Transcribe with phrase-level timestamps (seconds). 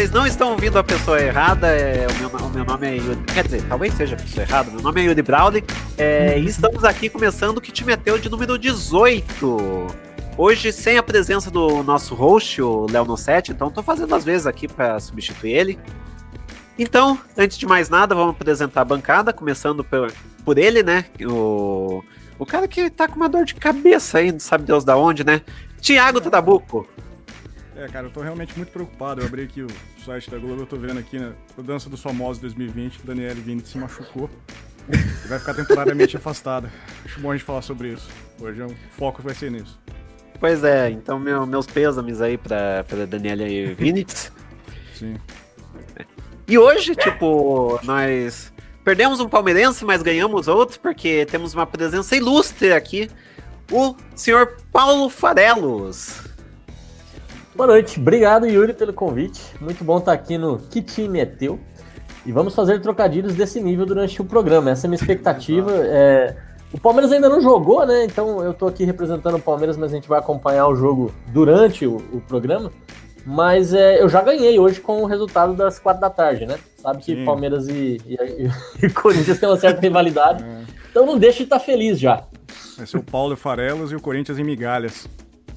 [0.00, 1.68] vocês não estão ouvindo a pessoa errada.
[1.68, 3.22] É, o, meu, o, meu, nome é Yuri.
[3.34, 4.70] Quer dizer, talvez seja a pessoa errada.
[4.70, 5.62] Meu nome é Yuri Brawley.
[5.98, 9.86] É, e estamos aqui começando o que te meteu de número 18.
[10.38, 14.46] Hoje, sem a presença do nosso host, o Léo Nossetti, então estou fazendo as vezes
[14.46, 15.78] aqui para substituir ele.
[16.78, 20.10] Então, antes de mais nada, vamos apresentar a bancada, começando por,
[20.46, 21.04] por ele, né?
[21.28, 22.02] O,
[22.38, 25.24] o cara que tá com uma dor de cabeça aí, não sabe Deus da onde,
[25.24, 25.42] né?
[25.78, 26.88] Tiago Tadabuco.
[27.80, 29.22] É, cara, eu tô realmente muito preocupado.
[29.22, 29.68] Eu abri aqui o
[30.04, 31.32] site da Globo, eu tô vendo aqui, né?
[31.58, 34.28] A dança dos famosos 2020, Daniel Vini se machucou.
[34.86, 36.70] E vai ficar temporariamente afastada.
[37.06, 38.06] Acho bom a gente falar sobre isso.
[38.38, 39.80] Hoje o foco vai ser nisso.
[40.38, 44.30] Pois é, então meu, meus pêsames aí pra, pra Daniela Vinitz.
[44.94, 45.16] Sim.
[46.46, 48.52] E hoje, tipo, nós
[48.84, 53.08] perdemos um palmeirense, mas ganhamos outro, porque temos uma presença ilustre aqui
[53.70, 56.29] o senhor Paulo Farelos.
[57.60, 59.38] Boa noite, obrigado Yuri pelo convite.
[59.60, 61.60] Muito bom estar aqui no Que Time é Teu.
[62.24, 64.70] E vamos fazer trocadilhos desse nível durante o programa.
[64.70, 65.70] Essa é a minha expectativa.
[65.70, 66.34] É...
[66.72, 68.06] O Palmeiras ainda não jogou, né?
[68.06, 71.86] Então eu tô aqui representando o Palmeiras, mas a gente vai acompanhar o jogo durante
[71.86, 72.72] o, o programa.
[73.26, 76.58] Mas é, eu já ganhei hoje com o resultado das quatro da tarde, né?
[76.78, 77.26] Sabe que Sim.
[77.26, 78.48] Palmeiras e, e,
[78.82, 80.42] e, Corinthians têm uma certa rivalidade.
[80.42, 80.62] É.
[80.90, 82.24] Então não deixe de estar feliz já.
[82.78, 85.06] Vai ser o Paulo Farelos e o Corinthians em migalhas.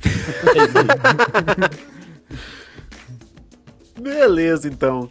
[3.99, 5.09] Beleza, então.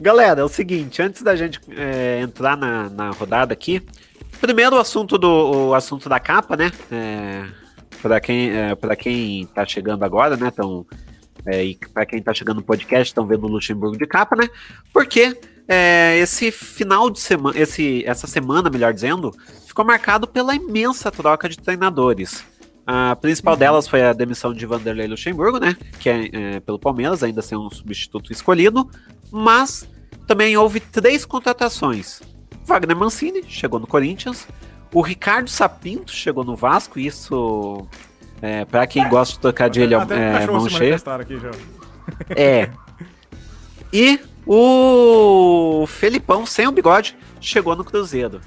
[0.00, 3.80] Galera, é o seguinte, antes da gente é, entrar na, na rodada aqui,
[4.40, 6.72] primeiro o assunto do o assunto da capa, né?
[6.90, 7.44] É,
[8.02, 10.50] para quem é, para quem tá chegando agora, né?
[10.52, 10.84] Então,
[11.46, 14.48] é, e para quem tá chegando no podcast, estão vendo o Luxemburgo de capa, né?
[14.92, 15.38] Porque
[15.68, 19.32] é, esse final de semana, esse, essa semana, melhor dizendo,
[19.66, 22.44] ficou marcado pela imensa troca de treinadores.
[22.86, 23.58] A principal uhum.
[23.58, 25.76] delas foi a demissão de Vanderlei Luxemburgo, né?
[25.98, 28.88] Que é, é, pelo Palmeiras, ainda sem um substituto escolhido.
[29.30, 29.88] Mas
[30.26, 32.20] também houve três contratações.
[32.64, 34.46] Wagner Mancini chegou no Corinthians.
[34.92, 36.98] O Ricardo Sapinto chegou no Vasco.
[36.98, 37.86] Isso,
[38.40, 40.96] é, para quem gosta de tocar de ele, é, mão cheia.
[42.36, 42.70] É.
[43.92, 48.40] E o Felipão, sem o bigode, chegou no Cruzeiro.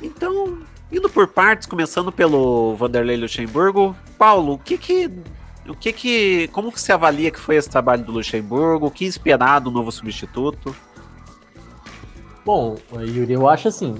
[0.00, 0.58] Então,
[0.90, 5.10] indo por partes, começando pelo Vanderlei Luxemburgo, Paulo, o que que
[5.68, 8.86] o que que como que você avalia que foi esse trabalho do Luxemburgo?
[8.86, 10.74] O que esperar do novo substituto?
[12.44, 13.96] Bom, Yuri, eu acho assim,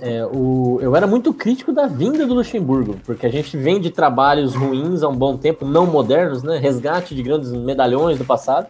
[0.00, 3.90] é, o, eu era muito crítico da vinda do Luxemburgo, porque a gente vem de
[3.90, 6.58] trabalhos ruins há um bom tempo, não modernos, né?
[6.58, 8.66] Resgate de grandes medalhões do passado.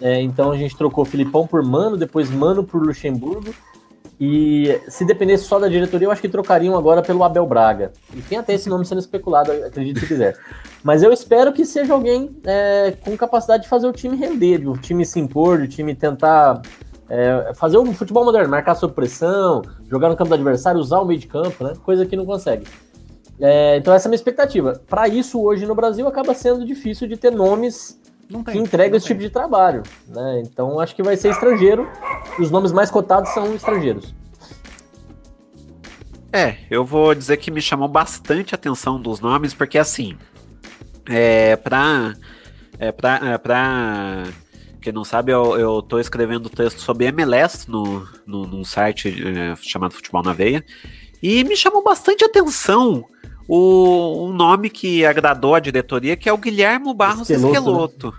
[0.00, 3.54] É, então a gente trocou Filipão por Mano, depois Mano por Luxemburgo.
[4.18, 7.92] E se dependesse só da diretoria, eu acho que trocariam agora pelo Abel Braga.
[8.14, 10.36] E tem até esse nome sendo especulado, acredito se quiser.
[10.82, 14.76] Mas eu espero que seja alguém é, com capacidade de fazer o time render, o
[14.78, 16.62] time se impor, o time tentar
[17.10, 21.04] é, fazer um futebol moderno, marcar sob pressão, jogar no campo do adversário, usar o
[21.04, 21.74] meio de campo, né?
[21.84, 22.66] Coisa que não consegue.
[23.38, 24.80] É, então essa é a minha expectativa.
[24.88, 28.00] Para isso, hoje no Brasil, acaba sendo difícil de ter nomes
[28.30, 29.16] não tem, que entrega esse tem.
[29.16, 29.82] tipo de trabalho.
[30.08, 30.42] Né?
[30.44, 31.88] Então acho que vai ser estrangeiro.
[32.38, 34.14] Os nomes mais cotados são estrangeiros.
[36.32, 40.18] É, eu vou dizer que me chamou bastante a atenção dos nomes, porque assim,
[41.08, 42.14] é, pra,
[42.78, 44.24] é, pra, é, pra
[44.82, 49.56] quem não sabe, eu, eu tô escrevendo texto sobre MLS no, no, num site é,
[49.56, 50.64] chamado Futebol na Veia,
[51.22, 53.04] e me chamou bastante atenção
[53.48, 57.52] o, um nome que agradou a diretoria, que é o Guilhermo Barros Esqueloto.
[57.52, 57.58] Né?
[57.58, 58.14] Esqueloto.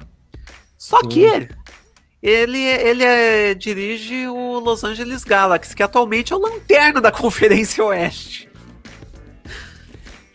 [0.77, 1.49] Só que
[2.21, 7.83] ele, ele é, dirige o Los Angeles Galaxy, que atualmente é o lanterna da Conferência
[7.83, 8.47] Oeste.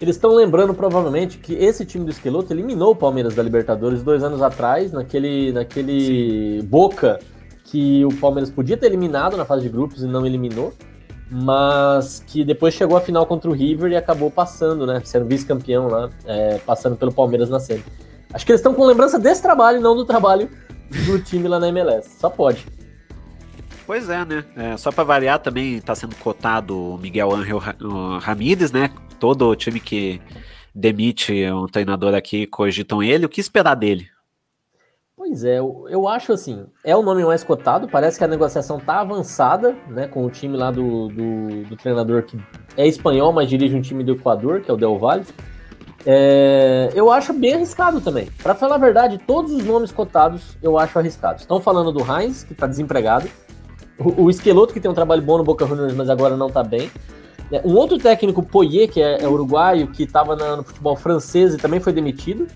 [0.00, 4.24] Eles estão lembrando provavelmente que esse time do Esqueloto eliminou o Palmeiras da Libertadores dois
[4.24, 7.20] anos atrás, naquele, naquele Boca
[7.64, 10.74] que o Palmeiras podia ter eliminado na fase de grupos e não eliminou
[11.34, 15.00] mas que depois chegou à final contra o River e acabou passando, né?
[15.02, 17.82] Sendo vice-campeão lá, é, passando pelo Palmeiras na série.
[18.34, 20.50] Acho que eles estão com lembrança desse trabalho, não do trabalho
[21.06, 22.18] do time lá na MLS.
[22.18, 22.66] Só pode.
[23.86, 24.44] Pois é, né?
[24.54, 27.58] É, só para variar também está sendo cotado o Miguel Ángel
[28.20, 28.90] Ramírez, né?
[29.18, 30.20] Todo time que
[30.74, 33.24] demite um treinador aqui cogitam ele.
[33.24, 34.11] O que esperar dele?
[35.24, 38.98] Pois é, eu, acho assim, é o nome mais cotado, parece que a negociação tá
[38.98, 42.36] avançada, né, com o time lá do, do, do treinador que
[42.76, 45.24] é espanhol, mas dirige um time do Equador, que é o Del Valle.
[46.04, 48.30] É, eu acho bem arriscado também.
[48.42, 51.42] Para falar a verdade, todos os nomes cotados eu acho arriscados.
[51.42, 53.28] Estão falando do Heinz, que tá desempregado,
[54.00, 56.64] o, o Esqueloto, que tem um trabalho bom no Boca Juniors, mas agora não tá
[56.64, 56.90] bem.
[57.52, 61.58] É, um outro técnico, Poyer, que é, é uruguaio, que estava no futebol francês e
[61.58, 62.46] também foi demitido.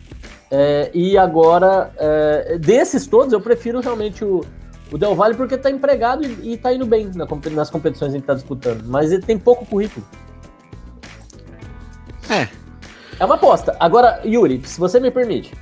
[0.50, 4.42] É, e agora, é, desses todos, eu prefiro realmente o,
[4.90, 8.32] o Del Valle porque está empregado e, está indo bem na, nas competições que está
[8.32, 8.84] disputando.
[8.86, 10.06] Mas ele tem pouco currículo.
[12.30, 12.48] É.
[13.18, 13.76] É uma aposta.
[13.78, 15.52] Agora, Yuri, se você me permite.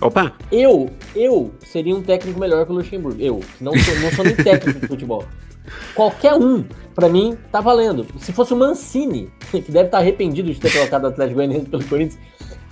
[0.00, 0.32] Opa!
[0.52, 3.20] Eu, eu seria um técnico melhor que o Luxemburgo.
[3.20, 5.24] Eu, que não sou, não sou nem técnico de futebol.
[5.94, 6.64] Qualquer um,
[6.94, 8.06] para mim, tá valendo.
[8.18, 11.66] Se fosse o Mancini, que deve estar tá arrependido de ter colocado o Atlético Goianiense
[11.66, 12.18] pelo Corinthians,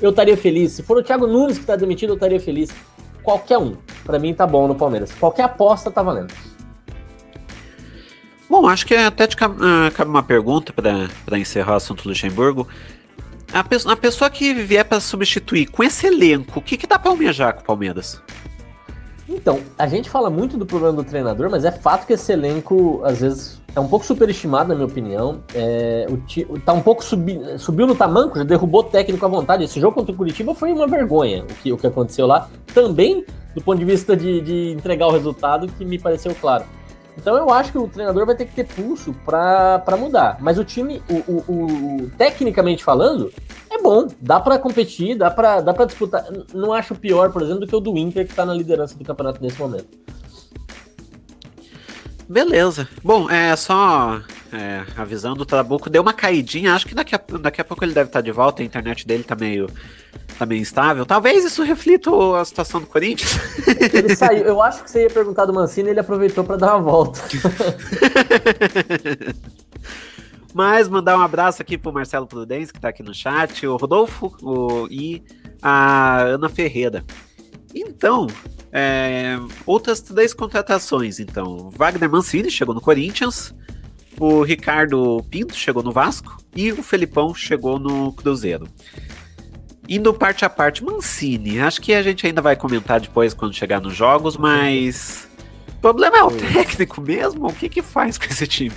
[0.01, 0.73] eu estaria feliz.
[0.73, 2.71] Se for o Thiago Nunes que tá demitido, eu estaria feliz.
[3.23, 5.13] Qualquer um, para mim tá bom no Palmeiras.
[5.13, 6.33] Qualquer aposta tá valendo.
[8.49, 12.69] Bom, acho que até te uh, cabe uma pergunta para encerrar o assunto do Luxemburgo.
[13.53, 16.99] A, pe a pessoa que vier para substituir com esse elenco, o que, que dá
[16.99, 18.21] para almejar com o Palmeiras?
[19.35, 23.01] Então, a gente fala muito do problema do treinador, mas é fato que esse elenco,
[23.03, 25.41] às vezes, é um pouco superestimado, na minha opinião.
[25.55, 29.65] É, o, tá um pouco subi, subiu no tamanco, já derrubou o técnico à vontade.
[29.65, 32.49] Esse jogo contra o Curitiba foi uma vergonha, o que, o que aconteceu lá.
[32.75, 33.25] Também,
[33.55, 36.65] do ponto de vista de, de entregar o resultado, que me pareceu claro.
[37.17, 40.39] Então eu acho que o treinador vai ter que ter pulso para mudar.
[40.41, 43.33] Mas o time, o, o, o, tecnicamente falando,
[43.71, 44.09] é bom.
[44.21, 46.25] Dá para competir, dá para dá pra disputar.
[46.55, 49.05] Não acho pior, por exemplo, do que o do Inter, que tá na liderança do
[49.05, 49.89] campeonato nesse momento.
[52.29, 52.89] Beleza.
[53.05, 56.75] Bom, é só é, avisando, o Trabuco deu uma caidinha.
[56.75, 58.63] Acho que daqui a, daqui a pouco ele deve estar de volta.
[58.63, 59.69] A internet dele tá meio,
[60.39, 61.07] tá meio instável.
[61.07, 63.39] Talvez isso reflita a situação do Corinthians.
[63.93, 64.45] Ele saiu.
[64.45, 67.21] Eu acho que você ia perguntar do Mancini ele aproveitou para dar uma volta.
[70.55, 74.37] Mas mandar um abraço aqui pro Marcelo Prudence, que tá aqui no chat, o Rodolfo
[74.43, 75.23] o, e
[75.63, 77.03] a Ana Ferreira.
[77.75, 78.27] Então,
[78.71, 81.71] é, outras três contratações, então.
[81.71, 83.55] Wagner Mancini chegou no Corinthians,
[84.23, 88.69] o Ricardo Pinto chegou no Vasco e o Felipão chegou no Cruzeiro.
[89.89, 93.81] Indo parte a parte, Mancini, acho que a gente ainda vai comentar depois quando chegar
[93.81, 95.29] nos jogos, mas
[95.71, 97.49] o problema é o técnico mesmo?
[97.49, 98.77] O que que faz com esse time?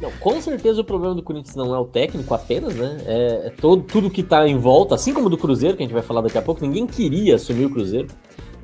[0.00, 3.02] Não, com certeza o problema do Corinthians não é o técnico apenas, né?
[3.04, 5.94] É, é todo, tudo que tá em volta, assim como do Cruzeiro, que a gente
[5.94, 8.06] vai falar daqui a pouco, ninguém queria assumir o Cruzeiro.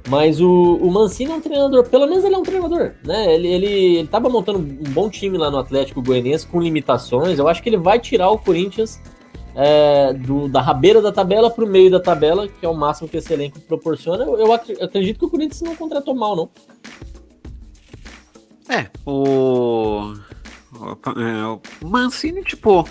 [0.08, 3.34] Mas o, o Mancini é um treinador, pelo menos ele é um treinador, né?
[3.34, 7.38] Ele, ele, ele tava montando um bom time lá no Atlético Goianiense com limitações.
[7.38, 9.00] Eu acho que ele vai tirar o Corinthians
[9.54, 13.08] é, do, da rabeira da tabela para o meio da tabela, que é o máximo
[13.08, 14.24] que esse elenco proporciona.
[14.24, 16.48] Eu, eu acredito que o Corinthians não contratou mal, não.
[18.68, 20.14] É, o,
[20.72, 22.88] o, é, Mancini, tipo,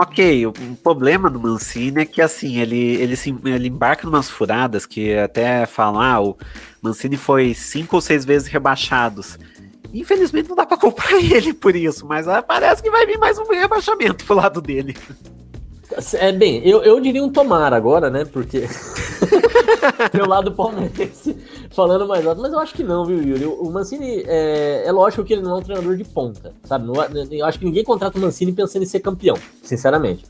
[0.00, 4.30] Ok, o, problema do Mancini é que assim, ele, ele, se, ele embarca em umas
[4.30, 6.36] furadas que até falam, ah, o
[6.80, 9.36] Mancini foi cinco ou seis vezes rebaixados.
[9.92, 13.40] Infelizmente não dá para culpar ele por isso, mas ah, parece que vai vir mais
[13.40, 14.96] um rebaixamento pro lado dele.
[16.14, 18.24] É bem, eu, eu diria um tomar agora, né?
[18.24, 18.68] Porque
[20.14, 21.36] meu lado palmeirense
[21.78, 23.44] falando mais alto, mas eu acho que não, viu, Yuri?
[23.44, 26.84] O Mancini é, é lógico que ele não é um treinador de ponta, sabe?
[26.84, 30.24] Não, é, eu acho que ninguém contrata o Mancini pensando em ser campeão, sinceramente.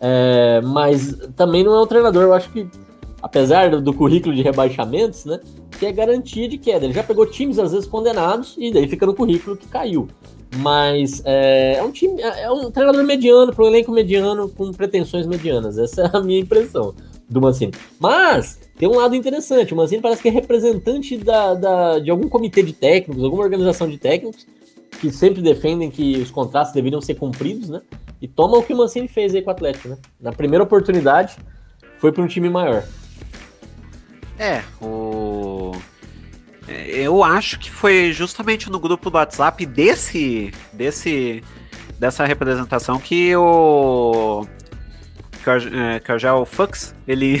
[0.00, 2.66] É, mas também não é um treinador, eu acho que,
[3.20, 5.38] apesar do, do, currículo de rebaixamentos, né?
[5.78, 6.86] Que é garantia de queda.
[6.86, 10.08] Ele já pegou times às vezes condenados e daí fica no currículo que caiu.
[10.56, 14.72] Mas é, é, um time, é, é um treinador mediano, para um elenco mediano, com
[14.72, 15.76] pretensões medianas.
[15.76, 16.94] Essa é a minha impressão
[17.28, 17.74] do Mancini.
[18.00, 19.72] Mas tem um lado interessante.
[19.72, 23.88] O Mancini parece que é representante da, da, de algum comitê de técnicos, alguma organização
[23.88, 24.46] de técnicos,
[25.00, 27.80] que sempre defendem que os contratos deveriam ser cumpridos, né?
[28.20, 29.98] E toma o que o Mancini fez aí com o Atlético, né?
[30.20, 31.36] Na primeira oportunidade,
[31.98, 32.84] foi para um time maior.
[34.38, 35.72] É, o
[36.68, 41.42] eu acho que foi justamente no grupo do WhatsApp desse, desse
[41.98, 44.44] dessa representação que o
[45.42, 47.40] que o, é, que o Fux, ele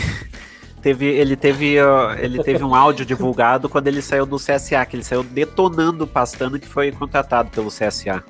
[0.86, 1.74] teve ele teve
[2.20, 6.06] ele teve um áudio divulgado quando ele saiu do CSA, que ele saiu detonando o
[6.06, 8.22] Pastano que foi contratado pelo CSA,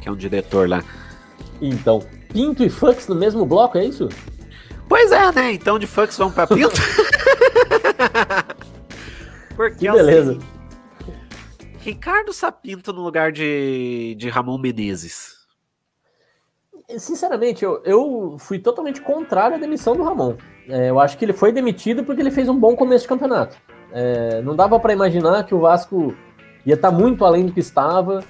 [0.00, 0.82] que é um diretor lá.
[1.60, 4.08] Então, Pinto e Fux no mesmo bloco, é isso?
[4.88, 5.52] Pois é, né?
[5.52, 6.76] Então de Fux vão para Pinto.
[9.54, 10.32] Porque que beleza.
[10.32, 10.40] Assim,
[11.80, 15.33] Ricardo Sapinto no lugar de, de Ramon Menezes.
[16.98, 20.34] Sinceramente, eu, eu fui totalmente contrário à demissão do Ramon.
[20.68, 23.56] É, eu acho que ele foi demitido porque ele fez um bom começo de campeonato.
[23.92, 26.14] É, não dava para imaginar que o Vasco
[26.66, 28.22] ia estar tá muito além do que estava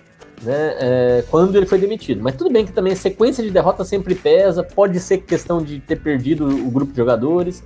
[0.43, 2.23] né, é, quando ele foi demitido.
[2.23, 5.81] Mas tudo bem que também a sequência de derrota sempre pesa, pode ser questão de
[5.81, 7.65] ter perdido o grupo de jogadores.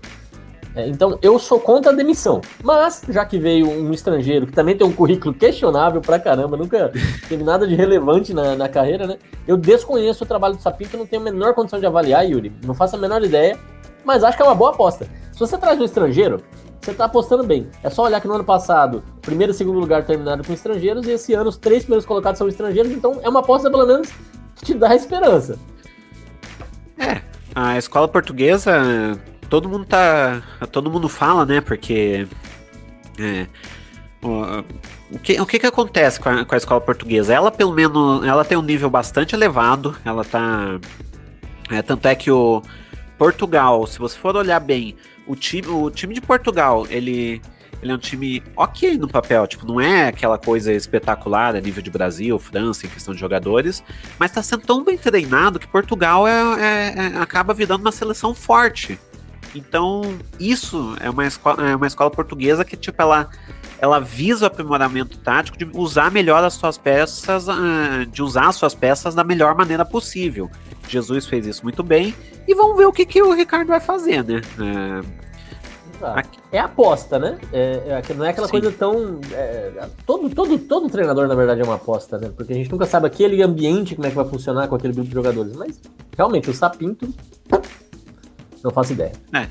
[0.78, 2.40] É, então, eu sou contra a demissão.
[2.62, 6.92] Mas, já que veio um estrangeiro que também tem um currículo questionável pra caramba, nunca
[7.28, 9.18] teve nada de relevante na, na carreira, né?
[9.44, 12.52] Eu desconheço o trabalho do Sapinto, não tenho a menor condição de avaliar, Yuri.
[12.64, 13.58] Não faço a menor ideia,
[14.04, 15.08] mas acho que é uma boa aposta.
[15.32, 16.40] Se você traz um estrangeiro,
[16.80, 17.66] você tá apostando bem.
[17.82, 21.10] É só olhar que no ano passado, primeiro e segundo lugar terminaram com estrangeiros, e
[21.10, 24.10] esse ano os três primeiros colocados são estrangeiros, então é uma aposta, pelo menos,
[24.54, 25.58] que te dá esperança.
[26.96, 27.20] É,
[27.52, 29.18] a escola portuguesa
[29.48, 30.42] todo mundo tá.
[30.70, 31.60] Todo mundo fala, né?
[31.60, 32.26] Porque.
[33.18, 33.46] É,
[34.22, 34.64] o,
[35.12, 37.32] o, que, o que que acontece com a, com a escola portuguesa?
[37.32, 39.96] Ela, pelo menos, ela tem um nível bastante elevado.
[40.04, 40.78] Ela tá.
[41.70, 42.62] É, tanto é que o
[43.16, 47.40] Portugal, se você for olhar bem, o time, o time de Portugal, ele.
[47.80, 51.80] Ele é um time ok no papel, tipo, não é aquela coisa espetacular a nível
[51.80, 53.84] de Brasil, França, em questão de jogadores,
[54.18, 58.34] mas tá sendo tão bem treinado que Portugal é, é, é acaba virando uma seleção
[58.34, 58.98] forte.
[59.54, 60.02] Então,
[60.38, 63.28] isso é uma escola, é uma escola portuguesa que, tipo, ela,
[63.78, 68.56] ela visa o aprimoramento tático de usar melhor as suas peças, uh, de usar as
[68.56, 70.50] suas peças da melhor maneira possível.
[70.88, 72.14] Jesus fez isso muito bem,
[72.46, 74.40] e vamos ver o que, que o Ricardo vai fazer, né?
[74.58, 75.28] Uh,
[76.52, 77.38] é aposta, né?
[77.52, 78.52] É, é, não é aquela Sim.
[78.52, 79.18] coisa tão.
[79.32, 82.30] É, todo, todo, todo treinador, na verdade, é uma aposta, né?
[82.36, 85.08] Porque a gente nunca sabe aquele ambiente, como é que vai funcionar com aquele grupo
[85.08, 85.56] de jogadores.
[85.56, 85.80] Mas,
[86.16, 87.12] realmente, o Sapinto
[88.62, 89.12] não faço ideia.
[89.32, 89.46] É.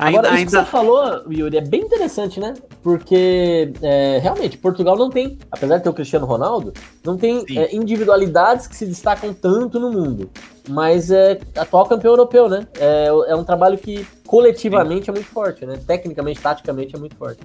[0.00, 0.50] Ainda, Agora, isso ainda...
[0.50, 2.54] que você falou, Yuri, é bem interessante, né?
[2.82, 6.72] Porque é, realmente Portugal não tem, apesar de ter o Cristiano Ronaldo,
[7.04, 10.30] não tem é, individualidades que se destacam tanto no mundo.
[10.66, 12.66] Mas é atual campeão europeu, né?
[12.78, 15.10] É, é um trabalho que coletivamente Sim.
[15.10, 15.78] é muito forte, né?
[15.86, 17.40] Tecnicamente, taticamente é muito forte.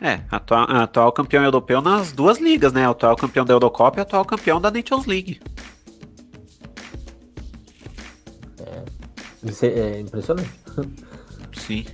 [0.00, 2.84] É, atual, atual campeão europeu nas duas ligas, né?
[2.84, 5.40] Atual campeão da Eurocopa e atual campeão da Nations League.
[9.62, 10.50] É impressionante.
[11.52, 11.84] Sim.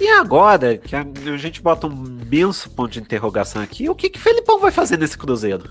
[0.00, 1.04] E agora, que a,
[1.36, 5.18] gente bota um imenso ponto de interrogação aqui, o que que Felipão vai fazer nesse
[5.18, 5.68] Cruzeiro?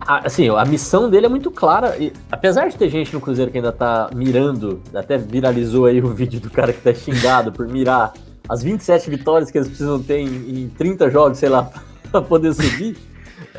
[0.00, 1.96] Assim, a missão dele é muito clara.
[1.98, 6.08] E, apesar de ter gente no Cruzeiro que ainda tá mirando, até viralizou aí o
[6.14, 8.12] vídeo do cara que tá xingado por mirar
[8.48, 11.70] as 27 vitórias que eles precisam ter em, em 30 jogos, sei lá,
[12.10, 12.96] pra poder subir.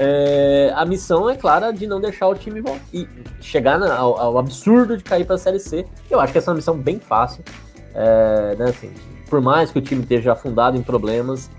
[0.03, 3.07] É, a missão é clara de não deixar o time e
[3.39, 5.85] chegar na, ao, ao, absurdo de cair para a Série C.
[6.09, 7.43] Eu acho que essa é uma missão bem fácil.
[7.93, 8.91] É, né, assim,
[9.29, 11.51] por mais que o time esteja afundado em problemas,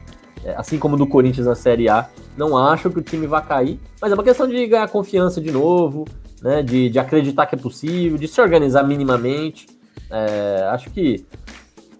[0.44, 3.78] é, assim como do Corinthians na Série A, não acho que o time vá cair,
[4.00, 6.04] mas é uma questão de ganhar confiança de novo,
[6.42, 9.68] né, de, de acreditar que é possível, de se organizar minimamente.
[10.11, 11.25] É, acho que,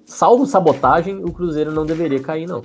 [0.05, 2.63] salvo sabotagem, o Cruzeiro não deveria cair, não.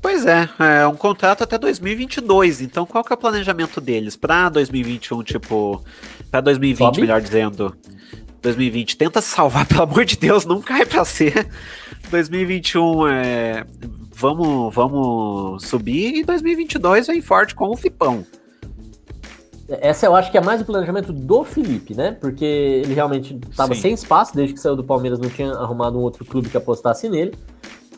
[0.00, 2.60] Pois é, é um contrato até 2022.
[2.60, 5.82] Então, qual que é o planejamento deles para 2021, tipo,
[6.30, 7.00] para 2020, Sobe?
[7.00, 7.76] melhor dizendo?
[8.40, 11.48] 2020 tenta salvar, pelo amor de Deus, não cai para ser.
[12.10, 13.66] 2021 é
[14.14, 18.24] vamos vamos subir e 2022 vem forte com o Fipão.
[19.68, 22.12] Essa eu acho que é mais o planejamento do Felipe, né?
[22.12, 26.00] Porque ele realmente estava sem espaço desde que saiu do Palmeiras, não tinha arrumado um
[26.00, 27.34] outro clube que apostasse nele.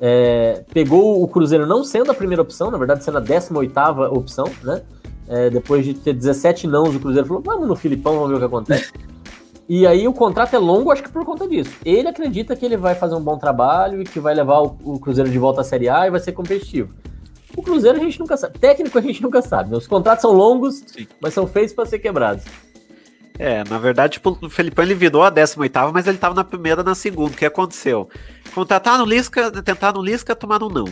[0.00, 3.78] É, pegou o Cruzeiro não sendo a primeira opção, na verdade sendo a 18
[4.11, 4.83] opção, né?
[5.28, 8.38] É, depois de ter 17 nãos, o Cruzeiro falou: vamos no Filipão, vamos ver o
[8.38, 8.92] que acontece.
[9.69, 11.76] E aí o contrato é longo, acho que por conta disso.
[11.85, 14.99] Ele acredita que ele vai fazer um bom trabalho e que vai levar o, o
[14.99, 16.92] Cruzeiro de volta à Série A e vai ser competitivo.
[17.57, 18.59] O Cruzeiro a gente nunca sabe.
[18.59, 19.71] Técnico a gente nunca sabe.
[19.71, 19.76] Né?
[19.76, 21.07] Os contratos são longos, Sim.
[21.21, 22.42] mas são feitos para ser quebrados.
[23.42, 26.82] É, na verdade, tipo, o Felipão ele virou a 18 mas ele tava na primeira
[26.82, 27.32] na segunda.
[27.32, 28.06] O que aconteceu?
[28.54, 30.85] Contrataram o Lisca, tentaram o Lisca, tomaram um não.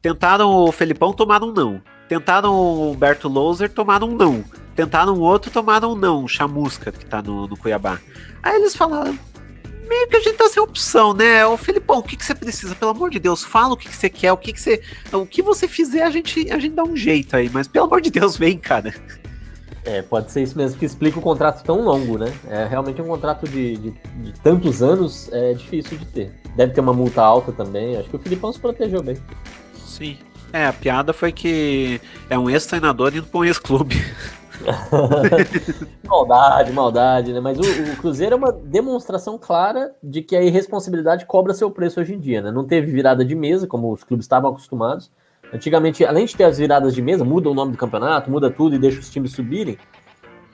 [0.00, 1.82] Tentaram o Felipão, tomaram um não.
[2.08, 4.42] Tentaram o Humberto Louser, tomaram um não.
[4.74, 6.26] Tentaram outro, tomaram um não.
[6.26, 8.00] Chamusca, que tá no, no Cuiabá.
[8.42, 9.18] Aí eles falaram,
[9.86, 11.44] meio que a gente tá sem opção, né?
[11.44, 12.74] O Felipão, o que, que você precisa?
[12.74, 14.80] Pelo amor de Deus, fala o que, que você quer, o que, que você.
[15.12, 18.00] O que você fizer, a gente, a gente dá um jeito aí, mas pelo amor
[18.00, 18.94] de Deus, vem, cara.
[19.84, 22.32] É, pode ser isso mesmo que explica o contrato tão longo, né?
[22.48, 26.32] É realmente um contrato de, de, de, tantos anos é difícil de ter.
[26.54, 27.96] Deve ter uma multa alta também.
[27.96, 29.16] Acho que o Filipão se protegeu bem.
[29.74, 30.18] Sim.
[30.52, 33.96] É, a piada foi que é um ex-treinador indo para um ex-clube.
[36.06, 37.40] maldade, maldade, né?
[37.40, 42.00] Mas o, o, Cruzeiro é uma demonstração clara de que a irresponsabilidade cobra seu preço
[42.00, 42.50] hoje em dia, né?
[42.50, 45.10] Não teve virada de mesa, como os clubes estavam acostumados.
[45.52, 48.76] Antigamente, além de ter as viradas de mesa, muda o nome do campeonato, muda tudo
[48.76, 49.76] e deixa os times subirem.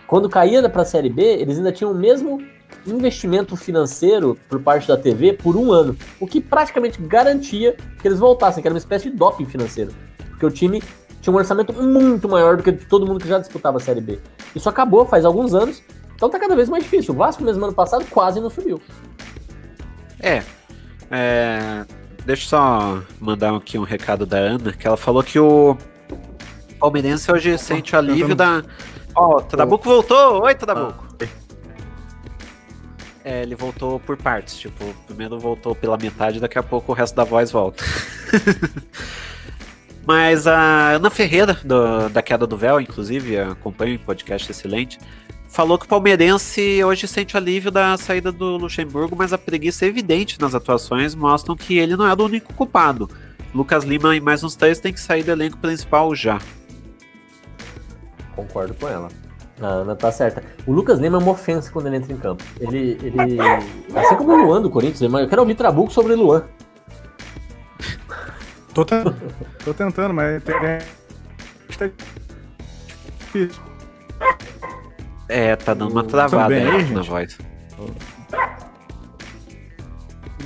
[0.07, 2.41] Quando caía para a Série B, eles ainda tinham o mesmo
[2.87, 8.19] investimento financeiro por parte da TV por um ano, o que praticamente garantia que eles
[8.19, 9.93] voltassem, que era uma espécie de doping financeiro,
[10.31, 10.83] porque o time
[11.21, 14.19] tinha um orçamento muito maior do que todo mundo que já disputava a Série B.
[14.55, 15.83] Isso acabou faz alguns anos,
[16.15, 17.13] então tá cada vez mais difícil.
[17.13, 18.81] O Vasco, mesmo ano passado, quase não subiu.
[20.21, 20.43] É.
[21.11, 21.85] é
[22.27, 25.79] deixa eu só mandar aqui um recado da Ana, que ela falou que o
[26.81, 28.65] Palmeirense hoje sente o alívio da.
[29.15, 30.43] Ó, oh, Tadabuco voltou!
[30.43, 31.07] Oi, Tadabuco!
[31.23, 31.27] Ah.
[33.25, 37.15] É, ele voltou por partes, tipo, primeiro voltou pela metade, daqui a pouco o resto
[37.15, 37.83] da voz volta.
[40.07, 45.01] Mas a Ana Ferreira, do, da Queda do Véu, inclusive, acompanha um podcast excelente,
[45.57, 49.89] falou que o palmeirense hoje sente alívio da saída do Luxemburgo, mas a preguiça é
[49.89, 53.09] evidente nas atuações mostram que ele não é o único culpado.
[53.55, 56.39] Lucas Lima e mais uns três têm que sair do elenco principal já.
[58.35, 59.09] Concordo com ela.
[59.59, 60.45] A Ana tá certa.
[60.67, 62.45] O Lucas Lima é uma ofensa quando ele entra em campo.
[62.61, 62.99] Ele.
[63.03, 63.39] ele
[63.95, 66.45] assim como o Luan do Corinthians, eu quero ouvir Trabuco sobre o Luan.
[68.75, 71.93] Tô, tô tentando, mas tem.
[75.29, 77.37] É, tá dando uma travada bem, aí, na voz.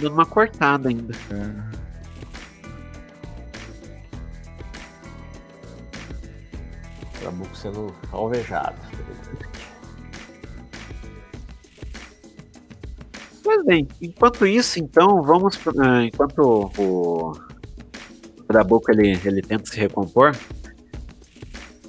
[0.00, 1.14] Dando uma cortada ainda.
[1.30, 1.70] É.
[7.20, 8.76] Trabuco sendo alvejado.
[13.42, 15.56] Pois bem, enquanto isso, então, vamos.
[15.66, 17.32] Uh, enquanto o
[18.46, 20.34] Trabuco ele, ele tenta se recompor,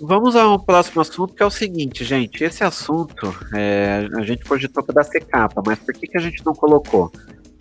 [0.01, 2.43] Vamos ao próximo assunto, que é o seguinte, gente.
[2.43, 6.43] Esse assunto, é, a gente cogitou para ser capa, mas por que, que a gente
[6.43, 7.11] não colocou?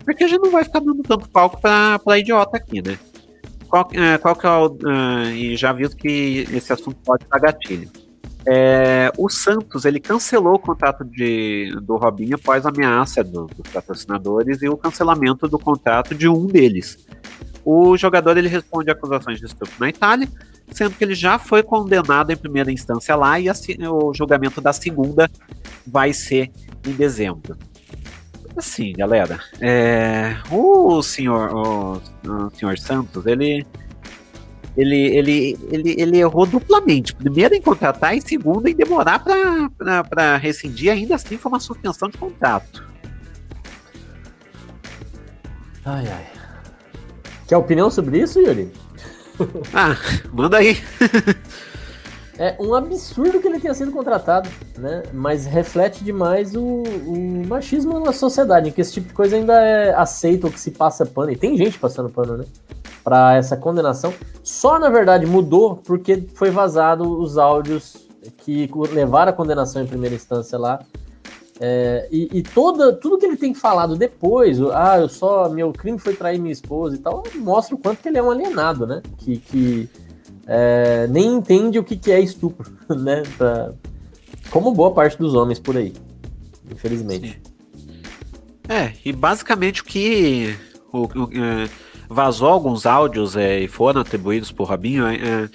[0.03, 2.97] Porque a gente não vai ficar dando tanto palco para idiota aqui, né?
[3.67, 4.67] Qual, é, qual que é o.
[4.67, 7.89] Uh, e já viu que esse assunto pode dar gatilho.
[8.45, 13.71] É, o Santos ele cancelou o contrato de, do Robinho após a ameaça do, dos
[13.71, 17.05] patrocinadores e o cancelamento do contrato de um deles.
[17.63, 20.27] O jogador ele responde a acusações de estupro na Itália,
[20.71, 23.53] sendo que ele já foi condenado em primeira instância lá e a,
[23.91, 25.29] o julgamento da segunda
[25.85, 26.51] vai ser
[26.85, 27.57] em dezembro.
[28.55, 31.93] Assim, galera, é, o senhor, o,
[32.27, 33.65] o senhor Santos, ele
[34.75, 37.13] ele, ele, ele, ele errou duplamente.
[37.13, 42.17] Primeiro em contratar e segundo em demorar para rescindir, ainda assim foi uma suspensão de
[42.17, 42.87] contrato.
[45.83, 46.27] Ai, ai.
[47.47, 48.71] Quer opinião sobre isso, Yuri?
[49.73, 49.95] ah,
[50.31, 50.77] manda aí.
[52.37, 55.03] é um absurdo que ele tenha sido contratado, né?
[55.13, 59.93] Mas reflete demais o, o, machismo na sociedade, que esse tipo de coisa ainda é
[59.93, 61.31] aceito ou que se passa pano.
[61.31, 62.45] E tem gente passando pano, né?
[63.03, 64.13] Para essa condenação.
[64.43, 70.15] Só, na verdade, mudou porque foi vazado os áudios que levaram a condenação em primeira
[70.15, 70.79] instância lá
[71.63, 75.99] é, e, e toda, tudo que ele tem falado depois, ah, eu só, meu crime
[75.99, 79.03] foi trair minha esposa e tal, mostra o quanto que ele é um alienado, né?
[79.19, 79.89] Que, que
[80.47, 83.21] é, nem entende o que, que é estupro, né?
[83.37, 83.73] Pra,
[84.49, 85.93] como boa parte dos homens por aí,
[86.71, 87.39] infelizmente.
[87.75, 88.01] Sim.
[88.67, 90.57] É, e basicamente o que
[90.91, 91.69] o, o é,
[92.09, 95.05] vazou alguns áudios é, e foram atribuídos por Robinho.
[95.05, 95.49] É, é,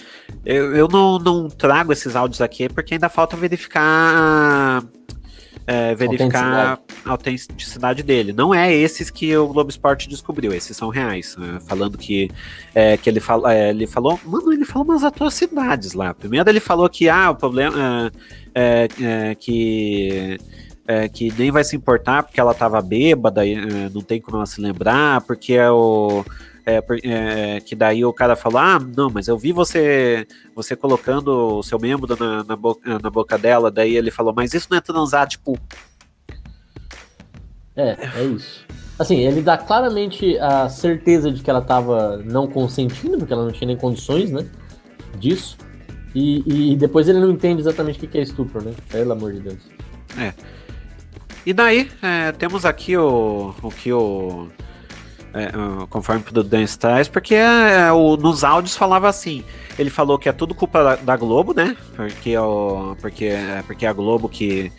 [0.44, 4.84] eu, eu não, não trago esses áudios aqui porque ainda falta verificar
[5.66, 8.33] é, verificar a autenticidade dele.
[8.33, 11.37] Não é esses que o Globo Esporte descobriu, esses são reais.
[11.37, 11.59] Né?
[11.66, 12.31] Falando que,
[12.74, 14.18] é, que ele, fala, é, ele falou.
[14.24, 16.14] Mano, ele falou umas atrocidades lá.
[16.14, 18.12] Primeiro ele falou que ah, o problema
[18.55, 20.38] é, é, é que.
[20.88, 23.42] É, que nem vai se importar porque ela tava bêbada,
[23.92, 26.24] não tem como ela se lembrar, porque é o
[26.66, 31.59] é, é, que daí o cara falou, ah, não, mas eu vi você você colocando
[31.59, 34.79] o seu membro na, na, boca, na boca dela, daí ele falou, mas isso não
[34.79, 35.57] é transar, tipo...
[37.76, 38.66] É, é isso.
[38.98, 43.52] Assim, ele dá claramente a certeza de que ela tava não consentindo, porque ela não
[43.52, 44.44] tinha nem condições, né,
[45.18, 45.57] disso,
[46.14, 49.40] e, e depois ele não entende exatamente o que é estupro, né, pelo amor de
[49.40, 49.59] Deus.
[50.18, 50.35] É.
[51.44, 54.48] E daí, é, temos aqui o, o que o
[55.37, 59.44] é, ah, conforme o Dan traz, porque é, o, nos áudios falava assim.
[59.79, 61.77] Ele falou que é tudo culpa da, Globo, né?
[61.94, 63.33] Porque, o, porque,
[63.66, 64.72] porque é a Globo que.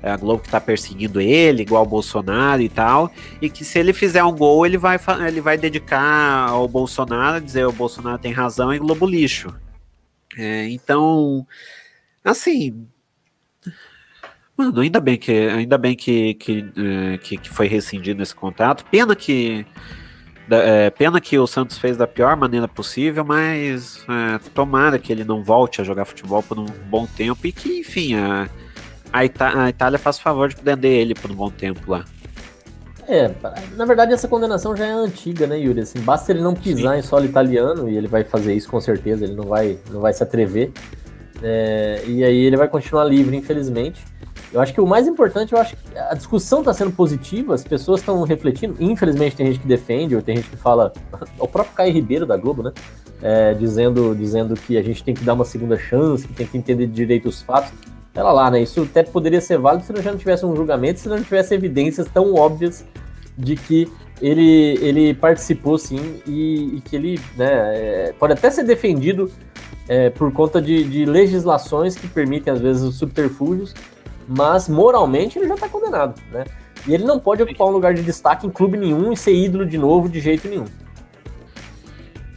[0.00, 3.10] É a Globo que tá perseguindo ele, igual o Bolsonaro e tal.
[3.42, 7.66] E que se ele fizer um gol, ele vai, ele vai dedicar ao Bolsonaro, dizer
[7.66, 9.52] o Bolsonaro tem razão e Globo lixo.
[10.36, 11.46] É, então,
[12.22, 12.86] assim,
[14.56, 18.84] Mano, ainda bem que ainda bem que, que, é, que, que, foi rescindido esse contrato.
[18.84, 19.66] Pena que
[20.50, 25.24] é, pena que o Santos fez da pior maneira possível, mas é, tomara que ele
[25.24, 28.48] não volte a jogar futebol por um bom tempo e que, enfim, a,
[29.12, 32.04] a, Ita a Itália faça favor de prender ele por um bom tempo lá.
[33.06, 33.30] É,
[33.76, 35.80] na verdade essa condenação já é antiga, né, Yuri?
[35.80, 37.00] Assim, basta ele não pisar Sim.
[37.00, 40.12] em solo italiano e ele vai fazer isso com certeza, ele não vai, não vai
[40.12, 40.72] se atrever.
[41.42, 44.02] É, e aí ele vai continuar livre, infelizmente.
[44.54, 47.64] Eu acho que o mais importante, eu acho que a discussão está sendo positiva, as
[47.64, 48.76] pessoas estão refletindo.
[48.78, 50.92] Infelizmente tem gente que defende, ou tem gente que fala,
[51.40, 52.72] o próprio Caio Ribeiro da Globo, né?
[53.20, 56.56] É, dizendo, dizendo que a gente tem que dar uma segunda chance, que tem que
[56.56, 57.72] entender direito os fatos.
[58.14, 58.62] Ela lá, né?
[58.62, 61.52] Isso até poderia ser válido se não já não tivesse um julgamento, se não tivesse
[61.52, 62.84] evidências tão óbvias
[63.36, 63.90] de que
[64.22, 69.28] ele, ele participou sim e, e que ele né, é, pode até ser defendido
[69.88, 73.74] é, por conta de, de, legislações que permitem, às vezes, os subterfúgios,
[74.28, 76.44] mas moralmente ele já está condenado, né?
[76.86, 79.64] E ele não pode ocupar um lugar de destaque em clube nenhum e ser ídolo
[79.64, 80.66] de novo de jeito nenhum.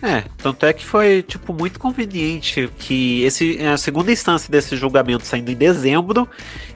[0.01, 5.25] É, tanto é que foi, tipo, muito conveniente que esse, a segunda instância desse julgamento
[5.25, 6.27] saindo em dezembro,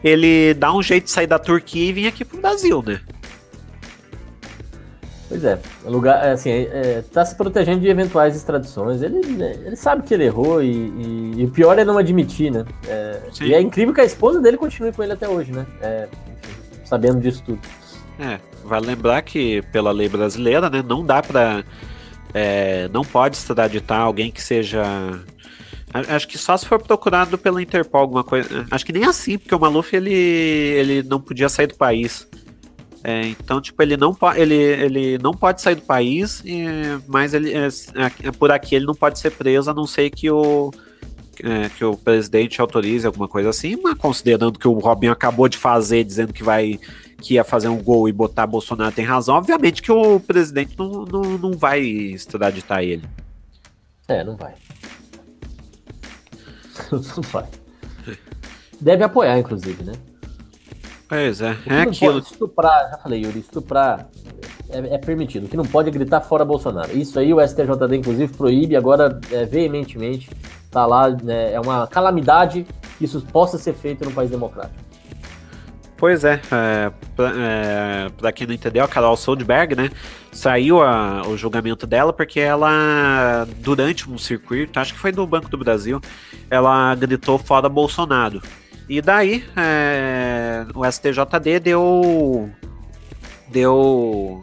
[0.04, 3.00] ele dá um jeito de sair da Turquia e vir aqui pro Brasil, né?
[5.32, 9.02] Pois é, lugar, é, assim, é, tá se protegendo de eventuais extradições.
[9.02, 12.52] Ele, né, ele sabe que ele errou e, e, e, o pior é não admitir,
[12.52, 12.66] né?
[12.86, 15.66] É, e é incrível que a esposa dele continue com ele até hoje, né?
[15.82, 17.62] É, enfim, sabendo disso tudo.
[18.20, 21.64] É, vale lembrar que pela lei brasileira, né, não dá para
[22.34, 24.84] é, não pode extraditar alguém que seja
[25.94, 28.66] Acho que só se for procurado pela Interpol alguma coisa.
[28.72, 32.28] Acho que nem assim, porque o Maluf ele, ele não podia sair do país.
[33.04, 36.66] É, então, tipo, ele não, ele, ele não pode sair do país, e,
[37.08, 37.68] mas ele, é,
[38.24, 40.72] é, por aqui ele não pode ser preso, a não ser que o,
[41.44, 45.58] é, que o presidente autorize alguma coisa assim, mas considerando que o Robinho acabou de
[45.58, 46.80] fazer, dizendo que vai
[47.22, 51.06] que ia fazer um gol e botar Bolsonaro tem razão, obviamente que o presidente não,
[51.06, 53.08] não, não vai extraditar ele.
[54.08, 54.54] É, não vai.
[56.92, 57.48] não vai.
[58.80, 59.94] Deve apoiar, inclusive, né?
[61.12, 62.20] Pois é, é aquilo.
[62.20, 64.08] Estuprar, já falei, Yuri, estuprar
[64.70, 65.46] é, é, permitido.
[65.46, 66.98] O que não pode é gritar fora Bolsonaro.
[66.98, 70.30] Isso aí o STJD, inclusive, proíbe agora é, veementemente.
[70.72, 72.66] Tá lá, né, é uma calamidade
[72.98, 74.80] que isso possa ser feito num país democrático.
[75.98, 79.90] Pois é, é, é para quem não entendeu, a Carol Soldberg, né,
[80.32, 85.50] saiu a, o julgamento dela porque ela, durante um circuito, acho que foi no Banco
[85.50, 86.00] do Brasil,
[86.50, 88.42] ela gritou fora Bolsonaro.
[88.92, 92.52] E daí, é, o STJD deu.
[93.48, 94.42] Deu.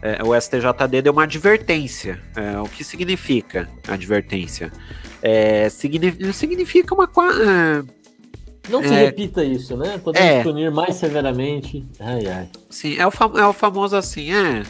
[0.00, 2.18] É, o STJD deu uma advertência.
[2.34, 4.72] É, o que significa advertência?
[5.20, 7.04] É, significa, significa uma.
[7.04, 10.00] É, Não se é, repita isso, né?
[10.02, 11.86] Podemos punir mais severamente.
[12.00, 12.48] Ai, ai.
[12.70, 14.62] Sim, é o, é o famoso assim, é.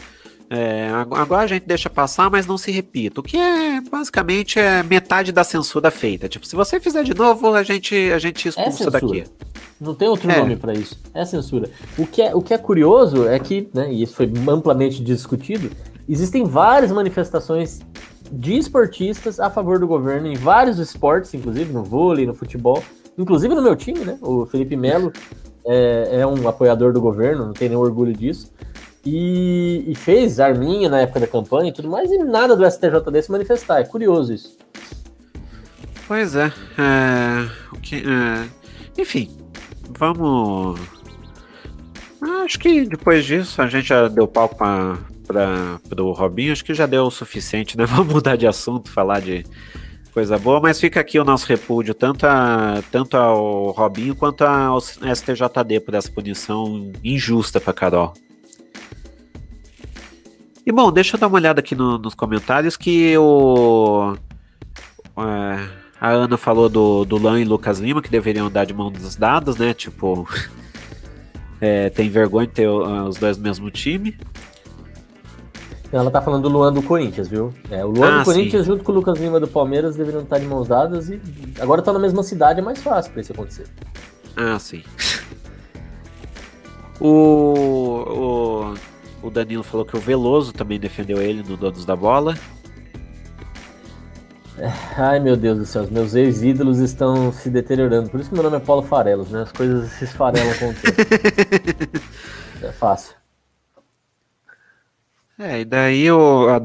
[0.55, 3.21] É, agora a gente deixa passar, mas não se repita.
[3.21, 6.29] O que é basicamente é metade da censura feita.
[6.29, 9.23] Tipo, se você fizer de novo, a gente, a gente expulsa é daqui.
[9.81, 10.37] Não tem outro é.
[10.37, 10.95] nome para isso.
[11.11, 11.71] É censura.
[11.97, 15.71] O que é, o que é curioso é que, né, e isso foi amplamente discutido,
[16.07, 17.79] existem várias manifestações
[18.31, 22.83] de esportistas a favor do governo em vários esportes, inclusive no vôlei, no futebol,
[23.17, 24.19] inclusive no meu time, né?
[24.21, 25.11] O Felipe Melo
[25.65, 28.51] é, é um apoiador do governo, não tem nenhum orgulho disso.
[29.05, 33.21] E, e, fez arminha na época da campanha e tudo mais, e nada do STJD
[33.21, 33.81] se manifestar.
[33.81, 34.57] É curioso isso.
[36.07, 36.51] Pois é.
[36.77, 37.49] é,
[37.81, 38.47] que, é
[38.97, 39.29] enfim,
[39.97, 40.79] vamos.
[42.45, 46.85] Acho que depois disso a gente já deu palco para o Robinho, acho que já
[46.85, 47.85] deu o suficiente, né?
[47.87, 49.43] Vamos mudar de assunto, falar de
[50.13, 54.79] coisa boa, mas fica aqui o nosso repúdio, tanto, a, tanto ao Robinho quanto ao
[54.79, 58.13] STJD por essa punição injusta para Carol.
[60.65, 64.15] E bom, deixa eu dar uma olhada aqui no, nos comentários que o.
[65.17, 65.67] É,
[65.99, 69.15] a Ana falou do, do Lan e Lucas Lima, que deveriam dar de mão dos
[69.15, 69.73] dados, né?
[69.73, 70.27] Tipo.
[71.65, 74.17] É, tem vergonha de ter os dois no mesmo time.
[75.93, 77.53] Ela tá falando do Luan do Corinthians, viu?
[77.71, 78.71] É, o Luan ah, do Corinthians sim.
[78.73, 81.21] junto com o Lucas Lima do Palmeiras deveriam estar de mãos dadas e
[81.61, 83.65] agora tá na mesma cidade, é mais fácil pra isso acontecer.
[84.35, 84.83] Ah, sim.
[86.99, 87.13] o,
[88.09, 88.73] o
[89.23, 92.35] o Danilo falou que o Veloso também defendeu ele no Donos da Bola.
[94.95, 98.09] Ai meu Deus do céu, os meus ex-ídolos estão se deteriorando.
[98.09, 99.41] Por isso que meu nome é Paulo Farelos, né?
[99.41, 100.97] As coisas se esfarelam com o tempo.
[102.61, 103.15] é fácil.
[105.39, 106.61] É, e daí o, a,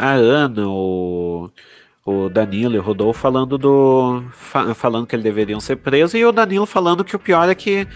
[0.00, 1.50] a Ana, o,
[2.06, 4.22] o Danilo e o Rodolfo falando do.
[4.74, 7.88] falando que eles deveriam ser presos, e o Danilo falando que o pior é que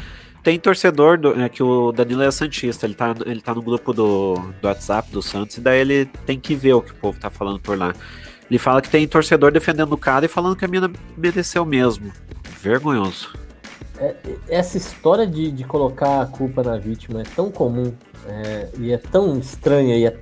[0.45, 3.95] tem torcedor do, é, que o Danilo é Santista, ele tá, ele tá no grupo
[3.95, 7.19] do, do WhatsApp do Santos, e daí ele tem que ver o que o povo
[7.19, 7.95] tá falando por lá.
[8.49, 12.13] Ele fala que tem torcedor defendendo o cara e falando que a mina mereceu mesmo.
[12.61, 13.33] Vergonhoso.
[13.99, 14.15] É,
[14.49, 17.95] essa história de, de colocar a culpa na vítima é tão comum
[18.29, 20.19] é, e é tão estranha e é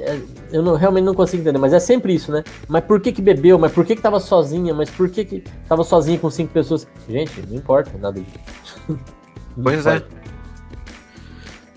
[0.00, 0.18] é,
[0.52, 2.42] eu não, realmente não consigo entender, mas é sempre isso, né?
[2.66, 3.58] Mas por que que bebeu?
[3.58, 4.74] Mas por que que tava sozinha?
[4.74, 6.88] Mas por que que tava sozinha com cinco pessoas?
[7.08, 8.98] Gente, não importa nada disso.
[9.62, 10.02] pois é.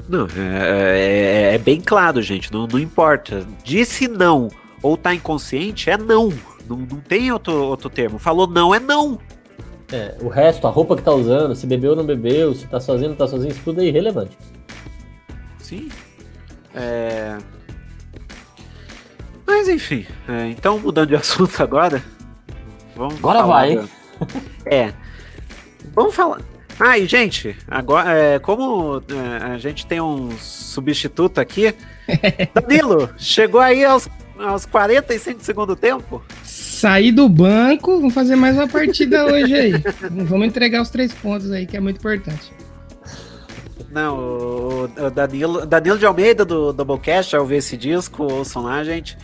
[0.07, 2.51] Não, é, é, é, bem claro, gente.
[2.51, 3.45] Não, não importa.
[3.63, 4.49] Disse não
[4.81, 6.29] ou tá inconsciente, é não.
[6.67, 8.17] Não, não tem outro, outro termo.
[8.17, 9.19] Falou não, é não.
[9.91, 12.79] É, o resto, a roupa que tá usando, se bebeu ou não bebeu, se tá
[12.79, 14.37] sozinho ou não tá sozinho, isso tudo é irrelevante.
[15.57, 15.89] Sim.
[16.75, 17.37] É...
[19.45, 22.03] Mas enfim, é, então mudando de assunto agora.
[22.95, 23.89] Vamos agora vai, hein?
[24.65, 24.93] É.
[25.95, 26.41] Vamos falar.
[26.79, 31.75] Ah, e gente, agora, é, como é, a gente tem um substituto aqui,
[32.55, 36.23] Danilo, chegou aí aos, aos 45 do segundo tempo?
[36.41, 39.73] Saí do banco, vamos fazer mais uma partida hoje aí.
[40.25, 42.53] Vamos entregar os três pontos aí, que é muito importante.
[43.91, 48.81] Não, o, o Danilo, Danilo de Almeida do Doublecast, já ouvi esse disco, ouçam lá,
[48.85, 49.17] gente.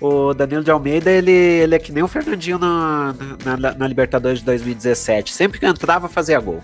[0.00, 4.38] O Danilo de Almeida, ele, ele é que nem o Fernandinho na, na, na Libertadores
[4.38, 5.32] de 2017.
[5.32, 6.62] Sempre que entrava, fazia gol.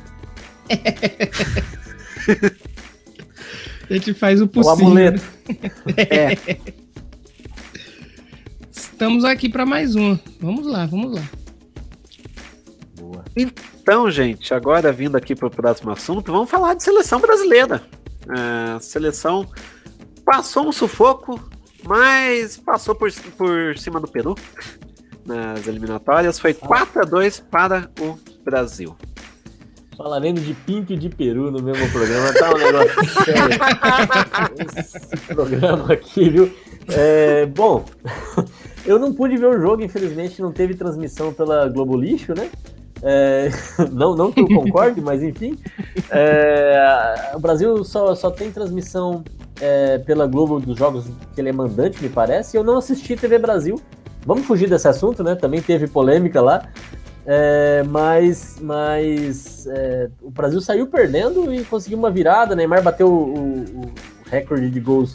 [3.88, 4.76] A gente faz o possível.
[4.76, 5.22] O amuleto.
[5.96, 6.36] é.
[8.70, 10.18] Estamos aqui para mais um.
[10.40, 11.22] Vamos lá, vamos lá.
[12.98, 13.24] Boa.
[13.36, 17.82] Então, gente, agora vindo aqui para o próximo assunto, vamos falar de seleção brasileira.
[18.28, 19.48] A seleção
[20.24, 21.40] passou um sufoco,
[21.84, 24.34] mas passou por, por cima do Peru
[25.24, 26.38] nas eliminatórias.
[26.40, 28.96] Foi 4 a 2 para o Brasil.
[29.96, 33.58] Falaremos de Pinto e de Peru no mesmo programa, tá um negócio sério.
[34.78, 36.52] Esse programa aqui, viu?
[36.88, 37.84] É, bom,
[38.84, 42.50] eu não pude ver o jogo, infelizmente não teve transmissão pela Globo Lixo, né?
[43.02, 43.48] É,
[43.92, 45.58] não, não que eu concorde, mas enfim.
[46.10, 49.24] É, o Brasil só, só tem transmissão
[49.60, 52.56] é, pela Globo dos jogos que ele é mandante, me parece.
[52.56, 53.80] Eu não assisti TV Brasil.
[54.24, 55.34] Vamos fugir desse assunto, né?
[55.34, 56.68] Também teve polêmica lá.
[57.28, 62.54] É, mas mas é, o Brasil saiu perdendo e conseguiu uma virada.
[62.54, 63.92] Neymar bateu o, o,
[64.30, 65.14] recorde de gols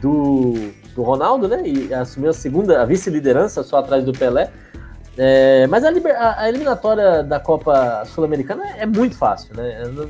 [0.00, 0.54] do,
[0.94, 1.62] do Ronaldo, né?
[1.66, 4.50] E assumiu a segunda, a vice-liderança só atrás do Pelé.
[5.16, 9.82] É, mas a, a, a, eliminatória da Copa Sul-Americana é muito fácil, né?
[9.84, 10.08] Não, não,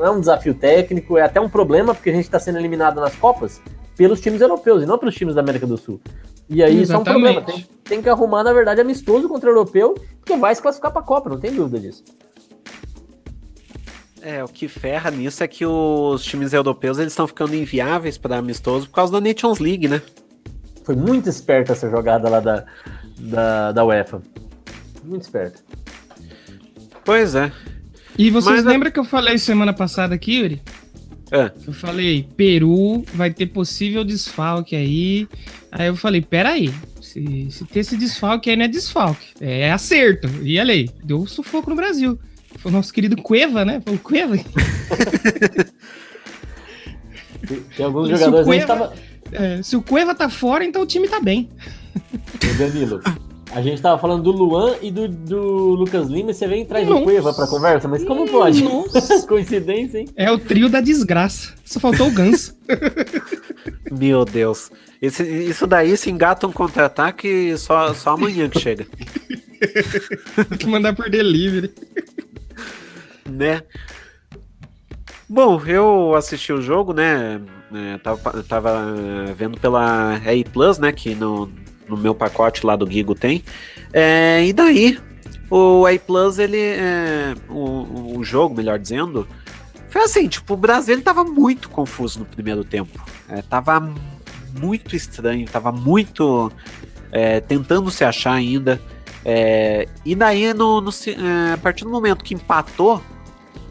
[0.00, 3.14] é um desafio técnico, é até um problema porque a gente está sendo eliminado nas
[3.16, 3.60] Copas
[3.96, 6.00] pelos times europeus e não pelos times da América do Sul.
[6.48, 6.82] E aí Exatamente.
[6.82, 7.42] isso é um problema.
[7.42, 11.02] Tem, tem, que arrumar, na verdade, amistoso contra o europeu, porque vai se classificar para
[11.02, 12.04] a Copa, não tem dúvida disso.
[14.22, 18.36] É, o que ferra nisso é que os times europeus eles estão ficando inviáveis para
[18.36, 20.02] amistoso por causa da Nations League, né?
[20.82, 22.64] Foi muito esperta essa jogada lá da,
[23.18, 24.22] da, da UEFA.
[25.04, 25.60] Muito esperta.
[27.04, 27.52] Pois é.
[28.18, 30.62] E vocês Mas, lembram que eu falei semana passada aqui, Yuri?
[31.30, 31.50] É.
[31.66, 35.28] Eu falei, Peru vai ter possível desfalque aí.
[35.72, 40.28] Aí eu falei, peraí, se, se ter esse desfalque aí não é desfalque, é acerto.
[40.42, 42.18] E olha aí, deu sufoco no Brasil.
[42.58, 43.82] Foi o nosso querido Cueva, né?
[43.84, 44.36] Foi o Cueva.
[47.76, 48.94] Tem alguns jogadores Cueva, tava...
[49.32, 51.50] é, se o Cueva tá fora, então o time tá bem.
[52.58, 53.00] Danilo,
[53.52, 55.40] a gente tava falando do Luan e do, do
[55.74, 57.00] Lucas Lima e você vem e traz Nossa.
[57.00, 58.62] o Cueva pra conversa, mas como pode?
[59.26, 60.08] Coincidência, hein?
[60.16, 61.54] É o trio da desgraça.
[61.64, 62.56] Só faltou o Ganso.
[63.90, 64.70] Meu Deus.
[65.00, 68.86] Esse, isso daí se engata um contra-ataque só, só amanhã que chega.
[70.48, 71.72] Tem que mandar por delivery.
[73.28, 73.62] Né?
[75.28, 77.40] Bom, eu assisti o jogo, né?
[77.74, 78.94] É, tava, tava
[79.36, 80.92] vendo pela EA Plus, né?
[80.92, 81.50] Que no,
[81.88, 83.42] no meu pacote lá do Gigo tem.
[83.92, 84.98] É, e daí,
[85.50, 86.58] o A Plus, ele.
[86.58, 89.26] É, o, o jogo, melhor dizendo,
[89.88, 93.02] foi assim, tipo, o Brasil ele tava muito confuso no primeiro tempo.
[93.28, 93.80] É, tava
[94.58, 96.52] muito estranho, tava muito
[97.10, 98.80] é, tentando se achar ainda.
[99.24, 103.02] É, e daí, no, no é, a partir do momento que empatou,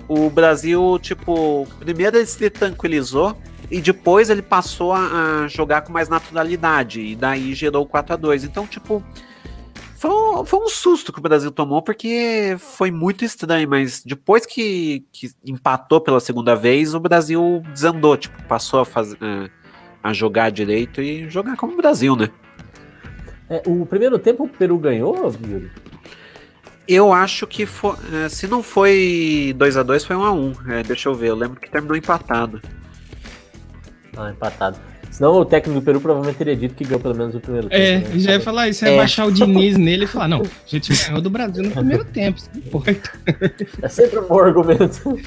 [0.07, 3.37] o Brasil, tipo, primeiro ele se tranquilizou
[3.69, 7.01] e depois ele passou a, a jogar com mais naturalidade.
[7.01, 9.03] E daí gerou o 4 a 2 Então, tipo,
[9.95, 14.45] foi um, foi um susto que o Brasil tomou, porque foi muito estranho, mas depois
[14.45, 19.17] que, que empatou pela segunda vez, o Brasil desandou, tipo, passou a, fazer,
[20.03, 22.29] a jogar direito e jogar como o Brasil, né?
[23.49, 25.71] É, o primeiro tempo o Peru ganhou, Yuri?
[26.87, 30.53] Eu acho que foi, é, se não foi 2 a 2 foi 1 a 1
[30.67, 32.61] é, Deixa eu ver, eu lembro que terminou empatado.
[34.17, 34.79] Ah, empatado.
[35.15, 37.81] Senão o técnico do Peru provavelmente teria dito que ganhou pelo menos o primeiro tempo.
[37.81, 38.19] É, né?
[38.19, 38.97] já ia falar isso, ia é.
[38.97, 42.37] baixar o Diniz nele e falar, não, a gente ganhou do Brasil no primeiro tempo,
[42.37, 43.11] isso não importa.
[43.81, 45.17] É sempre um bom argumento.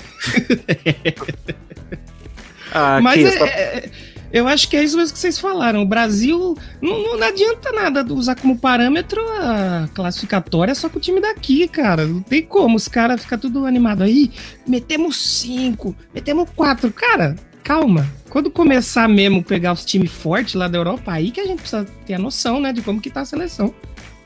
[2.70, 3.90] ah, Mas é, é,
[4.31, 5.81] Eu acho que é isso mesmo que vocês falaram.
[5.81, 11.18] O Brasil não, não adianta nada usar como parâmetro a classificatória só com o time
[11.18, 12.07] daqui, cara.
[12.07, 12.77] Não tem como.
[12.77, 14.31] Os caras ficam tudo animado aí.
[14.66, 16.92] Metemos cinco, metemos quatro.
[16.92, 17.37] Cara,
[17.69, 18.07] calma.
[18.31, 21.87] Quando começar mesmo pegar os times fortes lá da Europa, aí que a gente precisa
[22.07, 23.75] ter a noção, né, de como que tá a seleção.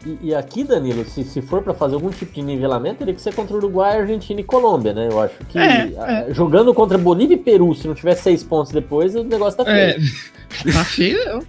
[0.07, 3.21] E, e aqui, Danilo, se, se for para fazer algum tipo de nivelamento, teria que
[3.21, 5.09] ser contra o Uruguai, Argentina e Colômbia, né?
[5.11, 6.27] Eu acho que é, é.
[6.33, 9.77] jogando contra Bolívia e Peru, se não tiver seis pontos depois, o negócio tá feio.
[9.77, 9.97] É.
[10.73, 11.43] tá feio, não.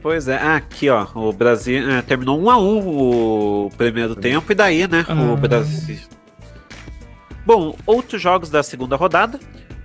[0.00, 4.16] Pois é, aqui ó, o Brasil é, terminou 1 um a 1 um o primeiro
[4.16, 5.14] tempo e daí, né, ah.
[5.14, 5.98] o Brasil.
[7.44, 9.38] Bom, outros jogos da segunda rodada.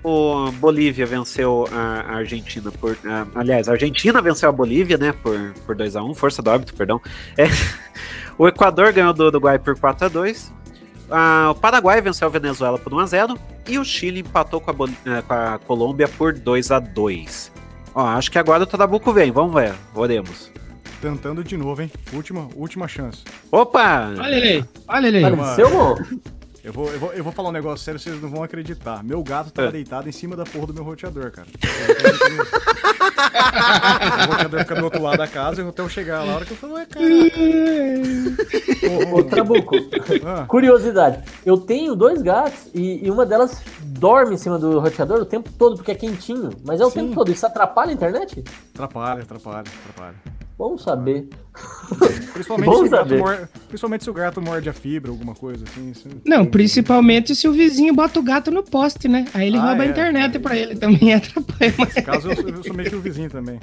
[0.03, 2.91] O Bolívia venceu a Argentina por.
[2.91, 5.11] Uh, aliás, a Argentina venceu a Bolívia, né?
[5.11, 7.01] Por, por 2x1, força do óbito, perdão.
[7.37, 7.45] É,
[8.37, 10.51] o Equador ganhou do Uruguai por 4x2.
[11.09, 13.37] Uh, o Paraguai venceu a Venezuela por 1x0.
[13.67, 17.51] E o Chile empatou com a, uh, com a Colômbia por 2x2.
[17.93, 20.51] Ó, acho que agora o Tadabuco vem, vamos ver, oremos.
[21.01, 21.91] Tentando de novo, hein?
[22.13, 23.23] Última, última chance.
[23.51, 24.13] Opa!
[24.19, 25.23] Olha ele, olha ele.
[25.23, 25.95] Apareceu,
[26.67, 29.01] eu vou, eu, vou, eu vou falar um negócio sério, vocês não vão acreditar.
[29.01, 29.71] Meu gato tava é.
[29.71, 31.47] deitado em cima da porra do meu roteador, cara.
[34.27, 36.45] o roteador fica do outro lado da casa e até eu chegar lá, a hora
[36.45, 37.05] que eu falo, ué, cara.
[39.13, 39.77] Ô, Trabuco,
[40.25, 40.43] ah.
[40.45, 41.23] curiosidade.
[41.45, 45.49] Eu tenho dois gatos e, e, uma delas dorme em cima do roteador o tempo
[45.57, 46.49] todo, porque é quentinho.
[46.65, 46.99] Mas é o Sim.
[46.99, 47.31] tempo todo.
[47.31, 48.43] Isso atrapalha a internet?
[48.73, 50.15] Atrapalha, atrapalha, atrapalha.
[50.57, 51.29] Bom saber.
[52.33, 53.19] Principalmente, Bom se saber.
[53.19, 55.93] Morde, principalmente se o gato morde a fibra, alguma coisa assim.
[56.25, 59.25] Não, principalmente se o vizinho bota o gato no poste, né?
[59.35, 60.39] Aí ele ah, rouba é, a internet é.
[60.39, 61.75] pra ele também atrapalha.
[61.77, 63.59] Nesse caso, eu, eu sou meio que o vizinho também.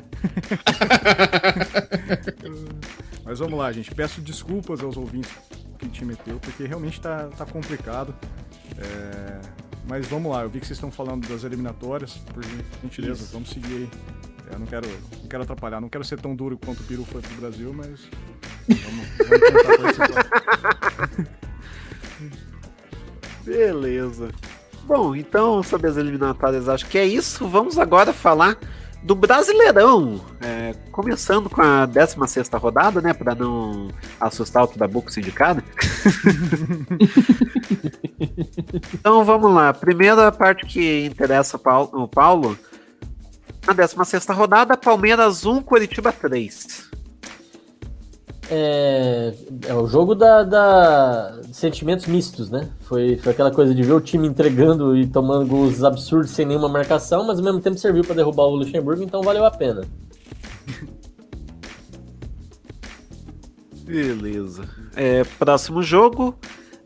[3.25, 3.93] Mas vamos lá, gente.
[3.93, 5.33] Peço desculpas aos ouvintes
[5.79, 8.15] que te meteu, porque realmente tá, tá complicado.
[8.79, 9.41] É...
[9.89, 12.43] Mas vamos lá, eu vi que vocês estão falando das eliminatórias, por
[12.83, 13.33] gentileza, Isso.
[13.33, 13.89] vamos seguir aí.
[14.51, 17.21] Eu não quero, não quero atrapalhar, não quero ser tão duro quanto o Peru foi
[17.23, 18.09] pro Brasil, mas
[18.69, 21.11] vamos, vamos tentar
[23.45, 24.31] Beleza.
[24.85, 27.47] Bom, então sobre as eliminatórias acho que é isso.
[27.49, 28.59] Vamos agora falar
[29.03, 30.21] do Brasileirão.
[30.41, 33.13] É, começando com a 16 rodada, né?
[33.13, 35.63] Para não assustar o Tudabuco Sindicato.
[38.95, 39.75] então vamos lá.
[39.75, 41.59] Primeira parte que interessa
[41.93, 42.59] o Paulo
[43.67, 46.93] na 16 rodada, Palmeiras 1, Curitiba 3.
[48.51, 49.33] É,
[49.67, 52.69] é o jogo da, da, sentimentos mistos, né?
[52.81, 56.69] Foi, foi aquela coisa de ver o time entregando e tomando gols absurdos sem nenhuma
[56.69, 59.83] marcação, mas ao mesmo tempo serviu para derrubar o Luxemburgo, então valeu a pena.
[63.85, 64.69] Beleza.
[64.95, 66.35] É, próximo jogo,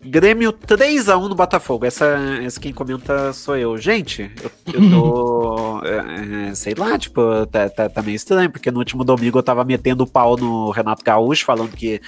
[0.05, 1.85] Grêmio 3x1 no Botafogo.
[1.85, 2.07] Essa,
[2.43, 3.77] essa quem comenta sou eu.
[3.77, 5.81] Gente, eu, eu tô.
[6.51, 9.65] é, sei lá, tipo, tá, tá, tá, meio estranho, porque no último domingo eu tava
[9.65, 12.01] metendo o pau no Renato Gaúcho, falando que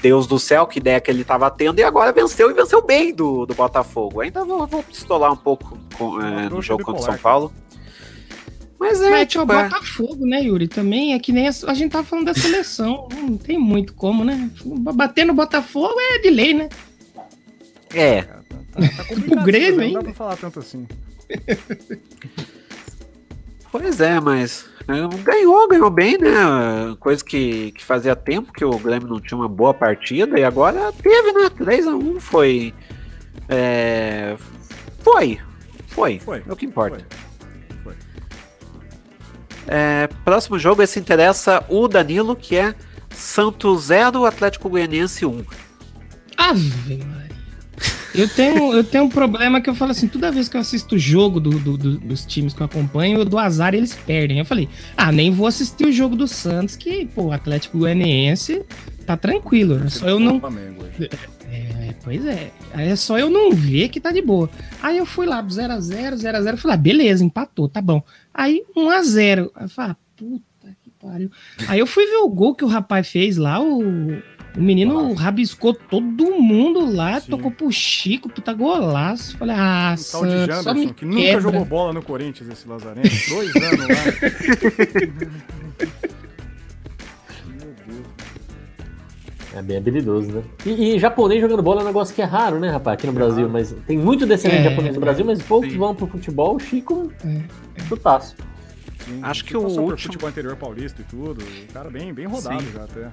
[0.00, 3.14] Deus do céu, que ideia que ele tava tendo, e agora venceu e venceu bem
[3.14, 4.20] do, do Botafogo.
[4.20, 7.52] Ainda vou, vou pistolar um pouco com, é, no jogo contra o São Paulo.
[8.80, 9.62] Mas é, Mas, tipo, o é.
[9.62, 10.66] Botafogo, né, Yuri?
[10.66, 13.06] Também é que nem a, a gente tava falando da seleção.
[13.12, 14.50] não tem muito como, né?
[14.64, 16.68] Bater no Botafogo é de lei, né?
[17.94, 18.22] É.
[18.22, 18.34] Tá,
[18.72, 18.80] tá,
[19.34, 19.92] tá o Grêmio, hein?
[19.92, 20.86] Não dá pra falar tanto assim.
[23.70, 26.30] pois é, mas é, ganhou, ganhou bem, né?
[26.98, 30.92] Coisa que, que fazia tempo que o Grêmio não tinha uma boa partida e agora
[30.92, 31.50] teve, né?
[31.50, 32.74] 3x1 foi.
[33.48, 34.36] É,
[35.00, 35.38] foi.
[35.88, 36.18] Foi.
[36.18, 36.42] Foi.
[36.46, 37.04] É o que importa.
[37.82, 37.94] Foi.
[37.94, 37.94] foi.
[39.66, 42.74] É, próximo jogo, esse interessa o Danilo, que é
[43.10, 45.44] Santos 0, Atlético Goianiense 1.
[46.36, 47.21] Ave
[48.14, 50.94] eu tenho, eu tenho um problema que eu falo assim, toda vez que eu assisto
[50.94, 53.94] o jogo do, do, do, dos times que eu acompanho, eu dou azar e eles
[53.94, 54.38] perdem.
[54.38, 58.62] Eu falei, ah, nem vou assistir o jogo do Santos, que, pô, o Atlético Goianiense
[59.06, 59.82] tá tranquilo.
[59.84, 60.40] É só eu não.
[61.50, 62.50] É, pois é.
[62.72, 64.48] Aí é só eu não ver que tá de boa.
[64.82, 68.02] Aí eu fui lá, 0x0, 0x0, falei, ah, beleza, empatou, tá bom.
[68.32, 69.50] Aí 1x0.
[69.54, 71.30] Aí eu falei, ah, puta que pariu.
[71.68, 74.22] Aí eu fui ver o gol que o rapaz fez lá, o
[74.56, 75.22] o menino Nossa.
[75.22, 77.30] rabiscou todo mundo lá, Sim.
[77.30, 79.36] tocou pro Chico, puta golaço.
[79.38, 83.08] Falei, ah, o tal de Janderson, que nunca jogou bola no Corinthians, esse Lazarento.
[83.30, 83.96] Dois anos lá.
[89.54, 90.42] É bem habilidoso, né?
[90.64, 93.12] E, e, japonês jogando bola é um negócio que é raro, né, rapaz, aqui no
[93.12, 93.48] Brasil.
[93.50, 95.78] Mas tem muito descendente é, japonês no Brasil, mas poucos sim.
[95.78, 96.56] vão pro futebol.
[96.56, 97.40] O Chico, é.
[97.86, 98.34] chutaço.
[99.04, 99.96] Sim, Acho que o último...
[99.98, 101.42] futebol anterior paulista e tudo.
[101.42, 102.72] O cara bem, bem rodado sim.
[102.72, 103.10] já até.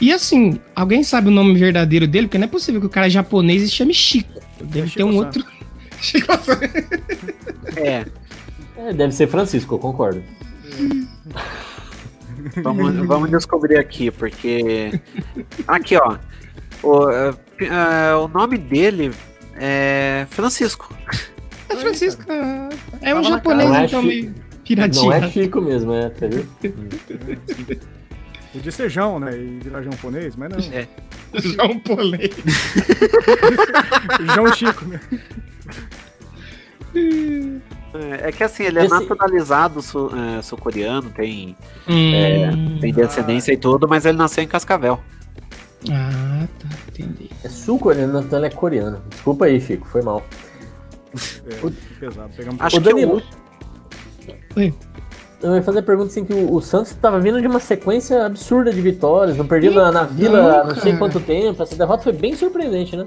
[0.00, 2.26] E assim, alguém sabe o nome verdadeiro dele?
[2.26, 4.40] Porque não é possível que o cara é japonês e chame Chico.
[4.60, 5.44] Deve é ter um outro.
[7.76, 8.04] é.
[8.76, 10.22] É, deve ser Francisco, eu concordo.
[12.62, 15.00] vamos, vamos descobrir aqui, porque.
[15.66, 16.18] Aqui, ó.
[16.82, 19.12] O, uh, o nome dele
[19.56, 20.94] é Francisco.
[21.68, 22.22] É Francisco.
[23.00, 25.04] É um japonês, é então, meio piratinho.
[25.06, 26.48] Não é Chico mesmo, é, tá vendo?
[28.52, 29.36] Podia ser João, né?
[29.36, 30.58] E virar japonês, mas não.
[30.72, 30.86] É.
[31.34, 32.30] Japonês.
[34.34, 35.00] João Chico, né?
[37.94, 38.94] É, é que assim, ele é Esse...
[38.94, 41.56] naturalizado é, sul-coreano, tem,
[41.88, 43.54] hum, é, tem descendência ah.
[43.54, 45.00] e tudo, mas ele nasceu em Cascavel.
[45.90, 47.30] Ah, tá, entendi.
[47.42, 49.02] É sul-coreano, então ele é coreano.
[49.10, 50.24] Desculpa aí, Chico, foi mal.
[51.46, 51.70] É, o...
[51.98, 52.30] pesado.
[52.36, 53.20] Pegamos Acho o Danilo.
[53.20, 53.43] Que
[54.56, 54.74] eu...
[55.42, 58.24] Eu ia fazer a pergunta assim que o, o Santos estava vindo de uma sequência
[58.24, 61.62] absurda de vitórias, não perdia na, na Vila não sei quanto tempo.
[61.62, 63.04] Essa derrota foi bem surpreendente, né?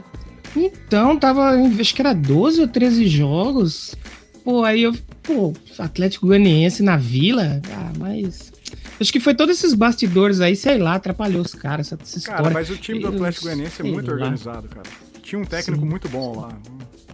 [0.56, 3.96] Então, tava, acho que era 12 ou 13 jogos.
[4.44, 4.94] Pô, aí eu,
[5.24, 8.52] pô, Atlético Goianiense na Vila, ah, mas
[9.00, 12.50] Acho que foi todos esses bastidores aí, sei lá, atrapalhou os caras, essa, essa cara,
[12.50, 14.14] mas o time do Atlético Goianiense é muito lá.
[14.14, 14.90] organizado, cara.
[15.22, 15.90] Tinha um técnico Sim.
[15.90, 16.50] muito bom lá.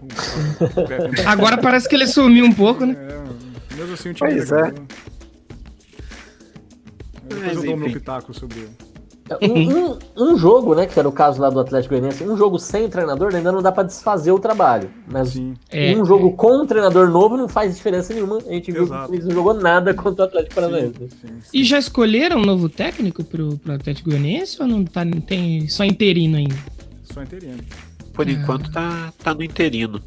[1.28, 2.96] Agora parece que ele sumiu um pouco, né?
[2.98, 4.74] É, mesmo assim o time pois é.
[7.28, 8.94] Depois eu dou meu pitaco sobre ele.
[9.42, 12.60] Um, um, um, jogo, né, que era o caso lá do Atlético Goianiense, um jogo
[12.60, 14.92] sem treinador ainda não dá para desfazer o trabalho.
[15.10, 15.40] Mas
[15.72, 16.32] é, um jogo é.
[16.34, 18.38] com um treinador novo não faz diferença nenhuma.
[18.38, 19.10] A gente viu Exato.
[19.10, 21.10] que eles não jogou nada contra o Atlético Paranaense.
[21.54, 25.86] E já escolheram um novo técnico pro, pro Atlético Goianiense ou não tá, tem só
[25.86, 26.56] interino ainda?
[27.04, 27.64] Só interino.
[28.14, 30.02] Por enquanto tá, tá no interino.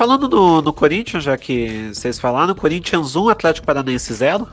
[0.00, 4.48] Falando no, no Corinthians, já que vocês falaram, Corinthians 1, Atlético Paranaense 0.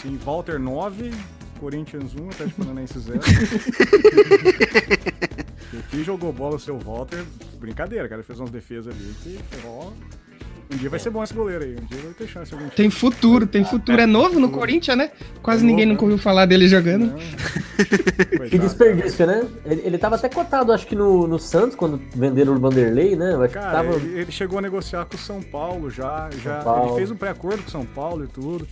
[0.00, 1.12] Sim, Walter 9,
[1.60, 3.20] Corinthians 1, Atlético Paranaense 0.
[5.90, 7.26] Quem jogou bola o seu Walter,
[7.60, 8.22] brincadeira, cara.
[8.22, 9.90] Ele fez umas defesas ali que, ó,
[10.72, 11.72] um dia vai ser bom esse goleiro aí.
[11.72, 12.52] Um dia vai ter chance.
[12.52, 14.00] Algum tem futuro, tem futuro.
[14.00, 15.10] É novo no Corinthians, né?
[15.42, 17.14] Quase é ninguém novo, nunca ouviu falar dele jogando.
[18.48, 19.46] que desperdício, né?
[19.64, 23.34] Ele, ele tava até cotado, acho que no, no Santos, quando venderam o Vanderlei, né?
[23.36, 23.94] Acho Cara, tava...
[23.94, 26.30] ele, ele, chegou a negociar com o São Paulo já.
[26.42, 26.90] já Paulo.
[26.90, 28.66] Ele fez um pré-acordo com o São Paulo e tudo.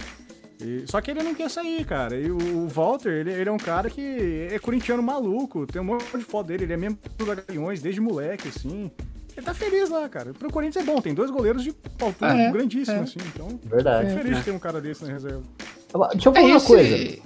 [0.61, 2.17] E, só que ele não quer sair, cara.
[2.17, 5.67] E o, o Walter, ele, ele, é um cara que é corintiano maluco.
[5.67, 6.65] Tem um monte de foto dele.
[6.65, 8.91] Ele é membro da Gaviões desde moleque, assim.
[9.37, 10.33] Ele tá feliz lá, cara.
[10.33, 11.01] Pro Corinthians é bom.
[11.01, 13.01] Tem dois goleiros de altura é, grandíssimo, é.
[13.01, 13.19] assim.
[13.35, 14.11] Então, Verdade.
[14.11, 15.43] Fico feliz de ter um cara desse na reserva.
[16.13, 17.19] Deixa eu falar uma coisa.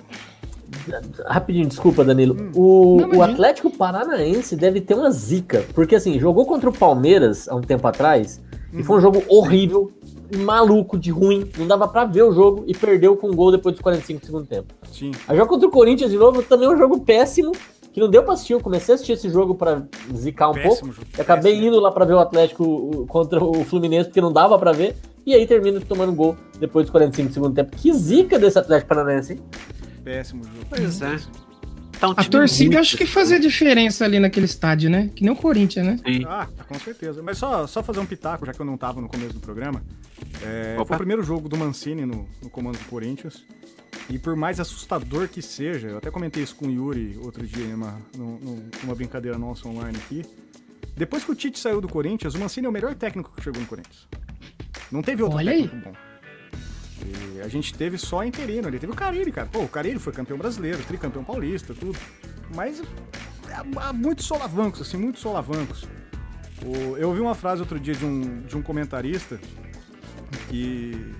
[1.26, 2.36] Rapidinho, desculpa, Danilo.
[2.38, 2.50] Hum.
[2.54, 5.64] O, não, o Atlético Paranaense deve ter uma zica.
[5.74, 8.40] Porque, assim, jogou contra o Palmeiras há um tempo atrás.
[8.72, 8.80] Hum.
[8.80, 9.92] E foi um jogo horrível
[10.34, 11.48] maluco, de ruim.
[11.56, 14.26] Não dava pra ver o jogo e perdeu com um gol depois dos 45 do
[14.26, 14.74] segundo tempo.
[14.90, 15.12] Sim.
[15.28, 17.52] A jogo contra o Corinthians de novo também é um jogo péssimo.
[17.96, 18.52] Que não deu pra assistir.
[18.52, 19.84] Eu comecei a assistir esse jogo pra
[20.14, 21.10] zicar um péssimo, pouco.
[21.16, 21.68] E acabei péssimo.
[21.68, 24.94] indo lá pra ver o Atlético contra o Fluminense, porque não dava pra ver.
[25.24, 27.74] E aí termina tomando gol depois dos 45 do segundo tempo.
[27.74, 29.40] Que zica desse Atlético Paranaense, hein?
[30.04, 30.66] Péssimo jogo.
[30.68, 31.16] Pois é.
[31.98, 35.10] Tá um a torcida acho que fazia diferença ali naquele estádio, né?
[35.14, 35.98] Que nem o Corinthians, né?
[36.04, 36.24] Sim.
[36.26, 37.22] Ah, com certeza.
[37.22, 39.82] Mas só, só fazer um pitaco, já que eu não tava no começo do programa.
[40.42, 43.44] É, foi o primeiro jogo do Mancini no, no comando do Corinthians.
[44.08, 47.66] E por mais assustador que seja, eu até comentei isso com o Yuri outro dia
[47.66, 50.24] numa, numa brincadeira nossa online aqui.
[50.96, 53.60] Depois que o Tite saiu do Corinthians, o Mancini é o melhor técnico que chegou
[53.60, 54.06] no Corinthians.
[54.90, 55.82] Não teve outro Olha técnico aí.
[55.82, 55.92] bom.
[57.04, 58.78] E a gente teve só interino ali.
[58.78, 59.48] Teve o Carilli, cara.
[59.50, 61.98] Pô, o Carilli foi campeão brasileiro, tricampeão paulista, tudo.
[62.54, 62.82] Mas
[63.76, 65.84] há muitos solavancos, assim, muitos solavancos.
[66.64, 69.38] O, eu ouvi uma frase outro dia de um, de um comentarista
[70.48, 71.14] que.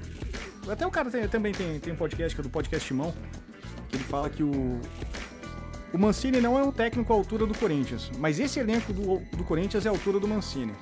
[0.69, 3.15] Até o cara tem, também tem, tem um podcast, que é do Podcast Timão,
[3.89, 4.81] que ele fala que o.
[5.93, 9.45] O Mancini não é um técnico à altura do Corinthians, mas esse elenco do, do
[9.45, 10.73] Corinthians é a altura do Mancini.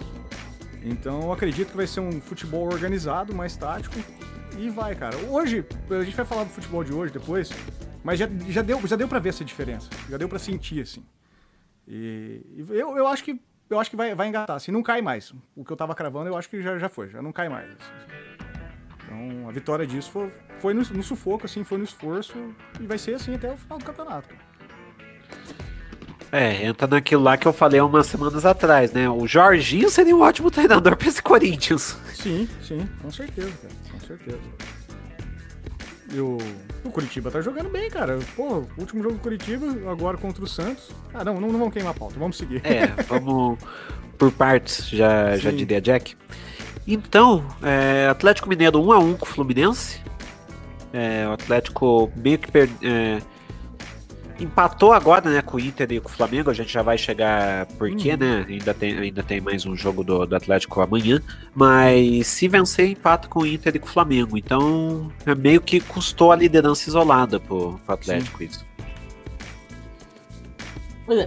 [0.83, 3.97] Então eu acredito que vai ser um futebol organizado, mais tático,
[4.59, 5.17] e vai, cara.
[5.29, 7.51] Hoje, a gente vai falar do futebol de hoje depois,
[8.03, 9.89] mas já, já, deu, já deu pra ver essa diferença.
[10.09, 11.05] Já deu pra sentir, assim.
[11.87, 14.59] E, eu, eu acho que eu acho que vai, vai engatar.
[14.61, 15.33] Se assim, não cai mais.
[15.57, 17.71] O que eu tava cravando, eu acho que já, já foi, já não cai mais.
[17.71, 18.25] Assim.
[19.05, 22.35] Então, a vitória disso foi, foi no, no, sufoco, assim, foi no esforço,
[22.81, 24.35] e vai ser assim até o final do campeonato.
[26.35, 29.09] É, entra naquilo lá que eu falei há umas semanas atrás, né?
[29.09, 31.97] O Jorginho seria um ótimo treinador para esse Corinthians.
[32.13, 33.53] Sim, sim, com certeza,
[33.89, 34.41] cara certeza.
[36.13, 36.39] E o,
[36.83, 38.19] o Curitiba tá jogando bem, cara.
[38.35, 40.91] Pô, último jogo do Curitiba, agora contra o Santos.
[41.15, 42.61] Ah, não, não, não vamos queimar a pauta, vamos seguir.
[42.65, 43.57] É, vamos
[44.19, 46.17] por partes, já, já diria Jack.
[46.85, 50.01] Então, é, Atlético Mineiro 1x1 com o Fluminense.
[50.93, 52.77] É, o Atlético meio que perdeu.
[52.83, 53.23] É,
[54.41, 56.51] empatou agora, né, com o Inter e com o Flamengo.
[56.51, 58.19] A gente já vai chegar por quê, uhum.
[58.19, 58.47] né?
[58.49, 61.23] Ainda tem, ainda tem mais um jogo do, do Atlético amanhã.
[61.55, 64.37] Mas se vencer, empata com o Inter e com o Flamengo.
[64.37, 68.45] Então, é meio que custou a liderança isolada pro, pro Atlético Sim.
[68.45, 68.67] isso.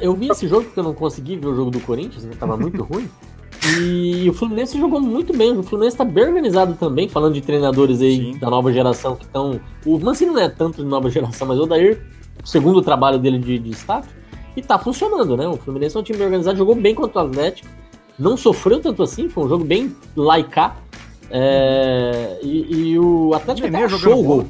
[0.02, 2.34] Eu vi esse jogo porque eu não consegui ver o jogo do Corinthians, né?
[2.38, 3.08] Tava muito ruim.
[3.80, 5.58] E o Fluminense jogou muito bem.
[5.58, 8.40] O Fluminense está bem organizado também, falando de treinadores aí Sim.
[8.40, 9.60] da nova geração que estão.
[9.86, 13.40] O Mancini não é tanto de nova geração, mas o Dair, o segundo trabalho dele
[13.40, 14.10] de, de destaque,
[14.56, 15.48] e tá funcionando, né?
[15.48, 17.70] O Fluminense é um time organizado, jogou bem contra o Atlético,
[18.18, 20.78] não sofreu tanto assim, foi um jogo bem laicá.
[21.30, 24.48] É, e, e, o Atlético até achou o gol.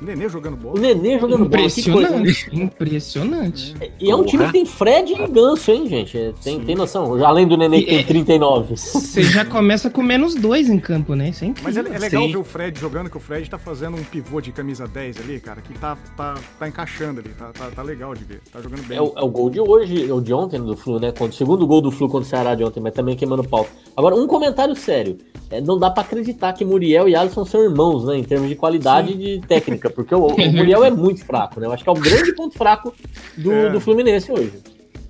[0.00, 0.78] Nenê jogando bola.
[0.78, 2.64] O Nenê jogando impressionante, bola.
[2.64, 3.74] Impressionante.
[3.80, 6.16] É, e é um time que tem Fred e Ganso, hein, gente?
[6.16, 7.22] É, tem, tem noção.
[7.24, 8.76] Além do Nenê que tem 39.
[8.76, 11.28] Você já começa com menos dois em campo, né?
[11.28, 12.32] Isso é Mas é, é legal Sim.
[12.32, 15.38] ver o Fred jogando, que o Fred tá fazendo um pivô de camisa 10 ali,
[15.38, 17.30] cara, que tá, tá, tá encaixando ali.
[17.30, 18.40] Tá, tá, tá legal de ver.
[18.50, 18.96] Tá jogando bem.
[18.96, 21.12] É o, é o gol de hoje, o de ontem do Flu, né?
[21.12, 23.66] Quando, o segundo gol do Flu contra o Ceará de ontem, mas também queimando pau.
[23.96, 25.18] Agora, um comentário sério.
[25.50, 28.16] É, não dá pra acreditar que Muriel e Alisson são irmãos, né?
[28.16, 29.18] Em termos de qualidade Sim.
[29.18, 31.66] de técnica, porque o, o Muriel é muito fraco, né?
[31.66, 32.94] Eu acho que é o grande ponto fraco
[33.36, 33.70] do, é.
[33.70, 34.52] do Fluminense hoje.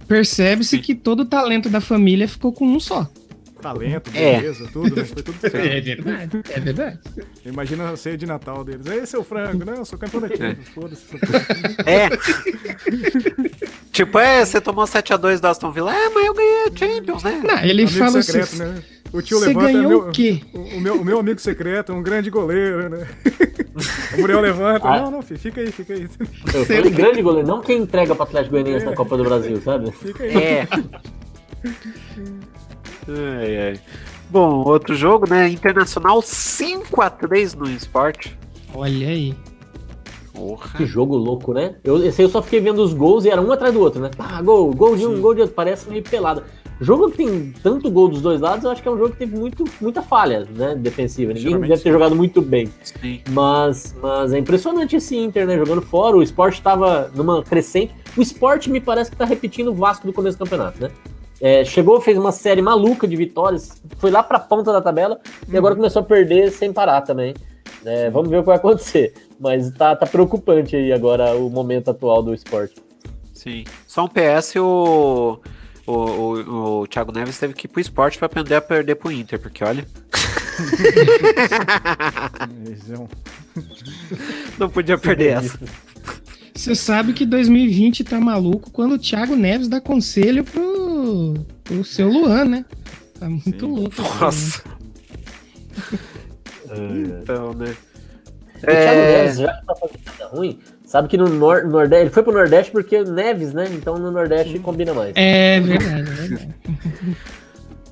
[0.07, 3.09] Percebe-se que todo o talento da família ficou com um só.
[3.61, 4.41] Talento, é.
[4.41, 4.67] beleza, é.
[4.69, 5.05] tudo, né?
[5.05, 5.57] Foi tudo certo.
[5.57, 6.99] É verdade, é verdade.
[7.45, 8.87] Imagina a ceia de Natal deles.
[8.87, 10.73] Ei, seu frango, não, eu sou campeão da Champions, é.
[10.73, 11.05] foda-se.
[11.87, 12.09] É.
[13.93, 15.95] tipo, é, você tomou 7x2 do Aston Villa.
[15.95, 17.43] É, mas eu ganhei a Champions, né?
[17.45, 18.83] Não, ele Amigo fala secreto, assim, né?
[19.13, 19.73] O tio Você levanta.
[19.73, 20.41] Ganhou meu, o quê?
[20.55, 23.09] O, o, meu, o meu amigo secreto, um grande goleiro, né?
[24.17, 24.89] o Muriel levanta.
[24.89, 25.01] Ah.
[25.01, 26.09] Não, não, filho, fica aí, fica aí.
[26.55, 28.91] Eu falei grande goleiro, não quem entrega para Atlético Goianiense é.
[28.91, 29.91] na Copa do Brasil, sabe?
[29.91, 30.37] Fica aí.
[30.37, 30.69] É.
[33.09, 33.81] ai, ai.
[34.31, 35.49] Bom, outro jogo, né?
[35.49, 38.39] Internacional 5x3 no esporte.
[38.73, 39.35] Olha aí.
[40.33, 40.71] Porra.
[40.77, 41.75] Que jogo louco, né?
[41.83, 44.01] Eu, esse aí eu só fiquei vendo os gols e era um atrás do outro,
[44.01, 44.11] né?
[44.17, 45.21] Ah, gol, gol de um, Sim.
[45.21, 45.55] gol de outro.
[45.55, 46.45] Parece meio pelado.
[46.81, 49.19] Jogo que tem tanto gol dos dois lados, eu acho que é um jogo que
[49.19, 51.33] teve muito, muita falha né, defensiva.
[51.33, 51.93] Ninguém Geralmente deve ter sim.
[51.93, 52.71] jogado muito bem.
[53.29, 55.59] Mas, mas é impressionante esse Inter, né?
[55.59, 56.17] Jogando fora.
[56.17, 57.95] O esporte estava numa crescente.
[58.17, 60.91] O esporte me parece que está repetindo o Vasco do começo do campeonato, né?
[61.39, 65.15] É, chegou, fez uma série maluca de vitórias, foi lá para a ponta da tabela
[65.15, 65.55] uhum.
[65.55, 65.81] e agora uhum.
[65.81, 67.35] começou a perder sem parar também.
[67.85, 69.15] É, vamos ver o que vai acontecer.
[69.39, 72.75] Mas tá, tá preocupante aí agora o momento atual do esporte.
[73.35, 73.65] Sim.
[73.87, 75.41] Só um PS, o.
[75.91, 79.11] O, o, o Thiago Neves teve que ir pro esporte para aprender a perder pro
[79.11, 79.85] Inter, porque olha.
[84.57, 85.59] Não podia perder essa.
[86.55, 92.09] Você sabe que 2020 tá maluco quando o Thiago Neves dá conselho pro, pro seu
[92.09, 92.65] Luan, né?
[93.19, 93.73] Tá muito Sim.
[93.73, 94.01] louco.
[94.01, 94.63] Nossa.
[97.21, 97.75] então, né?
[98.57, 99.23] O Thiago é...
[99.23, 100.57] Neves já tá fazendo nada ruim.
[100.91, 102.03] Sabe que no Nor Nordeste.
[102.03, 103.69] Ele foi pro Nordeste porque Neves, né?
[103.71, 104.59] Então no Nordeste Sim.
[104.59, 105.13] combina mais.
[105.15, 106.57] É verdade, é verdade.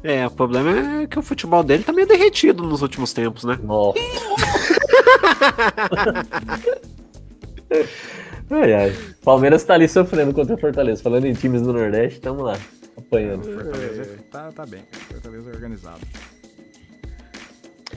[0.02, 3.56] É, o problema é que o futebol dele tá meio derretido nos últimos tempos, né?
[3.62, 4.00] Nossa.
[8.50, 8.92] ai, ai.
[9.24, 11.00] Palmeiras tá ali sofrendo contra o Fortaleza.
[11.00, 12.58] Falando em times do Nordeste, tamo lá,
[12.96, 13.44] apanhando.
[13.44, 14.82] Fortaleza é, tá, tá bem.
[15.08, 16.00] Fortaleza é organizado.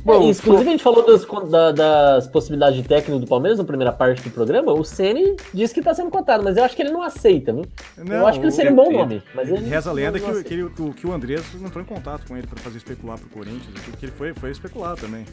[0.04, 3.64] Bom, é, inclusive a gente falou das, da, das possibilidades de técnico do Palmeiras na
[3.64, 4.74] primeira parte do programa.
[4.74, 7.66] O Ceni disse que está sendo cotado, mas eu acho que ele não aceita, viu?
[7.98, 9.22] Não, eu acho que ele seria um bom nome.
[9.36, 11.88] Mas ele reza a lenda que, que, ele, que, que, o Andrés não entrou em
[11.88, 15.26] contato com ele para fazer especular pro Corinthians, porque ele foi, foi especular também.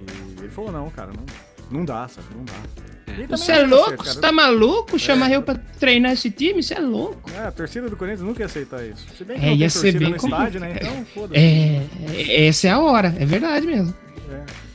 [0.00, 2.26] E ele falou, não, cara, não, não dá, sabe?
[2.34, 3.01] Não dá.
[3.28, 4.04] Você é louco?
[4.04, 4.98] Você tá maluco?
[4.98, 5.36] Chama é.
[5.36, 6.62] eu pra treinar esse time?
[6.62, 7.30] Você é louco?
[7.34, 9.06] É, a torcida do Corinthians nunca ia aceitar isso.
[9.16, 10.76] Se bem que é, ia ser bem no estádio, né?
[10.80, 11.40] Então, foda-se.
[11.40, 11.82] É,
[12.16, 13.94] é, essa é a hora, é verdade mesmo.
[14.30, 14.72] É.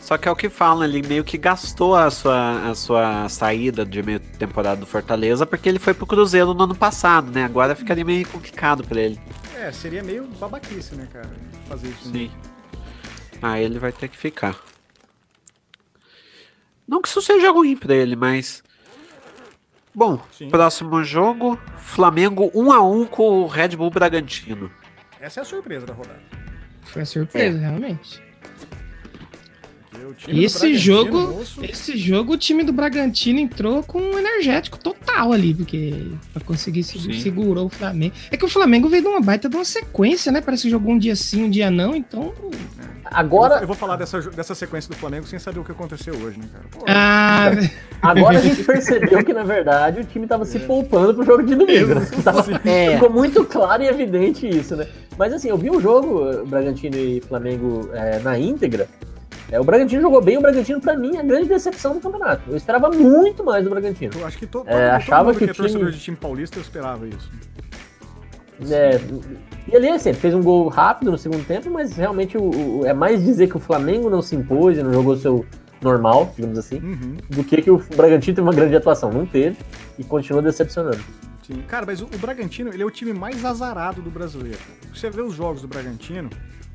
[0.00, 3.84] Só que é o que falam, ele meio que gastou a sua, a sua saída
[3.84, 7.44] de meio temporada do Fortaleza porque ele foi pro Cruzeiro no ano passado, né?
[7.44, 9.20] Agora ficaria meio complicado pra ele.
[9.54, 11.28] É, seria meio babaquice, né, cara?
[11.68, 12.10] Fazer isso.
[12.10, 12.30] Sim.
[13.42, 14.56] Aí ah, ele vai ter que ficar.
[16.88, 18.62] Não que isso seja ruim pra ele, mas.
[19.94, 20.48] Bom, Sim.
[20.48, 24.70] próximo jogo: Flamengo 1 a 1 com o Red Bull Bragantino.
[25.20, 26.22] Essa é a surpresa da rodada.
[26.84, 27.60] Foi a surpresa, é.
[27.60, 28.22] realmente.
[30.26, 31.64] Esse jogo, moço...
[31.64, 35.92] esse jogo, o time do Bragantino entrou com um energético total ali, porque
[36.32, 38.14] pra conseguir se, segurar o Flamengo.
[38.30, 40.40] É que o Flamengo veio de uma baita de uma sequência, né?
[40.40, 42.32] Parece que jogou um dia sim, um dia não, então.
[43.12, 43.54] Agora.
[43.54, 46.14] Eu vou, eu vou falar dessa, dessa sequência do Flamengo sem saber o que aconteceu
[46.14, 46.64] hoje, né, cara?
[46.70, 47.50] Pô, ah,
[48.02, 50.60] agora a gente percebeu que, na verdade, o time tava se é.
[50.60, 51.94] poupando pro jogo de domingo.
[51.94, 52.06] Né?
[52.22, 52.94] Tava, é.
[52.94, 54.86] Ficou muito claro e evidente isso, né?
[55.16, 58.88] Mas assim, eu vi o jogo, Bragantino e Flamengo, é, na íntegra.
[59.50, 62.42] É, o Bragantino jogou bem, o Bragantino, pra mim, é a grande decepção do campeonato.
[62.48, 64.12] Eu esperava muito mais do Bragantino.
[64.18, 65.68] Eu acho que to, é, todo, achava todo que, que é time...
[65.68, 67.30] torcedor de time paulista eu esperava isso.
[68.70, 69.00] É,
[69.70, 72.86] e ali, assim, ele fez um gol rápido no segundo tempo, mas realmente o, o,
[72.86, 75.44] é mais dizer que o Flamengo não se impôs e não jogou seu
[75.82, 77.16] normal, digamos assim, uhum.
[77.28, 79.12] do que que o Bragantino teve uma grande atuação.
[79.12, 79.56] Não teve
[79.98, 81.00] e continua decepcionando.
[81.46, 81.62] Sim.
[81.68, 84.58] Cara, mas o, o Bragantino, ele é o time mais azarado do brasileiro.
[84.94, 86.30] Você vê os jogos do Bragantino,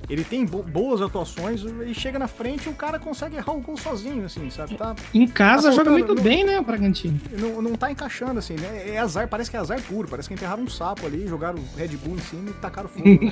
[0.09, 3.61] ele tem bo boas atuações e chega na frente e o cara consegue errar o
[3.61, 4.75] gol sozinho, assim, sabe?
[4.75, 7.19] Tá, em casa tá joga muito não, bem, né, o Bragantino?
[7.31, 8.89] Não, não tá encaixando, assim, né?
[8.89, 11.89] É azar, parece que é azar puro, parece que enterraram um sapo ali, jogaram Red
[11.97, 13.07] Bull em cima e tacaram fogo.
[13.07, 13.31] Né?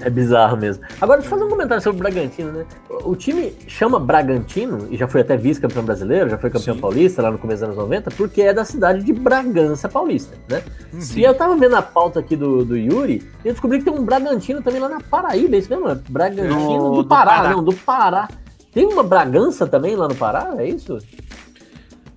[0.00, 0.84] é bizarro mesmo.
[1.00, 2.66] Agora, deixa eu fazer um comentário sobre o Bragantino, né?
[2.88, 6.80] O time chama Bragantino, e já foi até vice-campeão brasileiro, já foi campeão Sim.
[6.80, 10.62] paulista lá no começo dos anos 90, porque é da cidade de Bragança Paulista, né?
[10.98, 11.20] Sim.
[11.20, 13.92] E eu tava vendo a pauta aqui do, do Yuri, e eu descobri que tem
[13.92, 15.94] um Bragantino também lá na Paraíba, é isso mesmo?
[16.08, 18.28] Bragantino no, do, Pará, Pará, não, do Pará.
[18.72, 20.98] Tem uma Bragança também lá no Pará, é isso?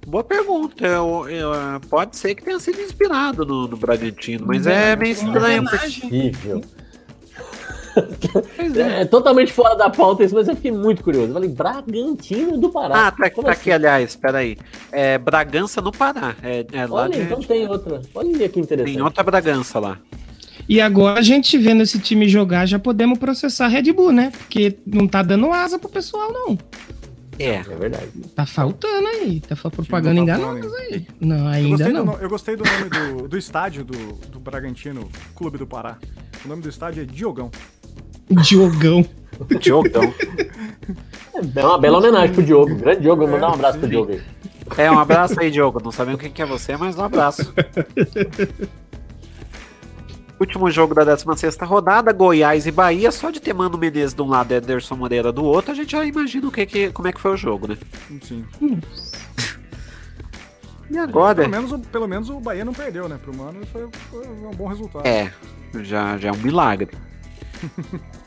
[0.06, 0.86] Boa pergunta.
[0.86, 1.52] Eu, eu,
[1.90, 5.64] pode ser que tenha sido inspirado no, no Bragantino, mas é, é meio estranho.
[5.70, 6.62] Possível.
[7.96, 9.02] É.
[9.02, 9.06] é.
[9.06, 11.30] totalmente fora da pauta isso, mas eu fiquei muito curioso.
[11.30, 13.08] Eu falei, Bragantino do Pará.
[13.08, 13.72] Ah, tá, tá aqui, assim?
[13.72, 14.58] aliás, peraí.
[14.92, 16.36] É Bragança no Pará.
[16.42, 17.22] É, é lá Olha, de...
[17.22, 18.02] então tem outra.
[18.14, 18.94] Olha que interessante.
[18.94, 19.98] Tem outra Bragança lá.
[20.70, 24.32] E agora a gente vendo esse time jogar, já podemos processar Red Bull, né?
[24.38, 26.56] Porque não tá dando asa pro pessoal, não.
[27.40, 28.10] É, é verdade.
[28.36, 31.08] Tá faltando aí, tá propaganda enganosa aí.
[31.20, 32.06] Não, ainda eu não.
[32.06, 33.98] Do, eu gostei do nome do, do estádio do,
[34.28, 35.98] do Bragantino, Clube do Pará.
[36.46, 37.50] O nome do estádio é Diogão.
[38.30, 39.04] Diogão.
[39.60, 40.14] Diogão.
[41.56, 42.76] É uma bela homenagem pro Diogo.
[42.76, 44.22] Grande Diogo, vou mandar um abraço pro Diogo aí.
[44.78, 45.80] É, um abraço aí, Diogo.
[45.82, 47.54] Não sabemos quem que é você, mas um abraço.
[50.40, 53.12] Último jogo da 16 rodada, Goiás e Bahia.
[53.12, 55.92] Só de ter Mano Menezes de um lado e Ederson Moreira do outro, a gente
[55.92, 57.78] já imagina o que, que, como é que foi o jogo, né?
[58.22, 58.46] Sim.
[60.90, 61.36] e agora?
[61.36, 63.20] Pelo menos, pelo menos o Bahia não perdeu, né?
[63.22, 65.06] Pro Mano foi, foi um bom resultado.
[65.06, 65.34] É,
[65.82, 66.90] já, já é um milagre.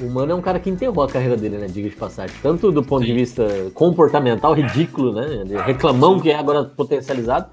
[0.00, 1.66] O Mano é um cara que enterrou a carreira dele, né?
[1.66, 2.36] Diga de passagem.
[2.42, 3.08] Tanto do ponto Sim.
[3.08, 5.44] de vista comportamental, ridículo, né?
[5.44, 7.48] De reclamão que é agora potencializado,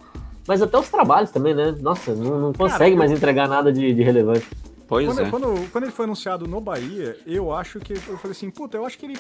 [0.52, 1.74] mas até os trabalhos também, né?
[1.80, 3.16] Nossa, não, não consegue Cara, mais eu...
[3.16, 4.46] entregar nada de, de relevante.
[4.86, 5.30] Pois quando, é.
[5.30, 7.94] Quando, quando ele foi anunciado no Bahia, eu acho que.
[7.94, 9.18] Eu falei assim, puta, eu acho que ele,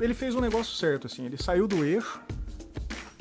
[0.00, 1.24] ele fez um negócio certo, assim.
[1.24, 2.20] Ele saiu do eixo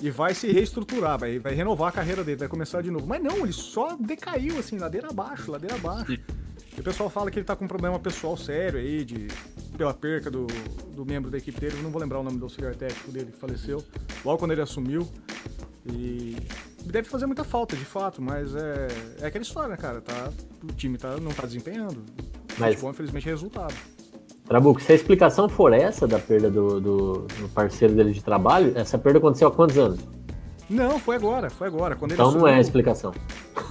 [0.01, 3.05] e vai se reestruturar, vai, vai renovar a carreira dele, vai começar de novo.
[3.05, 6.17] Mas não, ele só decaiu, assim, ladeira abaixo, ladeira abaixo.
[6.75, 9.27] E o pessoal fala que ele tá com um problema pessoal sério aí, de,
[9.75, 10.47] pela perca do,
[10.95, 11.77] do membro da equipe dele.
[11.81, 13.83] Não vou lembrar o nome do auxiliar técnico dele que faleceu,
[14.23, 15.07] logo quando ele assumiu.
[15.85, 16.35] E
[16.85, 18.87] deve fazer muita falta, de fato, mas é,
[19.21, 20.01] é aquela história, né, cara?
[20.01, 20.31] Tá,
[20.63, 22.03] o time tá, não tá desempenhando.
[22.57, 22.75] Mas...
[22.75, 23.75] Futebol, infelizmente, é resultado.
[24.47, 28.73] Trabuco, se a explicação for essa da perda do, do, do, parceiro dele de trabalho,
[28.75, 29.99] essa perda aconteceu há quantos anos?
[30.69, 31.95] Não, foi agora, foi agora.
[31.95, 33.11] Quando então ele não é a explicação.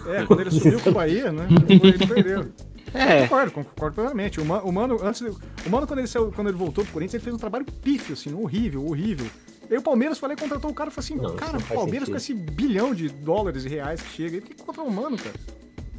[0.06, 1.48] É, quando ele subiu pro Bahia, né?
[1.68, 2.48] Ele perdeu.
[2.94, 3.22] É.
[3.22, 4.40] Concordo, concordo plenamente.
[4.40, 7.34] O Mano, antes, o Mano quando, ele saiu, quando ele voltou pro Corinthians, ele fez
[7.34, 9.26] um trabalho pífio, assim, horrível, horrível.
[9.68, 12.16] E o Palmeiras falei, contratou o cara e falou assim: não, cara, o Palmeiras com
[12.16, 15.34] esse bilhão de dólares e reais que chega, ele tem que contratar um mano, cara.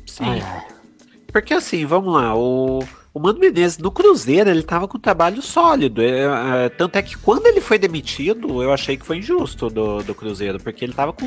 [0.06, 0.24] Sim.
[0.24, 0.68] Ai,
[1.28, 2.80] Porque assim, vamos lá, o,
[3.14, 6.02] o Mano Menezes no Cruzeiro ele tava com um trabalho sólido.
[6.02, 10.04] É, é, tanto é que quando ele foi demitido, eu achei que foi injusto do,
[10.04, 11.26] do Cruzeiro, porque ele tava com.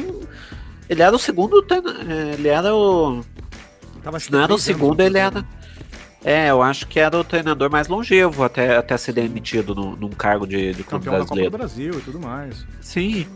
[0.88, 1.64] Ele era o segundo.
[1.70, 3.22] É, ele era o.
[4.02, 5.44] Tava não era o segundo, ele era.
[6.24, 10.10] É, eu acho que era o treinador mais longevo até, até ser demitido no, num
[10.10, 11.50] cargo de, de campeão brasileiro.
[11.50, 12.66] da Copa do Brasil e tudo mais.
[12.80, 13.26] Sim.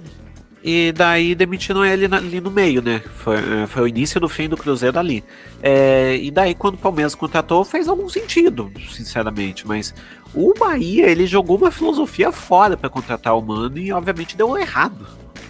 [0.64, 3.00] E daí demitiram ele ali no meio, né?
[3.16, 5.24] Foi, é, foi o início do fim do Cruzeiro ali.
[5.60, 9.66] É, e daí, quando o Palmeiras contratou, fez algum sentido, sinceramente.
[9.66, 9.92] Mas
[10.32, 15.04] o Bahia, ele jogou uma filosofia fora para contratar o Mano e, obviamente, deu errado.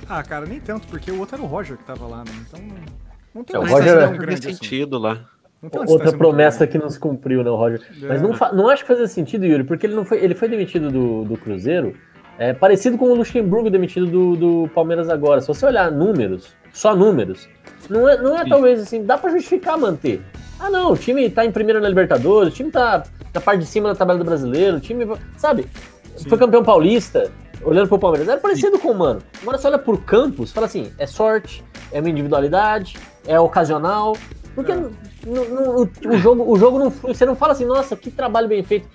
[0.09, 2.33] Ah, cara, nem tanto, porque o outro era o Roger que tava lá, né?
[2.47, 2.61] Então
[3.35, 4.55] não tem é, mais o Roger não grande assim.
[4.55, 5.07] sentido assim.
[5.07, 5.27] lá.
[5.63, 7.81] Outra promessa que não se cumpriu, né, Roger?
[8.03, 8.07] É.
[8.07, 10.91] Mas não, não acho que fazia sentido, Yuri, porque ele não foi, ele foi demitido
[10.91, 11.95] do, do Cruzeiro,
[12.37, 15.41] é parecido com o Luxemburgo demitido do, do Palmeiras agora.
[15.41, 17.49] Se você olhar números, só números,
[17.89, 20.21] não é, não é talvez assim, dá para justificar manter.
[20.59, 23.67] Ah, não, o time tá em primeira na Libertadores, o time tá na parte de
[23.67, 25.07] cima da tabela do brasileiro, o time,
[25.37, 25.67] sabe,
[26.17, 26.29] Sim.
[26.29, 27.31] foi campeão paulista,
[27.63, 28.29] olhando pro Palmeiras.
[28.29, 28.83] Era parecido Sim.
[28.83, 29.23] com o Mano.
[29.41, 32.97] Agora você olha por campos, fala assim, é sorte, é uma individualidade,
[33.27, 34.17] é ocasional.
[34.55, 34.77] Porque é.
[34.77, 34.91] no,
[35.27, 38.89] no, o, jogo, o jogo não Você não fala assim, nossa, que trabalho bem feito.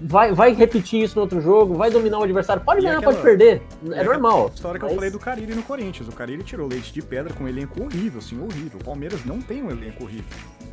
[0.00, 2.62] Vai, vai repetir isso no outro jogo, vai dominar o adversário.
[2.62, 3.62] Pode ganhar, aquela, pode perder.
[3.92, 4.50] É normal.
[4.54, 4.92] História que mas...
[4.92, 6.08] eu falei do Carille no Corinthians.
[6.08, 8.78] O Carille tirou leite de pedra com um elenco horrível, assim, horrível.
[8.80, 10.24] O Palmeiras não tem um elenco horrível.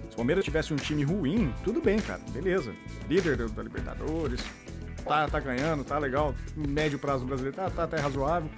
[0.09, 2.73] Se o Palmeiras tivesse um time ruim, tudo bem, cara, beleza.
[3.09, 4.41] Líder da Libertadores,
[5.05, 6.35] tá, tá ganhando, tá legal.
[6.55, 8.49] Médio prazo brasileiro tá, tá até razoável.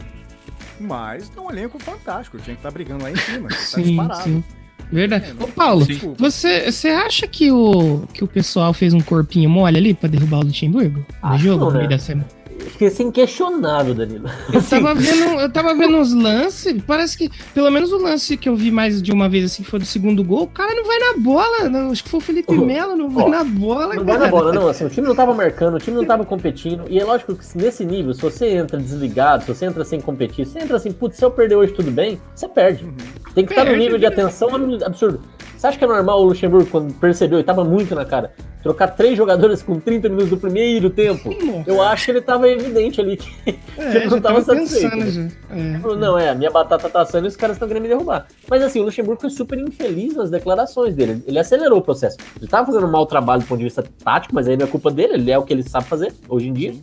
[0.79, 2.37] Mas é um elenco fantástico.
[2.37, 3.49] Tinha que estar tá brigando lá em cima.
[3.49, 4.23] Tá sim, tá disparado.
[4.23, 4.43] Sim.
[4.91, 5.25] Verdade.
[5.37, 5.85] É, Ô, Paulo,
[6.17, 10.39] você, você acha que o, que o pessoal fez um corpinho mole ali pra derrubar
[10.39, 11.05] o Luxemburgo?
[11.23, 12.36] No jogo, no meio da semana?
[12.67, 14.29] Acho que é inquestionável, Danilo.
[14.53, 18.47] Eu tava vendo, eu tava vendo uns lances, parece que, pelo menos o lance que
[18.49, 20.83] eu vi mais de uma vez, assim, que foi do segundo gol, o cara não
[20.85, 21.69] vai na bola.
[21.69, 24.05] Não, acho que foi o Felipe Melo, não vai na bola, Não cara.
[24.05, 24.67] vai na bola, não.
[24.67, 26.83] Assim, o time não tava marcando, o time não tava competindo.
[26.89, 30.45] E é lógico que nesse nível, se você entra desligado, se você entra sem competir,
[30.45, 32.85] se você entra assim, putz, se eu perder hoje tudo bem, você perde.
[33.33, 34.49] Tem que estar no nível de atenção
[34.85, 35.21] absurdo.
[35.57, 38.31] Você acha que é normal o Luxemburgo, quando percebeu, e tava muito na cara,
[38.61, 41.29] trocar três jogadores com 30 minutos do primeiro tempo?
[41.29, 41.69] Nossa.
[41.69, 43.51] Eu acho que ele tava evidente ali que, é,
[43.91, 44.95] que ele não tava satisfeito.
[44.95, 45.31] Né?
[45.49, 45.95] É.
[45.95, 48.27] Não, é, a minha batata tá assando e os caras estão querendo me derrubar.
[48.47, 51.23] Mas assim, o Luxemburgo foi super infeliz nas declarações dele.
[51.25, 52.17] Ele acelerou o processo.
[52.39, 54.69] Ele tava fazendo um mau trabalho do ponto de vista tático, mas aí não é
[54.69, 56.75] culpa dele, ele é o que ele sabe fazer hoje em dia.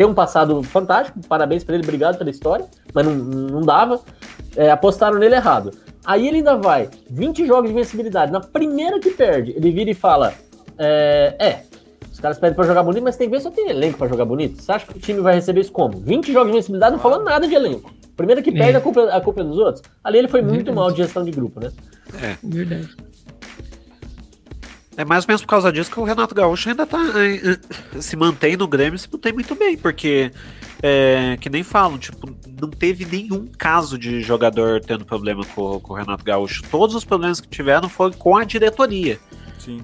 [0.00, 4.00] Tem um passado fantástico, parabéns para ele, obrigado pela história, mas não, não dava.
[4.56, 5.72] É, apostaram nele errado.
[6.06, 8.32] Aí ele ainda vai, 20 jogos de vencibilidade.
[8.32, 10.32] Na primeira que perde, ele vira e fala:
[10.78, 11.62] É, é
[12.10, 14.62] os caras pedem pra jogar bonito, mas tem vezes só tem elenco pra jogar bonito.
[14.62, 15.98] Você acha que o time vai receber isso como?
[15.98, 17.92] 20 jogos de vencibilidade, não falou nada de elenco.
[18.16, 18.76] Primeira que perde, é.
[18.76, 19.84] a, culpa, a culpa é dos outros.
[20.02, 21.70] Ali ele foi muito mal de gestão de grupo, né?
[22.22, 22.36] É.
[22.42, 22.88] Verdade.
[25.00, 26.98] É mais ou menos por causa disso que o Renato Gaúcho ainda tá
[27.98, 30.30] se mantém no Grêmio se mantém muito bem, porque
[30.82, 32.28] é, que nem falam, tipo,
[32.60, 36.62] não teve nenhum caso de jogador tendo problema com, com o Renato Gaúcho.
[36.70, 39.18] Todos os problemas que tiveram foram com a diretoria.
[39.58, 39.82] Sim.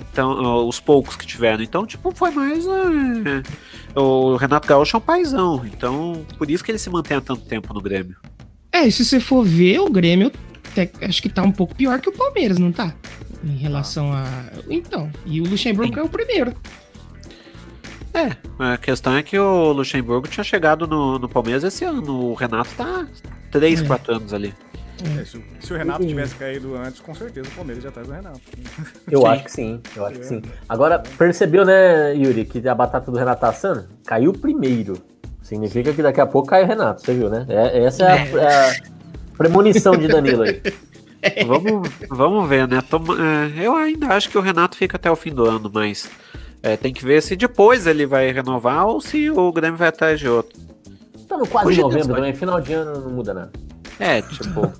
[0.00, 1.64] Então, os poucos que tiveram.
[1.64, 2.64] Então, tipo, foi mais.
[2.64, 5.66] É, o Renato Gaúcho é um paizão.
[5.66, 8.16] Então, por isso que ele se mantém há tanto tempo no Grêmio.
[8.70, 10.30] É, e se você for ver, o Grêmio
[11.02, 12.94] acho que tá um pouco pior que o Palmeiras, não tá?
[13.44, 14.24] Em relação a.
[14.68, 16.00] Então, e o Luxemburgo Sim.
[16.00, 16.54] é o primeiro.
[18.14, 22.30] É, a questão é que o Luxemburgo tinha chegado no, no Palmeiras esse ano.
[22.30, 23.06] O Renato tá
[23.50, 23.86] 3, é.
[23.86, 24.54] 4 anos ali.
[25.18, 28.12] É, se, se, o Renato tivesse caído antes, com certeza o Palmeiras já tá do
[28.12, 28.40] Renato.
[29.10, 29.26] Eu sim.
[29.26, 30.42] acho que sim, eu acho que sim.
[30.68, 33.88] Agora, percebeu, né, Yuri, que a batata do Renato tá assando?
[34.04, 34.98] Caiu primeiro.
[35.42, 37.46] Significa que daqui a pouco cai o Renato, você viu, né?
[37.48, 38.30] É, essa é a, é.
[38.36, 40.62] é a premonição de Danilo aí.
[41.46, 42.82] vamos, vamos ver, né?
[42.82, 46.10] Toma, é, eu ainda acho que o Renato fica até o fim do ano, mas
[46.62, 50.18] é, tem que ver se depois ele vai renovar ou se o Grêmio vai atrás
[50.18, 50.60] de outro.
[51.16, 53.52] Estamos quase Hoje novembro também, final de ano não muda nada.
[53.98, 54.72] É, tipo.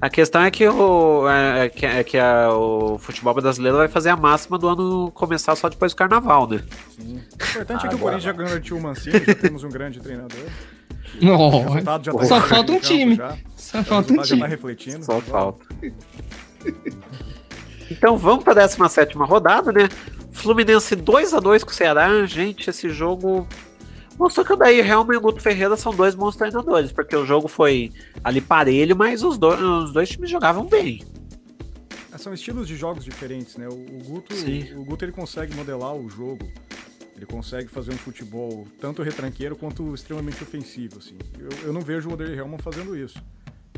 [0.00, 3.88] A questão é que, o, é, é que, é que a, o futebol brasileiro vai
[3.88, 6.62] fazer a máxima do ano começar só depois do carnaval, né?
[6.96, 7.16] Sim.
[7.16, 9.98] O importante ah, é que o Corinthians já garantiu o Mancini, já temos um grande
[9.98, 10.38] treinador.
[11.20, 13.16] Oh, tá só falta um time.
[13.16, 13.36] Já.
[13.56, 14.40] Só falta um time.
[14.40, 15.04] Tá refletindo.
[15.04, 15.66] Só falta.
[17.90, 19.88] Então vamos para a 17 rodada, né?
[20.30, 22.24] Fluminense 2 a 2 com o Ceará.
[22.26, 23.46] Gente, esse jogo
[24.18, 27.24] mostrou que o daí Helma e o Guto Ferreira são dois bons treinadores, porque o
[27.24, 27.92] jogo foi
[28.22, 31.04] ali parelho, mas os, dois, os dois times jogavam bem.
[32.12, 33.68] É, são estilos de jogos diferentes, né?
[33.68, 34.34] O, o Guto,
[34.76, 36.48] o Guto ele consegue modelar o jogo
[37.18, 40.98] ele consegue fazer um futebol tanto retranqueiro quanto extremamente ofensivo.
[40.98, 41.18] Assim.
[41.36, 43.20] Eu, eu não vejo o Oder Helman fazendo isso.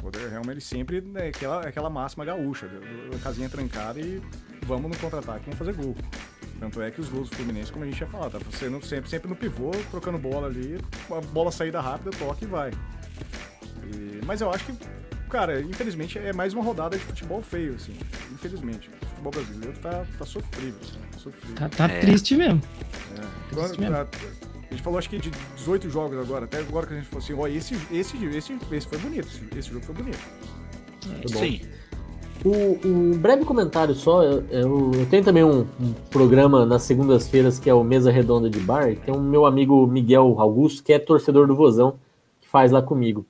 [0.02, 2.70] O Oder Helman ele sempre é aquela, aquela máxima gaúcha,
[3.14, 4.22] a casinha trancada e
[4.66, 5.96] vamos no contra-ataque, vamos fazer gol.
[6.58, 9.08] Tanto é que os gols do Fluminense, como a gente ia falar, tá sendo sempre,
[9.08, 10.78] sempre no pivô, trocando bola ali,
[11.10, 12.70] a bola saída rápida, toque e vai.
[13.82, 14.74] E, mas eu acho que,
[15.30, 17.96] cara, infelizmente é mais uma rodada de futebol feio, assim.
[18.30, 18.90] Infelizmente.
[19.20, 21.56] O futebol brasileiro tá, tá sofrível, assim, tá sofrível.
[21.56, 22.00] Tá, tá é.
[22.00, 22.62] triste mesmo.
[23.16, 23.54] É.
[23.54, 23.96] Triste mesmo.
[23.96, 27.08] A, a gente falou acho que de 18 jogos agora, até agora que a gente
[27.08, 30.18] falou assim, ó, esse, esse, esse, esse foi bonito, esse, esse jogo foi bonito.
[31.26, 31.60] Sim.
[32.44, 37.58] Um, um, breve comentário só, eu, eu, eu tenho também um, um, programa nas segundas-feiras
[37.58, 40.98] que é o Mesa Redonda de Bar, tem um meu amigo Miguel Augusto, que é
[40.98, 41.98] torcedor do Vozão,
[42.40, 43.26] que faz lá comigo.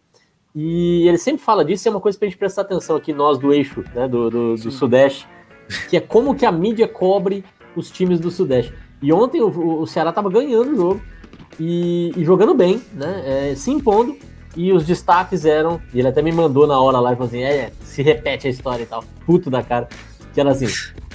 [0.55, 3.53] E ele sempre fala disso, é uma coisa pra gente prestar atenção aqui, nós do
[3.53, 5.27] eixo, né, do, do, do Sudeste,
[5.89, 7.45] que é como que a mídia cobre
[7.77, 8.73] os times do Sudeste.
[9.03, 11.01] E ontem o, o Ceará tava ganhando o jogo
[11.59, 14.17] e, e jogando bem, né, é, se impondo,
[14.57, 17.43] e os destaques eram, e ele até me mandou na hora lá e falou assim:
[17.43, 19.89] é, se repete a história e tal, puto da cara.
[20.35, 20.67] Que era assim: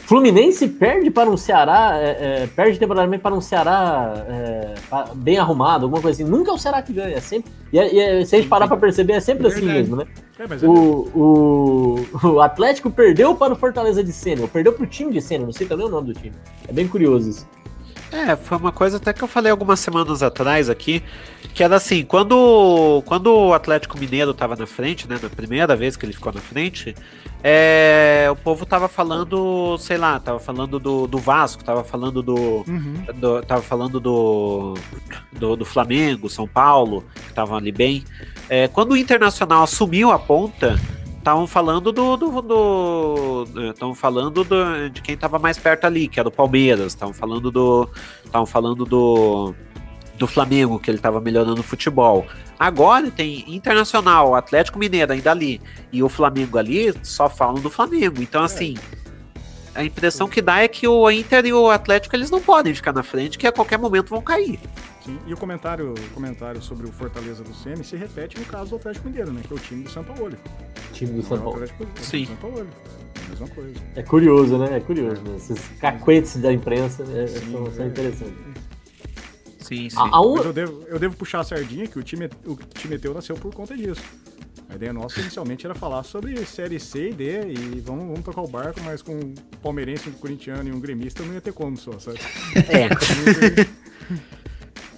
[0.06, 4.76] Fluminense perde para um Ceará, é, é, perde temporariamente para um Ceará é,
[5.16, 6.32] bem arrumado, alguma coisa assim.
[6.32, 7.52] Nunca é o Ceará que ganha, é sempre.
[7.74, 10.06] E, é, e é, se a gente parar para perceber, é sempre assim mesmo, né?
[10.64, 15.22] O, o, o, Atlético perdeu para o Fortaleza de Sênior, perdeu para o time de
[15.22, 16.36] Sênior, não sei também o nome do time.
[16.68, 17.48] É bem curioso isso.
[18.12, 21.02] É, foi uma coisa até que eu falei algumas semanas atrás aqui,
[21.54, 25.98] que era assim, quando, quando o Atlético Mineiro estava na frente, né, na primeira vez
[25.98, 26.96] que ele ficou na frente,
[27.48, 32.34] é, o povo tava falando, sei lá, tava falando do, do Vasco, tava falando do,
[32.68, 33.06] uhum.
[33.14, 34.74] do tava falando do,
[35.32, 38.04] do, do, Flamengo, São Paulo, que estavam ali bem.
[38.50, 40.76] É, quando o Internacional assumiu a ponta,
[41.20, 46.28] estavam falando do, do, estavam falando do, de quem estava mais perto ali, que era
[46.28, 47.88] o Palmeiras, estavam falando do,
[48.26, 49.54] estavam falando do
[50.18, 52.26] do Flamengo, que ele estava melhorando o futebol.
[52.58, 55.62] Agora tem Internacional, Atlético Mineiro ainda ali,
[55.92, 58.22] e o Flamengo ali só falam do Flamengo.
[58.22, 58.46] Então, é.
[58.46, 58.76] assim,
[59.74, 62.94] a impressão que dá é que o Inter e o Atlético eles não podem ficar
[62.94, 64.60] na frente, que a qualquer momento vão cair.
[65.04, 68.72] Sim, e o comentário, o comentário sobre o Fortaleza do CM se repete no caso
[68.72, 69.42] do Atlético Mineiro, né?
[69.46, 70.32] Que é o time do São Paulo.
[70.94, 71.64] Time do São Paulo.
[72.02, 72.26] Sim.
[72.26, 72.68] São Paulo.
[73.30, 73.74] Mesma coisa.
[73.96, 74.78] É curioso, né?
[74.78, 75.22] É curioso.
[75.22, 75.36] Né?
[75.36, 77.88] Esses cacuetes da imprensa é, Sim, são, são é.
[77.88, 78.55] interessantes.
[79.66, 79.98] Sim, sim.
[79.98, 83.00] A, a Mas eu devo, eu devo puxar a sardinha que o time, o time
[83.00, 84.02] teu nasceu por conta disso.
[84.70, 88.42] A ideia nossa inicialmente era falar sobre série C e D e vamos, vamos tocar
[88.42, 91.76] o barco, mas com um palmeirense, um corintiano e um gremista não ia ter como
[91.78, 92.20] só, sabe?
[92.70, 92.90] É.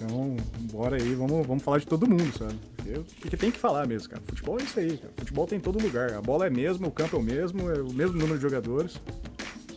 [0.00, 0.36] Então,
[0.70, 2.54] bora aí, vamos, vamos falar de todo mundo, sabe?
[2.76, 4.22] Porque, porque tem que falar mesmo, cara.
[4.24, 5.12] Futebol é isso aí, cara.
[5.16, 6.14] Futebol tem em todo lugar.
[6.14, 9.00] A bola é mesmo, o campo é o mesmo, é o mesmo número de jogadores.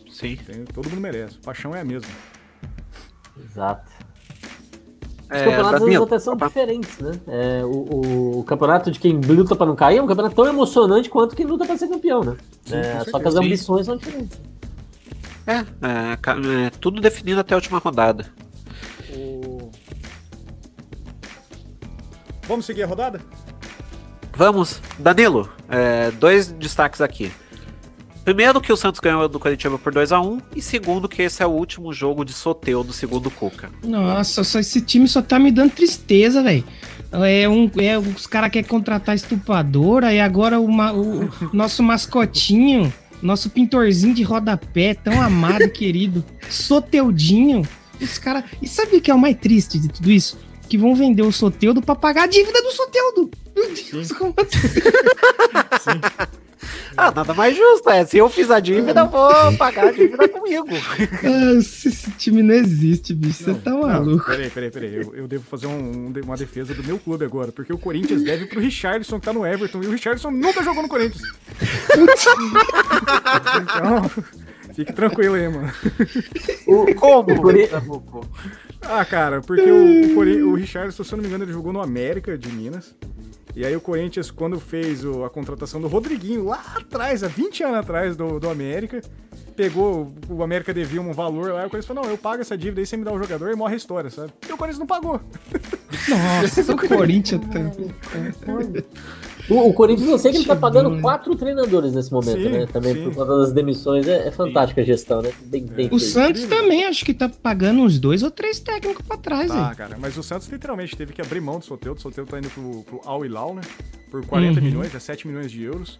[0.08, 0.36] Sim.
[0.36, 1.38] Tem, todo mundo merece.
[1.38, 2.08] Paixão é a mesma.
[3.36, 3.90] Exato.
[5.32, 7.12] Os é, campeonatos até são diferentes, né?
[7.26, 11.08] É, o, o, campeonato de quem luta para não cair é um campeonato tão emocionante
[11.08, 12.36] quanto quem luta para ser campeão, né?
[12.66, 14.38] Sim, é, só que as ambições são diferentes.
[15.46, 18.26] É, é, é, tudo definido até a última rodada.
[19.10, 19.70] O...
[22.46, 23.18] Vamos seguir a rodada?
[24.36, 24.82] Vamos.
[24.98, 27.32] Danilo, é, dois destaques aqui.
[28.24, 31.42] Primeiro que o Santos ganhou do Curitiba por 2 a 1 e segundo que esse
[31.42, 33.68] é o último jogo de sorteio do segundo Cuca.
[33.84, 36.64] Nossa, só esse time só tá me dando tristeza, velho.
[37.12, 43.50] É um, é, os caras querem contratar estupradora e agora o, o nosso mascotinho, nosso
[43.50, 47.66] pintorzinho de rodapé, tão amado e querido, Soteudinho.
[48.00, 48.44] Os caras.
[48.62, 50.38] E sabe o que é o mais triste de tudo isso?
[50.68, 53.30] Que vão vender o Soteudo pra pagar a dívida do Soteudo.
[53.54, 54.14] Meu Deus, Sim.
[54.14, 54.68] como assim?
[55.82, 56.42] Sim.
[56.96, 58.04] Ah, nada mais justo, é.
[58.04, 60.68] Se eu fiz a dívida, eu vou pagar a dívida comigo.
[61.24, 63.44] Ah, esse time não existe, bicho.
[63.44, 64.16] Você tá maluco.
[64.16, 64.94] Não, peraí, peraí, peraí.
[64.96, 68.46] Eu, eu devo fazer um, uma defesa do meu clube agora, porque o Corinthians deve
[68.46, 71.22] pro Richardson que tá no Everton e o Richardson nunca jogou no Corinthians.
[73.62, 74.10] então,
[74.74, 75.72] fique tranquilo aí, mano.
[76.66, 77.26] O, como?
[78.82, 81.80] Ah, cara, porque o, o, o Richardson, se eu não me engano, ele jogou no
[81.80, 82.94] América de Minas.
[83.54, 87.64] E aí o Corinthians, quando fez o, a contratação do Rodriguinho, lá atrás, há 20
[87.64, 89.02] anos atrás do, do América,
[89.54, 92.56] pegou, o América devia um valor lá, e o Corinthians falou, não, eu pago essa
[92.56, 94.32] dívida aí, você me dá o jogador e morre a história, sabe?
[94.48, 95.20] E o Corinthians não pagou.
[96.08, 97.42] Nossa, o Corinthians...
[99.48, 102.66] O, o, Corinthians, eu sei que ele tá pagando quatro treinadores nesse momento, sim, né?
[102.66, 103.04] Também sim.
[103.04, 104.06] por conta das demissões.
[104.06, 105.32] É, é fantástica a gestão, né?
[105.44, 106.04] Bem, bem o feito.
[106.04, 109.96] Santos também acho que tá pagando uns dois ou três técnicos pra trás, Ah, cara,
[109.98, 111.98] mas o Santos literalmente teve que abrir mão do Soteldo.
[111.98, 113.62] O Soteldo tá indo pro, pro Al Hilal, né?
[114.10, 114.66] Por 40 uhum.
[114.66, 115.98] milhões, é 7 milhões de euros.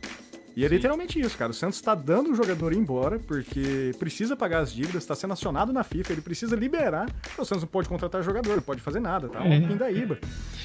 [0.57, 0.75] E é Sim.
[0.75, 1.51] literalmente isso, cara.
[1.51, 5.73] O Santos está dando o jogador embora porque precisa pagar as dívidas, está sendo acionado
[5.73, 7.09] na FIFA, ele precisa liberar.
[7.39, 9.45] O Santos não pode contratar jogador, não pode fazer nada, tá?
[9.45, 9.59] É.
[9.59, 10.19] Um pindaíba.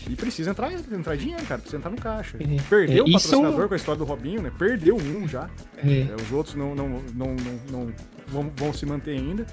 [0.10, 2.38] E precisa entrar, entrar dinheiro, cara, precisa entrar no caixa.
[2.38, 2.62] É.
[2.70, 3.10] Perdeu é.
[3.10, 3.68] o patrocinador são...
[3.68, 4.52] com a história do Robinho, né?
[4.58, 5.50] Perdeu um já.
[5.78, 6.02] É.
[6.02, 7.94] é os outros não, não, não, não, não
[8.28, 9.46] vão, vão se manter ainda.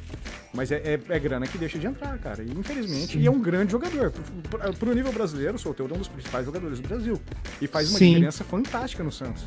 [0.52, 2.42] Mas é, é, é, grana que deixa de entrar, cara.
[2.42, 4.12] E, infelizmente, e é um grande jogador.
[4.12, 7.20] Pro, pro, pro nível brasileiro, o Solteiro é um dos principais jogadores do Brasil.
[7.60, 8.10] E faz uma Sim.
[8.10, 9.44] diferença fantástica no Santos.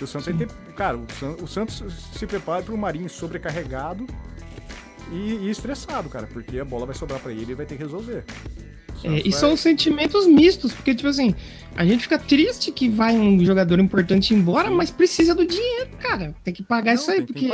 [0.00, 0.48] o Santos ter.
[0.74, 4.04] Cara, o, San, o Santos se prepara para um Marinho sobrecarregado
[5.12, 6.26] e, e, estressado, cara.
[6.26, 8.24] Porque a bola vai sobrar para ele e vai ter que resolver.
[9.04, 11.32] É, e são sentimentos mistos, porque, tipo assim,
[11.76, 16.34] a gente fica triste que vai um jogador importante embora, mas precisa do dinheiro, cara.
[16.42, 17.48] Tem que pagar não, isso aí, porque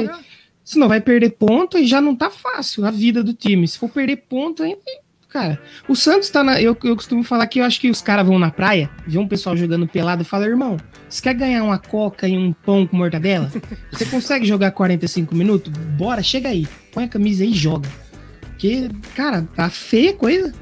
[0.64, 3.68] senão vai perder ponto e já não tá fácil a vida do time.
[3.68, 4.80] Se for perder ponto, ainda.
[5.28, 6.62] Cara, o Santos tá na.
[6.62, 9.26] Eu, eu costumo falar que eu acho que os caras vão na praia, vê um
[9.26, 10.76] pessoal jogando pelado e fala: irmão,
[11.08, 13.50] você quer ganhar uma coca e um pão com mortadela?
[13.90, 15.72] Você consegue jogar 45 minutos?
[15.98, 16.68] Bora, chega aí.
[16.92, 17.88] Põe a camisa aí e joga.
[18.40, 20.54] Porque, cara, tá feia a coisa.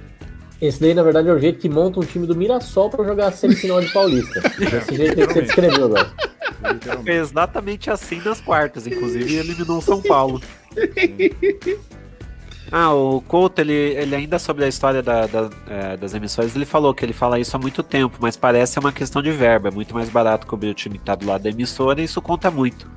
[0.63, 3.27] Esse daí, na verdade, é o jeito que monta um time do Mirassol pra jogar
[3.27, 4.41] a semifinal de Paulista.
[4.79, 6.13] Esse jeito que você descreveu agora.
[7.05, 10.41] É exatamente assim nas quartas, inclusive eliminou o São Paulo.
[12.75, 16.65] Ah, o Couto, ele, ele ainda sobre a história da, da, é, das emissões, ele
[16.65, 19.69] falou que ele fala isso há muito tempo, mas parece uma questão de verba.
[19.69, 22.23] É muito mais barato cobrir o time que tá do lado da emissora e isso
[22.23, 22.91] conta muito.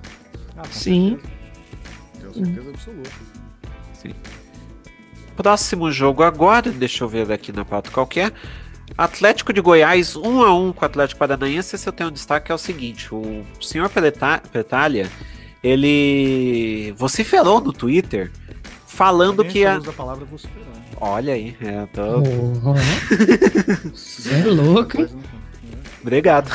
[0.55, 1.19] Ah, Sim.
[2.21, 3.11] Tenho certeza absoluta.
[3.95, 4.13] Sim.
[5.35, 8.31] Próximo jogo agora, deixa eu ver aqui na pauta qualquer.
[8.97, 11.75] Atlético de Goiás 1 a 1 com o Atlético Paranaense.
[11.75, 15.09] Esse eu tenho um destaque é o seguinte: o senhor Petalha
[15.63, 18.31] ele vociferou no Twitter
[18.85, 19.81] falando que a.
[19.81, 20.27] Palavra.
[21.01, 22.21] Olha aí, é, tô...
[23.91, 24.97] Você é louco.
[26.01, 26.49] Obrigado.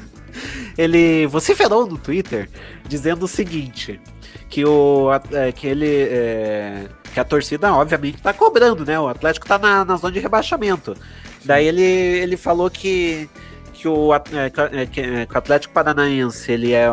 [0.78, 2.48] ele vociferou no Twitter
[2.88, 4.00] dizendo o seguinte:
[4.48, 9.00] que o é, que ele é, que a torcida obviamente tá cobrando, né?
[9.00, 10.94] O Atlético tá na, na zona de rebaixamento.
[10.94, 11.00] Sim.
[11.46, 13.26] Daí ele, ele falou que
[13.72, 16.92] que o, é, é, que, é, que o Atlético Paranaense ele é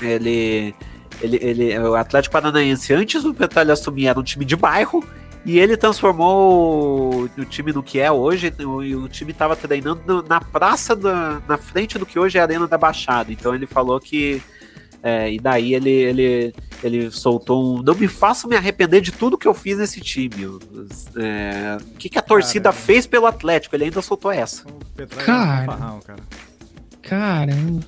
[0.00, 0.74] ele
[1.20, 5.04] ele, ele o Atlético Paranaense antes do Petróleo assumir era um time de bairro
[5.46, 8.52] e ele transformou o, o time no que é hoje.
[8.58, 12.44] O, o time estava treinando na praça da, na frente do que hoje é a
[12.44, 13.30] Arena da Baixada.
[13.30, 14.42] Então ele falou que.
[15.02, 17.82] É, e daí ele, ele, ele soltou um.
[17.82, 20.60] Não me faço me arrepender de tudo que eu fiz nesse time.
[21.16, 22.84] É, o que, que a torcida Caramba.
[22.86, 23.74] fez pelo Atlético?
[23.74, 24.64] Ele ainda soltou essa.
[25.24, 25.98] Cara.
[27.02, 27.80] Caramba.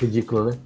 [0.00, 0.58] Ridículo, né?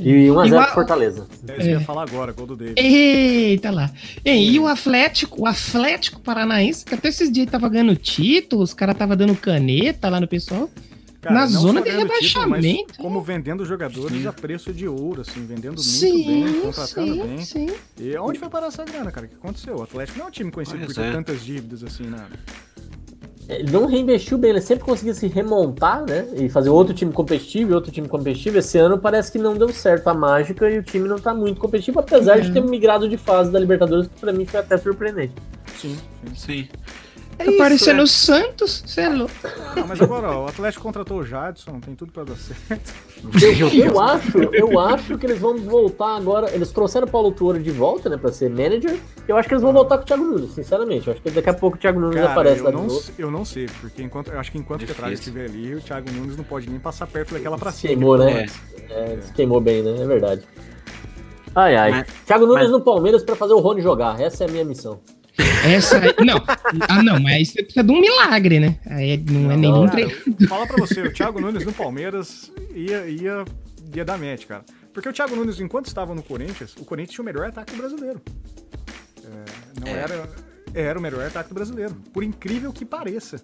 [0.00, 1.26] E 1x0 pro Fortaleza.
[1.48, 2.80] É isso que eu ia falar agora, gol do David.
[2.80, 3.90] Eita lá.
[4.24, 8.72] E, e, o Atlético, o Atlético Paranaense, que até esses dias tava ganhando título, os
[8.72, 10.70] caras tava dando caneta lá no pessoal.
[11.20, 12.62] Cara, na zona de rebaixamento.
[12.62, 14.26] Título, como vendendo jogadores sim.
[14.26, 17.38] a preço de ouro, assim, vendendo muito sim, bem, contratando sim, bem.
[17.38, 17.68] Sim.
[17.98, 19.26] E onde foi parar essa grana, cara?
[19.26, 19.76] O que aconteceu?
[19.76, 21.12] O Atlético não é um time conhecido por ter é.
[21.12, 22.04] tantas dívidas assim.
[22.04, 22.24] Né?
[23.48, 26.28] ele não reinvestiu bem, ele sempre conseguia se remontar, né?
[26.34, 28.58] E fazer outro time competitivo e outro time competitivo.
[28.58, 31.58] Esse ano parece que não deu certo a mágica e o time não tá muito
[31.58, 32.42] competitivo, apesar uhum.
[32.42, 35.32] de ter migrado de fase da Libertadores, que pra mim foi até surpreendente.
[35.78, 35.96] Sim,
[36.26, 36.34] sim.
[36.34, 36.68] sim.
[37.38, 38.02] É tá parecendo é.
[38.02, 39.32] o Santos, você é louco.
[39.76, 42.92] Não, mas agora, ó, o Atlético contratou o Jadson, tem tudo pra dar certo.
[43.40, 46.52] Eu, eu, acho, eu acho que eles vão voltar agora.
[46.52, 48.98] Eles trouxeram o Paulo Tuoro de volta, né, pra ser manager.
[49.28, 51.06] Eu acho que eles vão voltar com o Thiago Nunes, sinceramente.
[51.06, 53.30] Eu acho que daqui a pouco o Thiago Nunes Cara, aparece eu lá não, Eu
[53.30, 56.36] não sei, porque enquanto, eu acho que enquanto o Petralha estiver ali, o Thiago Nunes
[56.36, 57.94] não pode nem passar perto daquela pra cima.
[57.94, 58.46] Queimou, né?
[58.90, 59.18] É, é.
[59.34, 60.02] Queimou bem, né?
[60.02, 60.42] É verdade.
[61.54, 61.90] Ai, ai.
[61.90, 62.72] Mas, Thiago Nunes mas...
[62.72, 64.20] no Palmeiras pra fazer o Rony jogar.
[64.20, 65.00] Essa é a minha missão.
[65.64, 66.42] Essa não,
[66.88, 68.78] ah, não, mas você precisa de um milagre, né?
[68.86, 70.10] Aí não, não é nenhum treino.
[70.48, 73.44] Fala pra você, o Thiago Nunes no Palmeiras ia, ia,
[73.94, 74.64] ia dar match, cara.
[74.92, 77.78] Porque o Thiago Nunes, enquanto estava no Corinthians, o Corinthians tinha o melhor ataque do
[77.78, 78.20] brasileiro.
[79.24, 80.00] É, não é.
[80.00, 80.28] era.
[80.74, 81.94] Era o melhor ataque do brasileiro.
[82.12, 83.40] Por incrível que pareça.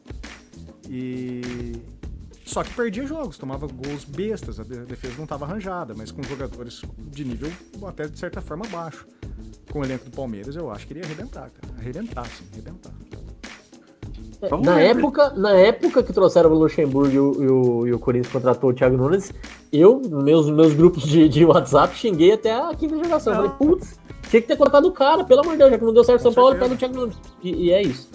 [0.89, 1.41] E.
[2.45, 6.83] Só que perdia jogos, tomava gols bestas, a defesa não estava arranjada, mas com jogadores
[6.99, 7.51] de nível
[7.87, 9.07] até de certa forma baixo
[9.73, 11.75] com o elenco do Palmeiras, eu acho que ele ia arrebentar, cara.
[11.79, 12.93] Arrebentar, sim, arrebentar.
[14.43, 17.99] É, na, época, na época que trouxeram o Luxemburgo e o, e o, e o
[17.99, 19.33] Corinthians contratou o Thiago Nunes,
[19.73, 23.33] eu, meus, meus grupos de, de WhatsApp, xinguei até a quinta geração.
[23.33, 23.43] Não.
[23.43, 25.95] Falei, putz, tinha que ter contratado o cara, pelo amor de Deus, já que não
[25.95, 27.17] deu certo São Paulo, pega o Thiago Nunes.
[27.43, 28.11] E, e, é isso.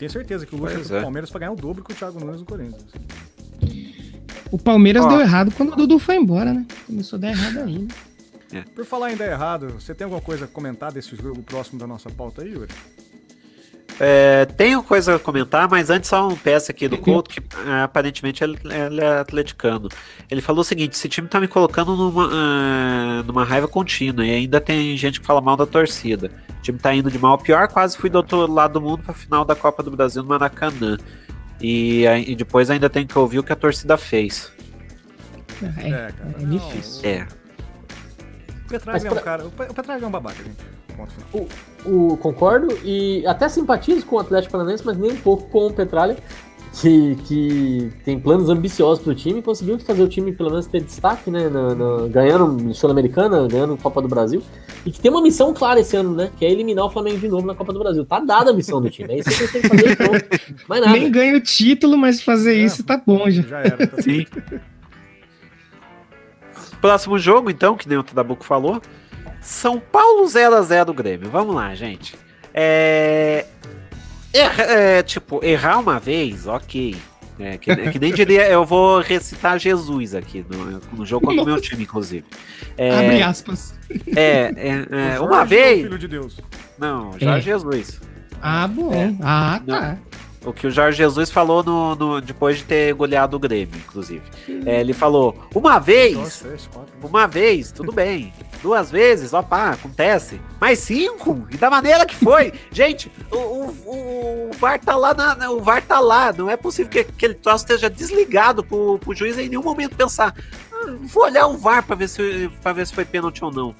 [0.00, 1.02] Tenho certeza que o Luxemburgo é.
[1.02, 2.86] Palmeiras para ganhar o dobro que o Thiago Nunes do Corinthians.
[4.50, 5.08] O Palmeiras Ó.
[5.08, 6.64] deu errado quando o Dudu foi embora, né?
[6.86, 7.88] Começou a dar errado aí, né?
[8.50, 8.62] É.
[8.62, 11.86] Por falar em dar errado, você tem alguma coisa a comentar desse jogo próximo da
[11.86, 12.72] nossa pauta aí, Yuri?
[14.02, 17.38] É, tenho coisa a comentar, mas antes só um peça aqui do Couto, que
[17.68, 19.90] é, aparentemente ele, ele, é atleticano.
[20.30, 24.30] Ele falou o seguinte: esse time tá me colocando numa, uh, numa raiva contínua, e
[24.30, 26.30] ainda tem gente que fala mal da torcida.
[26.48, 29.02] O time tá indo de mal a pior, quase fui do outro lado do mundo
[29.02, 30.96] pra final da Copa do Brasil no Maracanã.
[31.60, 34.50] E, e depois ainda tem que ouvir o que a torcida fez.
[35.62, 37.06] É, é, cara, é difícil.
[37.06, 37.28] É.
[38.66, 39.46] Petralha é um cara.
[39.46, 40.79] O Petralha é um babaca, gente.
[41.32, 41.46] O,
[41.86, 45.72] o, concordo e até simpatizo com o Atlético Paranaense, mas nem um pouco com o
[45.72, 46.16] Petralha,
[46.72, 50.80] que, que tem planos ambiciosos para o time conseguiu fazer o time pelo menos ter
[50.80, 51.48] destaque, né?
[51.48, 54.42] Na, na, ganhando Sul-Americana, ganhando Copa do Brasil.
[54.86, 56.30] E que tem uma missão clara esse ano, né?
[56.38, 58.04] Que é eliminar o Flamengo de novo na Copa do Brasil.
[58.04, 59.14] Tá dada a missão do time.
[59.14, 60.24] É isso que eles têm que fazer pronto.
[60.68, 60.92] Mais nada.
[60.96, 63.42] Nem ganha o título, mas fazer é, isso tá bom já.
[63.42, 63.86] Já era.
[63.86, 64.24] Tá Sim.
[66.80, 68.80] Próximo jogo, então, que nem o Tadabuco falou.
[69.40, 71.30] São Paulo 0x0 Grêmio.
[71.30, 72.16] Vamos lá, gente.
[72.52, 73.46] É...
[74.32, 76.96] Erra, é, tipo, errar uma vez, ok.
[77.38, 81.46] É, que, que, nem diria, eu vou recitar Jesus aqui no, no jogo contra o
[81.46, 82.24] meu time, inclusive.
[82.76, 83.74] É, Abre aspas.
[84.14, 85.82] É, é, é uma vez.
[85.82, 86.38] Filho de Deus.
[86.78, 87.40] Não, é.
[87.40, 87.98] Jesus.
[88.42, 88.92] Ah, bom.
[88.92, 89.14] É.
[89.22, 89.98] Ah, tá.
[90.44, 94.22] O que o Jorge Jesus falou no, no depois de ter goleado o Grêmio, inclusive.
[94.64, 96.42] É, ele falou: uma vez,
[97.02, 98.32] uma vez, tudo bem.
[98.62, 100.40] Duas vezes, pá, acontece.
[100.58, 101.46] Mais cinco?
[101.50, 102.52] E da maneira que foi.
[102.72, 106.32] Gente, o, o, o, VAR tá lá, na, o VAR tá lá.
[106.32, 110.34] Não é possível que aquele troço esteja desligado pro, pro juiz em nenhum momento pensar.
[110.72, 113.74] Ah, vou olhar o VAR pra ver se, pra ver se foi pênalti ou não.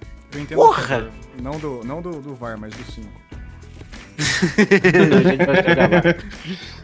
[0.54, 1.10] Porra!
[1.42, 2.84] Não do, não do, do VAR, mas do
[4.20, 4.50] 5.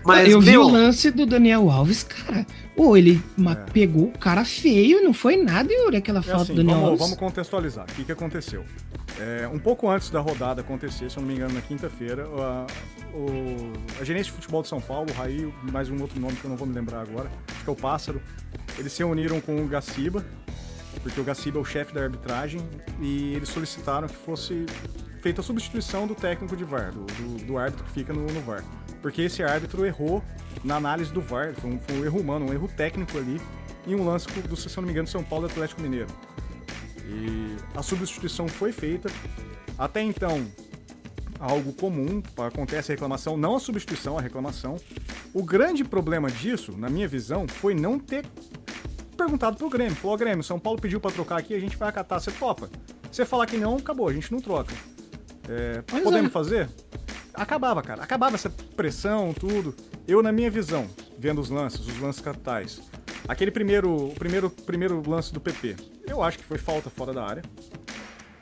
[0.05, 2.47] Mas, eu vi o lance do Daniel Alves, cara.
[2.77, 3.55] Ou ele é.
[3.73, 6.91] pegou o cara feio, não foi nada, Yuri, aquela é falta assim, do Daniel vamos,
[6.91, 7.05] Alves.
[7.07, 7.87] Vamos contextualizar.
[7.89, 8.65] O que, que aconteceu?
[9.19, 12.67] É, um pouco antes da rodada acontecer, se eu não me engano, na quinta-feira, a,
[14.01, 16.51] a gerência de futebol de São Paulo, o Raí, mais um outro nome que eu
[16.51, 18.21] não vou me lembrar agora, acho que é o Pássaro,
[18.79, 20.25] eles se uniram com o Gaciba,
[21.03, 22.61] porque o Gaciba é o chefe da arbitragem,
[23.01, 24.67] e eles solicitaram que fosse
[25.27, 28.41] feita a substituição do técnico de VAR, do, do, do árbitro que fica no, no,
[28.43, 28.63] VAR.
[29.03, 30.23] Porque esse árbitro errou
[30.63, 33.41] na análise do VAR, foi um, foi um erro humano, um erro técnico ali,
[33.89, 36.07] em um lance do, se não me engano, São Paulo Atlético Mineiro.
[37.09, 39.11] E a substituição foi feita.
[39.77, 40.47] Até então,
[41.41, 44.77] algo comum, acontece a reclamação, não a substituição, a reclamação.
[45.35, 48.25] O grande problema disso, na minha visão, foi não ter
[49.17, 49.97] perguntado pro Grêmio.
[49.97, 52.71] Falou, Grêmio, São Paulo pediu para trocar aqui, a gente vai acatar, você topa.
[53.11, 54.73] Você falar que não, acabou, a gente não troca.
[55.49, 56.31] É, podemos é.
[56.31, 56.69] fazer?
[57.33, 58.03] Acabava, cara.
[58.03, 59.75] Acabava essa pressão, tudo.
[60.09, 60.89] Eu, na minha visão,
[61.19, 62.81] vendo os lances, os lances capitais,
[63.29, 65.77] aquele primeiro, o primeiro, primeiro lance do PP,
[66.09, 67.43] eu acho que foi falta fora da área.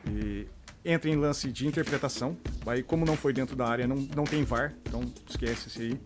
[0.08, 0.46] E
[0.84, 2.36] entra em lance de interpretação.
[2.66, 6.00] Aí, como não foi dentro da área, não, não tem VAR, então esquece esse aí.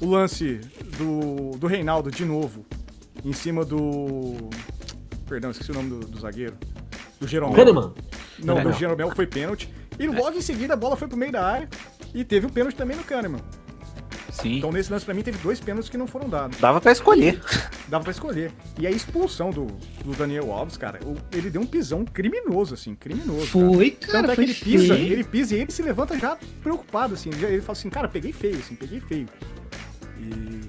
[0.00, 0.60] O lance
[0.96, 2.64] do, do Reinaldo, de novo,
[3.24, 4.48] em cima do.
[5.28, 6.56] Perdão, esqueci o nome do, do zagueiro.
[7.20, 7.54] Do Jeromel.
[7.54, 7.94] Kahneman.
[8.38, 9.68] Não, não, do Jeromel foi pênalti.
[10.00, 11.68] E logo em seguida a bola foi pro meio da área
[12.14, 13.40] e teve o um pênalti também no Kahneman.
[14.32, 14.56] Sim.
[14.56, 16.58] Então nesse lance pra mim teve dois pênaltis que não foram dados.
[16.58, 17.40] Dava para escolher.
[17.88, 18.50] Dava para escolher.
[18.78, 19.66] E a expulsão do,
[20.04, 21.00] do Daniel Alves, cara,
[21.32, 23.46] ele deu um pisão criminoso, assim, criminoso.
[23.46, 24.12] Foi, cara.
[24.12, 25.12] cara Tanto é que ele pisa, feio.
[25.12, 27.28] ele pisa e ele se levanta já preocupado, assim.
[27.30, 29.28] Ele fala assim, cara, peguei feio, assim, peguei feio.
[30.18, 30.60] E.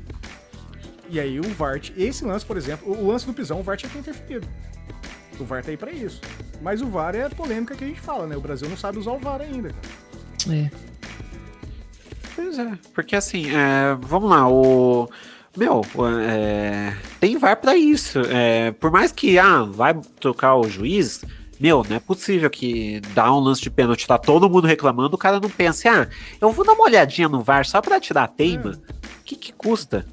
[1.10, 3.92] E aí o Vart, esse lance, por exemplo, o lance do pisão, o Vart tinha
[3.92, 4.48] que interferido.
[5.42, 6.22] O VAR tá aí pra isso.
[6.62, 8.38] Mas o VAR é a polêmica que a gente fala, né?
[8.38, 10.56] O Brasil não sabe usar o VAR ainda, cara.
[10.56, 10.72] É.
[12.36, 15.10] Pois é, porque assim, é, vamos lá, o.
[15.58, 15.82] Meu,
[16.30, 18.20] é, tem VAR para isso.
[18.30, 21.26] É, por mais que, ah, vai trocar o juiz,
[21.60, 25.20] meu, não é possível que dá um lance de pênalti, tá todo mundo reclamando, o
[25.20, 26.08] cara não pense, ah,
[26.40, 28.72] eu vou dar uma olhadinha no VAR só pra tirar a teima.
[28.72, 28.80] O é.
[29.26, 30.06] que, que custa?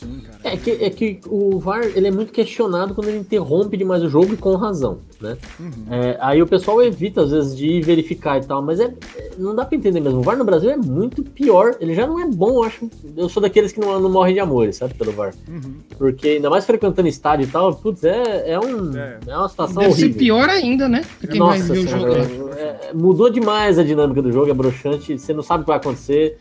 [0.00, 0.38] Sim, cara.
[0.42, 4.08] É que, é que o VAR ele é muito questionado quando ele interrompe demais o
[4.08, 5.36] jogo e com razão, né?
[5.58, 5.70] Uhum.
[5.90, 9.54] É, aí o pessoal evita às vezes de verificar e tal, mas é, é, não
[9.54, 10.20] dá pra entender mesmo.
[10.20, 11.76] O VAR no Brasil é muito pior.
[11.80, 12.88] Ele já não é bom, eu acho.
[13.14, 15.34] Eu sou daqueles que não, não morrem de amor, sabe, pelo VAR.
[15.46, 15.74] Uhum.
[15.98, 19.18] Porque ainda mais frequentando estádio e tal, putz, é, é, um, é.
[19.26, 20.12] é uma situação Deve horrível.
[20.12, 21.04] ser pior ainda, né?
[21.18, 22.50] Pra quem Nossa, vai ver o jogo.
[22.54, 25.78] É, mudou demais a dinâmica do jogo, é broxante, você não sabe o que vai
[25.78, 26.38] acontecer.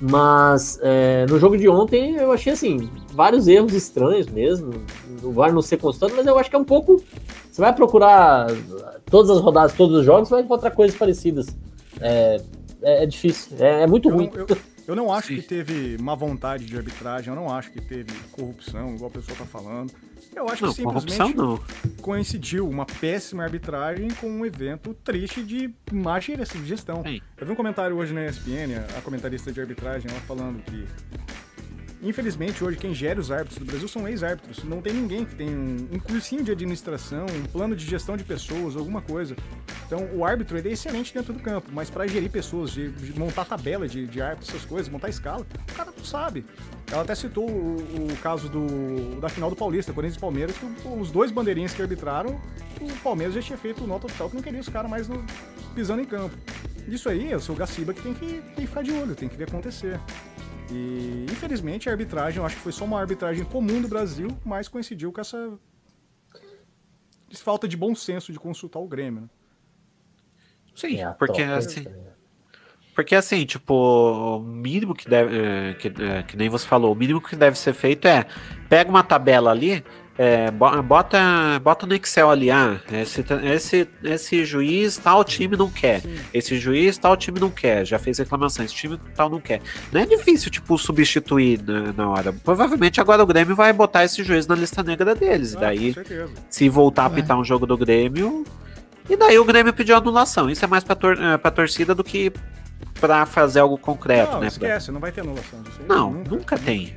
[0.00, 4.72] Mas é, no jogo de ontem eu achei assim, vários erros estranhos mesmo.
[5.22, 7.02] O VAR não ser constante, mas eu acho que é um pouco.
[7.50, 8.48] Você vai procurar
[9.10, 11.46] todas as rodadas, todos os jogos, vai encontrar coisas parecidas.
[12.00, 12.40] É,
[12.82, 14.30] é, é difícil, é, é muito eu ruim.
[14.32, 14.56] Não, eu,
[14.88, 15.36] eu, não acho Sim.
[15.36, 19.36] que teve má vontade de arbitragem, eu não acho que teve corrupção, igual a pessoa
[19.38, 19.92] tá falando.
[20.36, 21.34] Eu acho não, que simplesmente
[22.02, 27.02] coincidiu uma péssima arbitragem com um evento triste de má gestão.
[27.38, 30.86] Eu vi um comentário hoje na ESPN, a comentarista de arbitragem, ela falando que
[32.06, 34.62] Infelizmente, hoje, quem gera os árbitros do Brasil são ex-árbitros.
[34.62, 38.22] Não tem ninguém que tem um, um, cursinho de administração, um plano de gestão de
[38.22, 39.34] pessoas, alguma coisa.
[39.84, 43.18] Então, o árbitro ele é excelente dentro do campo, mas para gerir pessoas, de, de,
[43.18, 46.46] montar tabela de, de árbitros, essas coisas, montar escala, o cara não sabe.
[46.92, 47.76] Ela até citou o,
[48.12, 51.82] o caso do, da final do Paulista, Corinthians e Palmeiras, que os dois bandeirinhas que
[51.82, 52.40] arbitraram,
[52.80, 55.24] o Palmeiras já tinha feito nota oficial que não queria os caras mais no,
[55.74, 56.36] pisando em campo.
[56.86, 59.28] Isso aí, eu sou o Gaciba que tem que, tem que ficar de olho, tem
[59.28, 59.98] que ver acontecer.
[60.70, 64.68] E infelizmente a arbitragem, eu acho que foi só uma arbitragem comum do Brasil, mas
[64.68, 65.58] coincidiu com essa
[67.34, 69.22] falta de bom senso de consultar o Grêmio.
[69.22, 69.28] Né?
[70.74, 71.86] Sim, é porque assim.
[72.94, 75.36] Porque assim, tipo, o mínimo que deve.
[75.38, 78.26] É, que, é, que nem você falou, o mínimo que deve ser feito é
[78.68, 79.84] pega uma tabela ali,
[80.18, 81.18] é, bota,
[81.62, 86.16] bota no Excel ali, ah, esse, esse, esse juiz tal time não quer, Sim.
[86.32, 89.60] esse juiz tal time não quer, já fez reclamação, esse time tal não quer.
[89.92, 92.32] Não é difícil, tipo, substituir na, na hora.
[92.32, 95.54] Provavelmente agora o Grêmio vai botar esse juiz na lista negra deles.
[95.54, 95.96] Ah, e daí,
[96.48, 98.44] se voltar a apitar um jogo do Grêmio,
[99.08, 100.48] e daí o Grêmio pediu anulação.
[100.48, 102.32] Isso é mais pra, tor é, pra torcida do que
[103.00, 104.46] pra fazer algo concreto, não, né?
[104.46, 104.94] Esquece, pra...
[104.94, 105.62] não vai ter anulação.
[105.86, 106.94] Não, nunca, nunca tem.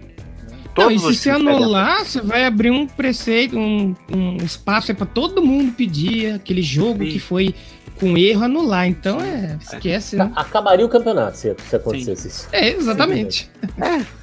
[0.79, 5.43] Não, e se você anular, você vai abrir um preceito, um, um espaço para todo
[5.43, 7.11] mundo pedir aquele jogo Sim.
[7.11, 7.53] que foi
[7.99, 8.87] com erro anular.
[8.87, 10.15] Então é, esquece.
[10.15, 10.31] Né?
[10.35, 12.27] Acabaria o campeonato se, se acontecesse Sim.
[12.27, 12.49] isso.
[12.51, 13.49] É, exatamente.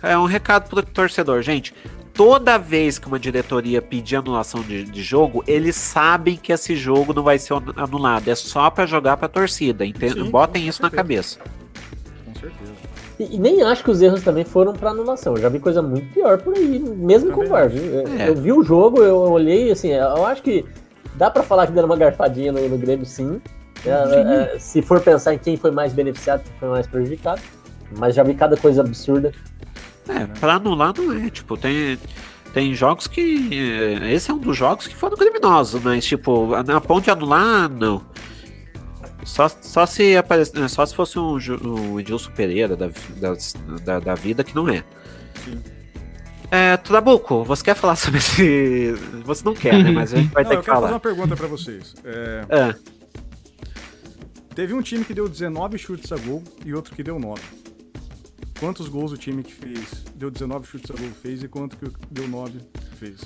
[0.02, 1.74] É, é um recado pro torcedor, gente.
[2.12, 7.12] Toda vez que uma diretoria pedir anulação de, de jogo, eles sabem que esse jogo
[7.12, 8.28] não vai ser anulado.
[8.28, 9.84] É só para jogar pra torcida.
[9.84, 10.82] Sim, Botem isso certeza.
[10.82, 11.38] na cabeça.
[12.24, 12.85] Com certeza.
[13.18, 15.34] E, e, nem acho que os erros também foram para anulação.
[15.34, 17.70] Eu já vi coisa muito pior por aí, mesmo com o VAR.
[18.18, 18.28] É.
[18.28, 20.64] Eu vi o jogo, eu olhei, assim, eu acho que
[21.14, 23.40] dá para falar que deram uma garfadinha no, no Grêmio, sim.
[23.84, 27.40] É, é, se for pensar em quem foi mais beneficiado, quem foi mais prejudicado.
[27.96, 29.32] Mas já vi cada coisa absurda.
[30.08, 31.30] É, pra anular não é.
[31.30, 31.98] Tipo, tem,
[32.52, 33.50] tem jogos que.
[34.10, 38.02] Esse é um dos jogos que foram criminosos, mas, tipo, na ponte de anular, não.
[39.26, 42.88] Só, só, se aparece, só se fosse um, um Edilson Pereira da,
[43.84, 44.84] da, da, vida, que não é.
[45.44, 45.60] Sim.
[46.50, 48.92] É, Trabuco, você quer falar sobre esse.
[49.24, 49.90] Você não quer, né?
[49.90, 50.76] Mas a gente vai não, ter que falar.
[50.76, 51.94] Eu quero fazer uma pergunta pra vocês.
[52.04, 52.46] É...
[52.48, 52.74] é.
[54.54, 57.42] Teve um time que deu 19 chutes a gol e outro que deu 9.
[58.58, 61.92] Quantos gols o time que fez deu 19 chutes a gol fez e quanto que
[62.10, 62.60] deu 9
[62.98, 63.20] fez?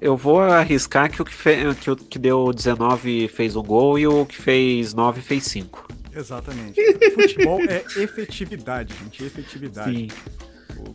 [0.00, 1.74] Eu vou arriscar que o que, fe...
[1.78, 5.88] que o que deu 19 fez um gol e o que fez 9 fez 5.
[6.14, 6.80] Exatamente.
[7.12, 9.24] Futebol é efetividade, gente.
[9.24, 9.92] Efetividade.
[9.92, 10.08] Sim.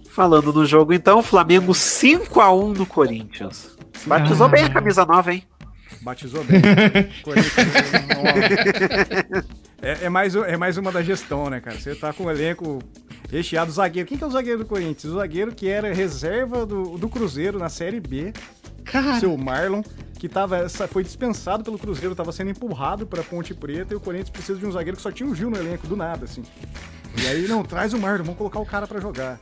[0.10, 3.78] Falando no jogo, então, Flamengo 5 a 1 no Corinthians.
[4.06, 4.50] Batizou ah.
[4.50, 5.44] bem a camisa nova, hein?
[6.02, 6.62] Batizou bem.
[9.82, 11.78] é, é, mais, é mais uma da gestão, né, cara?
[11.78, 12.80] Você tá com o elenco
[13.32, 14.08] recheado zagueiro.
[14.08, 15.14] Quem que é o zagueiro do Corinthians?
[15.14, 18.34] O zagueiro que era reserva do, do Cruzeiro na Série B.
[18.86, 19.20] Cara.
[19.20, 19.82] Seu Marlon,
[20.18, 24.30] que tava, foi dispensado pelo Cruzeiro, estava sendo empurrado para Ponte Preta e o Corinthians
[24.30, 26.44] precisa de um zagueiro que só tinha o Gil no elenco, do nada, assim.
[27.18, 29.40] E aí, não, traz o Marlon, vamos colocar o cara para jogar.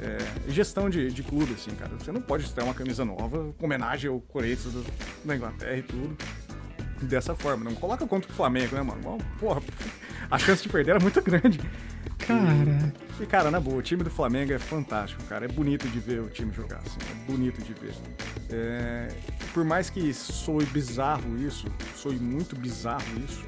[0.00, 0.16] É,
[0.50, 1.92] gestão de, de clube, assim, cara.
[1.98, 4.84] Você não pode estrear uma camisa nova homenagem ao Corinthians do,
[5.24, 6.16] da Inglaterra e tudo.
[7.02, 7.64] Dessa forma.
[7.64, 9.18] Não coloca contra o Flamengo, né, mano?
[9.38, 9.62] Porra,
[10.30, 11.60] a chance de perder era muito grande.
[12.26, 12.92] Cara.
[13.20, 15.44] E, cara, na boa, o time do Flamengo é fantástico, cara.
[15.44, 16.98] É bonito de ver o time jogar, assim.
[17.10, 17.94] É bonito de ver.
[18.50, 19.08] É...
[19.52, 23.44] Por mais que soe bizarro isso, soe muito bizarro isso.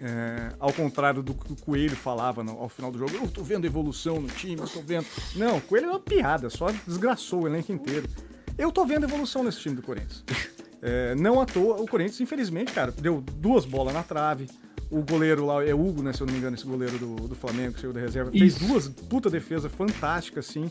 [0.00, 0.50] É...
[0.58, 3.66] Ao contrário do que o Coelho falava no, ao final do jogo, eu tô vendo
[3.66, 5.06] evolução no time, eu tô vendo.
[5.36, 8.08] Não, o Coelho é uma piada, só desgraçou o elenco inteiro.
[8.56, 10.24] Eu tô vendo evolução nesse time do Corinthians.
[10.80, 14.46] É, não à toa, o Corinthians, infelizmente, cara, deu duas bolas na trave
[14.90, 16.12] o goleiro lá, é Hugo, né?
[16.12, 18.58] Se eu não me engano, esse goleiro do, do Flamengo, que saiu da reserva, Isso.
[18.58, 20.70] fez duas puta defesa fantástica, assim.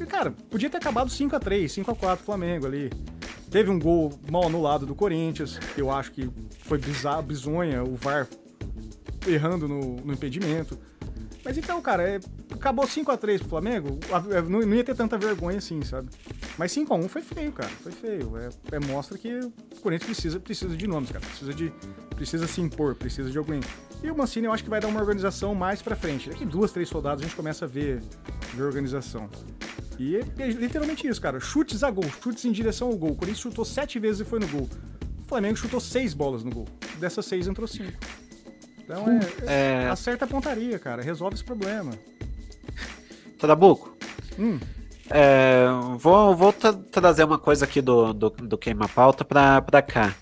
[0.00, 2.90] E, cara, podia ter acabado 5 a 3 5 a 4 Flamengo ali.
[3.50, 7.94] Teve um gol mal anulado do Corinthians, que eu acho que foi bizarro, bizonha, o
[7.96, 8.26] VAR
[9.26, 10.78] errando no, no impedimento.
[11.44, 12.20] Mas então, cara, é,
[12.52, 13.98] acabou 5x3 pro Flamengo,
[14.48, 16.08] não, não, ia ter tanta vergonha assim, sabe?
[16.56, 17.68] Mas 5x1 foi feio, cara.
[17.68, 18.36] Foi feio.
[18.36, 21.24] É, é, mostra que o Corinthians precisa, precisa de nomes, cara.
[21.24, 21.72] Precisa, de,
[22.14, 23.60] precisa se impor, precisa de alguém.
[24.02, 26.30] E o Mancini eu acho que vai dar uma organização mais pra frente.
[26.30, 28.02] Daqui duas, três soldados a gente começa a ver,
[28.54, 29.28] ver organização.
[29.98, 31.40] E é, é literalmente isso, cara.
[31.40, 33.10] Chutes a gol, chutes em direção ao gol.
[33.10, 34.68] O Corinthians chutou sete vezes e foi no gol.
[35.20, 36.68] O Flamengo chutou seis bolas no gol.
[36.98, 37.92] Dessas seis entrou cinco.
[38.84, 39.04] Então
[39.46, 39.88] é, é...
[39.88, 41.02] acerta a pontaria, cara.
[41.02, 41.92] Resolve esse problema.
[43.38, 43.96] Trabuco.
[44.38, 44.58] Hum.
[45.10, 45.66] É,
[45.98, 50.14] vou, vou trazer uma coisa aqui do, do, do Queima Pauta pra, pra cá.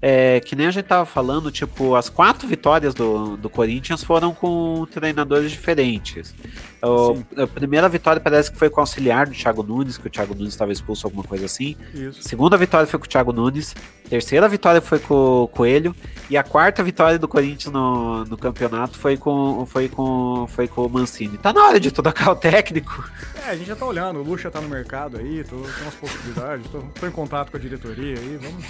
[0.00, 4.32] É, que nem a gente tava falando, tipo, as quatro vitórias do, do Corinthians foram
[4.34, 6.34] com treinadores diferentes.
[6.82, 10.10] O, a primeira vitória parece que foi com o auxiliar do Thiago Nunes, que o
[10.10, 11.76] Thiago Nunes estava expulso, alguma coisa assim.
[11.94, 12.22] Isso.
[12.22, 13.74] Segunda vitória foi com o Thiago Nunes.
[14.08, 15.94] Terceira vitória foi com o Coelho.
[16.28, 20.86] E a quarta vitória do Corinthians no, no campeonato foi com, foi, com, foi com
[20.86, 21.38] o Mancini.
[21.38, 23.08] Tá na hora de trocar o técnico.
[23.46, 24.20] É, a gente já tá olhando.
[24.20, 26.66] O Lucha tá no mercado aí, tô, tem umas possibilidades.
[26.70, 28.64] Tô, tô em contato com a diretoria aí, vamos.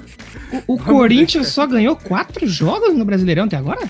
[0.66, 1.52] O, o vamos Corinthians ver.
[1.52, 3.88] só ganhou quatro jogos no Brasileirão até agora?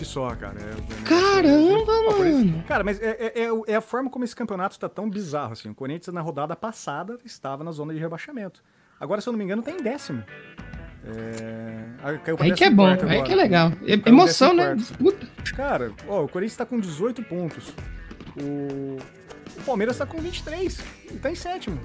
[0.00, 0.56] Que só, cara.
[0.58, 2.64] É, é Caramba, mano!
[2.66, 5.68] Cara, mas é, é, é, a forma como esse campeonato está tão bizarro, assim.
[5.68, 8.62] O Corinthians, na rodada passada, estava na zona de rebaixamento.
[8.98, 10.24] Agora, se eu não me engano, tem tá décimo.
[11.04, 11.84] É...
[12.38, 13.10] Aí que é bom, agora.
[13.10, 13.72] aí que é legal.
[13.86, 14.74] É emoção, né?
[14.98, 15.26] Puta.
[15.54, 17.74] Cara, ó, o Corinthians está com 18 pontos.
[18.40, 18.96] O,
[19.58, 21.78] o Palmeiras está com 23 e tá em sétimo.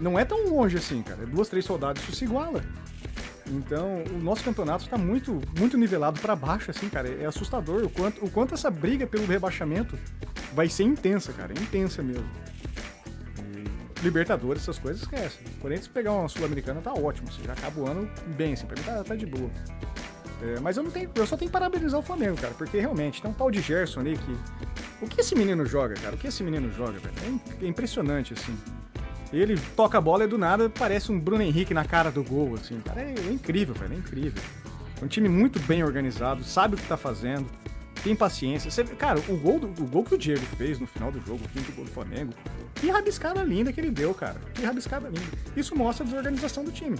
[0.00, 1.26] Não é tão longe assim, cara.
[1.26, 2.62] Duas, três soldados, isso se iguala.
[3.50, 7.08] Então, o nosso campeonato está muito, muito nivelado para baixo, assim, cara.
[7.08, 9.98] É assustador o quanto, o quanto essa briga pelo rebaixamento
[10.52, 11.52] vai ser intensa, cara.
[11.56, 12.28] É intensa mesmo.
[13.38, 15.38] E Libertadores, essas coisas, esquece.
[15.56, 18.76] O Corinthians pegar uma Sul-Americana tá ótimo, assim, já acaba o ano bem, assim, pra
[18.76, 19.50] mim tá, tá de boa.
[20.40, 21.10] É, mas eu não tenho.
[21.14, 24.00] Eu só tenho que parabenizar o Flamengo, cara, porque realmente tem um tal de Gerson
[24.00, 24.36] ali que.
[25.04, 26.14] O que esse menino joga, cara?
[26.14, 27.40] O que esse menino joga, velho?
[27.60, 28.56] É, é impressionante, assim.
[29.32, 32.54] Ele toca a bola e do nada parece um Bruno Henrique na cara do gol,
[32.54, 32.80] assim.
[32.80, 34.42] Cara, é, é incrível, velho, é incrível.
[35.00, 37.46] É um time muito bem organizado, sabe o que tá fazendo,
[38.02, 38.70] tem paciência.
[38.70, 41.44] Você, cara, o gol, do, o gol que o Diego fez no final do jogo,
[41.44, 42.32] o quinto gol do Flamengo,
[42.74, 44.40] que rabiscada linda que ele deu, cara.
[44.54, 45.26] Que rabiscada linda.
[45.56, 46.98] Isso mostra a desorganização do time.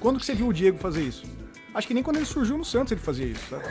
[0.00, 1.24] Quando que você viu o Diego fazer isso?
[1.74, 3.64] Acho que nem quando ele surgiu no Santos ele fazia isso, sabe?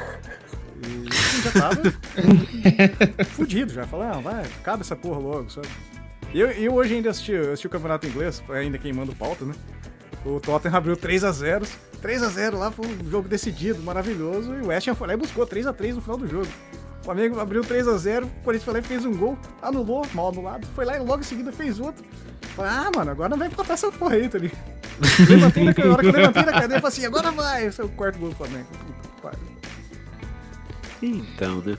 [0.86, 3.86] E a gente já tava fudido, já.
[3.88, 5.68] Falando, ah, vai, acaba essa porra logo, sabe?
[6.36, 9.54] E eu, eu hoje ainda assisti, assisti o campeonato inglês, ainda queimando pauta, né?
[10.26, 11.66] O Tottenham abriu 3x0.
[12.02, 14.54] 3x0 lá, foi um jogo decidido, maravilhoso.
[14.54, 16.48] E o West Ham foi lá e buscou 3x3 no final do jogo.
[17.00, 20.68] O Flamengo abriu 3x0, o Corinthians foi lá e fez um gol, anulou, mal anulado.
[20.76, 22.04] Foi lá e logo em seguida fez outro.
[22.54, 24.52] Falei, ah, mano, agora não vai empatar essa porra aí, tá ali.
[25.30, 27.68] levantei na, hora que eu levantei na cadeira, falei assim, agora vai.
[27.68, 28.68] Esse é o quarto gol do Flamengo.
[31.02, 31.78] Então, né?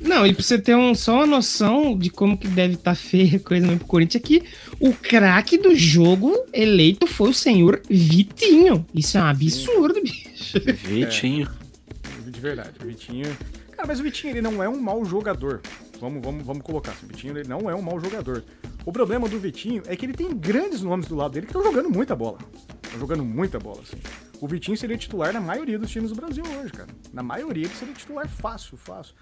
[0.00, 2.94] Não, e pra você ter um, só uma noção de como que deve estar tá
[2.94, 4.42] feia a coisa mesmo pro Corinthians, é que
[4.78, 8.86] o craque do jogo eleito foi o senhor Vitinho.
[8.94, 10.60] Isso é um absurdo, bicho.
[10.84, 11.48] Vitinho.
[12.26, 13.36] É, de verdade, o Vitinho.
[13.72, 15.60] Cara, mas o Vitinho ele não é um mau jogador.
[16.00, 17.06] Vamos, vamos, vamos colocar assim.
[17.06, 18.44] O Vitinho ele não é um mau jogador.
[18.84, 21.62] O problema do Vitinho é que ele tem grandes nomes do lado dele que estão
[21.62, 22.38] jogando muita bola.
[22.82, 23.96] Estão jogando muita bola, assim.
[24.40, 26.88] O Vitinho seria titular na maioria dos times do Brasil hoje, cara.
[27.12, 29.14] Na maioria ele seria titular fácil, fácil.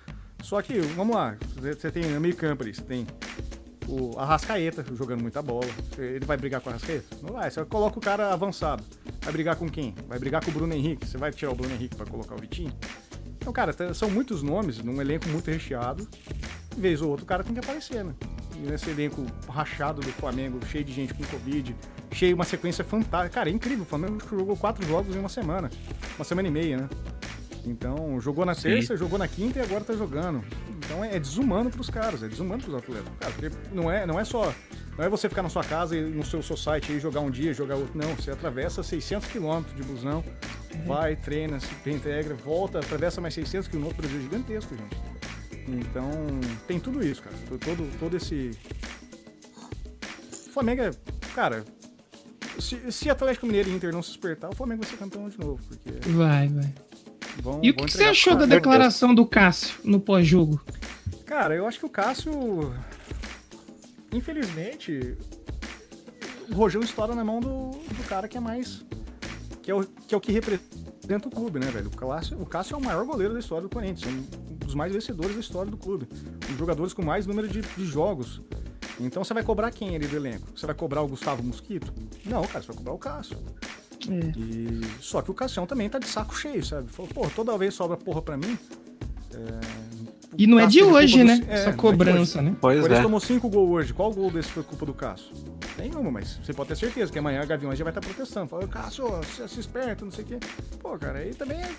[0.45, 3.07] Só que, vamos lá, você tem no meio campo ali, você tem
[3.89, 5.66] o Arrascaeta jogando muita bola.
[5.97, 7.16] Ele vai brigar com o Arrascaeta?
[7.23, 8.85] Não vai, você coloca o cara avançado.
[9.23, 9.95] Vai brigar com quem?
[10.07, 11.07] Vai brigar com o Bruno Henrique.
[11.07, 12.71] Você vai tirar o Bruno Henrique para colocar o Vitinho?
[13.39, 16.07] Então, cara, são muitos nomes num elenco muito recheado.
[16.77, 18.15] Vez ou outro, o cara tem que aparecer, né?
[18.55, 21.75] E nesse elenco rachado do Flamengo, cheio de gente com Covid,
[22.12, 23.31] cheio uma sequência fantástica.
[23.31, 23.85] Cara, é incrível.
[23.85, 25.71] O Flamengo jogou quatro jogos em uma semana.
[26.16, 26.89] Uma semana e meia, né?
[27.66, 28.99] Então, jogou na terça, Sim.
[28.99, 30.45] jogou na quinta e agora tá jogando.
[30.78, 33.12] Então é, é desumano pros caras, é desumano pros atletas.
[33.19, 34.53] Cara, porque não é, não é só.
[34.97, 37.53] Não é você ficar na sua casa e no seu, site aí jogar um dia,
[37.53, 37.99] jogar outro.
[37.99, 40.23] Não, você atravessa 600 quilômetros de busão,
[40.73, 40.86] uhum.
[40.86, 44.07] vai, treina, se reintegra, volta, atravessa mais 600 quilômetros.
[44.07, 44.97] Brasil é gigantesco, gente.
[45.66, 46.11] Então,
[46.69, 47.35] tem tudo isso, cara.
[47.49, 48.53] Todo, todo esse.
[50.47, 50.91] O Flamengo é.
[51.35, 51.65] Cara,
[52.61, 55.39] se, se Atlético Mineiro e Inter não se despertar, o Flamengo vai ser campeão de
[55.39, 55.61] novo.
[55.66, 56.09] Porque...
[56.11, 56.73] Vai, vai.
[57.40, 60.61] Vão, e o que, que você achou da declaração do Cássio no pós-jogo?
[61.24, 62.73] Cara, eu acho que o Cássio.
[64.12, 65.16] Infelizmente.
[66.51, 68.85] O Rogel estoura na mão do, do cara que é mais.
[69.62, 71.89] Que é, o, que é o que representa o clube, né, velho?
[71.89, 74.06] O Cássio, o Cássio é o maior goleiro da história do Corinthians.
[74.06, 76.06] É um dos mais vencedores da história do clube.
[76.12, 78.43] Um dos jogadores com mais número de, de jogos.
[79.01, 80.47] Então você vai cobrar quem ali do elenco?
[80.55, 81.93] Você vai cobrar o Gustavo Mosquito?
[82.24, 83.39] Não, cara, você vai cobrar o Cássio.
[84.09, 84.39] É.
[84.39, 84.81] E...
[85.01, 86.91] Só que o Cassião também tá de saco cheio, sabe?
[86.91, 88.59] Falou, pô, toda vez sobra porra pra mim.
[89.33, 89.95] É...
[90.37, 91.37] E não é de hoje, né?
[91.37, 91.51] Do...
[91.51, 92.57] É, Essa cobrança, é né?
[92.61, 93.03] Pois Ele é.
[93.03, 93.93] tomou cinco gols hoje.
[93.93, 95.33] Qual gol desse foi culpa do Cássio?
[95.79, 98.49] Nenhuma, mas você pode ter certeza que amanhã a Gaviões já vai estar protestando.
[98.49, 100.39] Fala, Cássio, se, se esperto, não sei o quê.
[100.81, 101.71] Pô, cara, aí também é.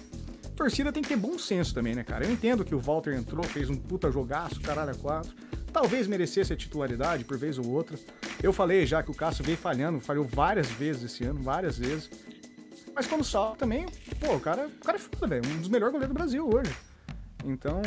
[0.56, 2.23] A torcida tem que ter bom senso também, né, cara?
[2.23, 5.36] Eu entendo que o Walter entrou, fez um puta jogaço, caralho, a quatro.
[5.73, 7.99] Talvez merecesse a titularidade por vez ou outra.
[8.41, 12.10] Eu falei já que o Cássio veio falhando, falhou várias vezes esse ano, várias vezes.
[12.95, 13.86] Mas quando salta também,
[14.18, 15.45] pô, o cara, o cara é foda, velho.
[15.45, 16.73] Um dos melhores goleiros do Brasil hoje.
[17.44, 17.82] Então,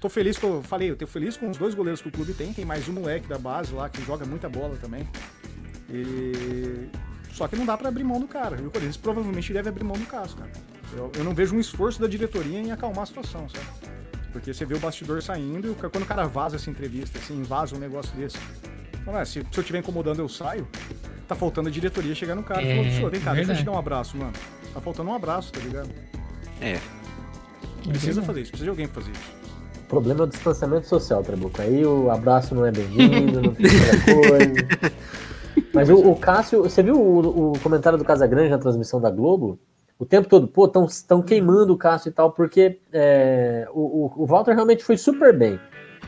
[0.00, 0.60] tô feliz com.
[0.64, 2.52] Falei, eu tô feliz com os dois goleiros que o clube tem.
[2.52, 5.08] Tem mais um moleque da base lá que joga muita bola também.
[5.88, 6.88] E.
[7.32, 8.60] Só que não dá para abrir mão do cara.
[8.60, 10.50] E o Corinthians provavelmente deve abrir mão do Cássio, cara.
[10.94, 13.66] Eu, eu não vejo um esforço da diretoria em acalmar a situação, sabe?
[14.32, 17.74] Porque você vê o bastidor saindo e quando o cara vaza essa entrevista, assim, vaza
[17.74, 18.38] um negócio desse.
[19.04, 20.66] Fala, ah, se, se eu estiver incomodando, eu saio
[21.26, 23.64] tá faltando a diretoria chegar no cara e é, falar, vem cá, deixa eu te
[23.64, 24.32] dar um abraço, mano.
[24.72, 25.90] Tá faltando um abraço, tá ligado?
[26.60, 26.78] É.
[27.88, 29.36] Precisa fazer isso, precisa de alguém pra fazer isso.
[29.80, 31.60] O problema é o distanciamento social, Trabuco.
[31.60, 34.92] Aí o abraço não é bem-vindo, não tem outra coisa.
[35.72, 39.58] Mas o, o, Cássio, você viu o, o comentário do Casagrande na transmissão da Globo?
[39.98, 44.26] O tempo todo, pô, estão queimando o Cássio e tal, porque é, o, o, o
[44.26, 45.58] Walter realmente foi super bem.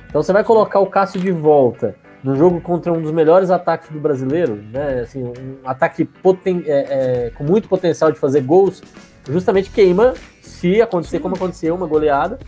[0.09, 3.91] Então você vai colocar o Cássio de volta no jogo contra um dos melhores ataques
[3.91, 5.01] do brasileiro, né?
[5.01, 8.83] Assim, um ataque poten é, é, com muito potencial de fazer gols,
[9.29, 11.23] justamente queima se acontecer Sim.
[11.23, 12.39] como aconteceu, uma goleada,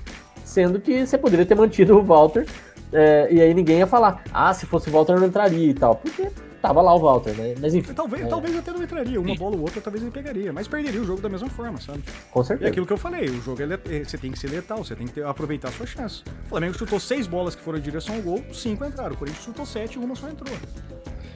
[0.45, 2.47] sendo que você poderia ter mantido o Walter
[2.93, 5.95] é, e aí ninguém ia falar, ah, se fosse o Walter não entraria e tal,
[5.97, 6.29] porque
[6.61, 7.55] tava lá o Walter, né?
[7.61, 7.93] Mas enfim.
[7.93, 8.29] Talvez, é...
[8.29, 9.21] talvez até não entraria.
[9.21, 10.53] Uma bola ou outra talvez ele pegaria.
[10.53, 12.03] Mas perderia o jogo da mesma forma, sabe?
[12.31, 12.69] Com certeza.
[12.69, 14.95] E aquilo que eu falei, o jogo é, é você tem que ser letal, você
[14.95, 16.23] tem que ter, aproveitar a sua chance.
[16.47, 19.15] O Flamengo chutou seis bolas que foram em direção ao gol, cinco entraram.
[19.15, 20.55] O Corinthians chutou sete e uma só entrou.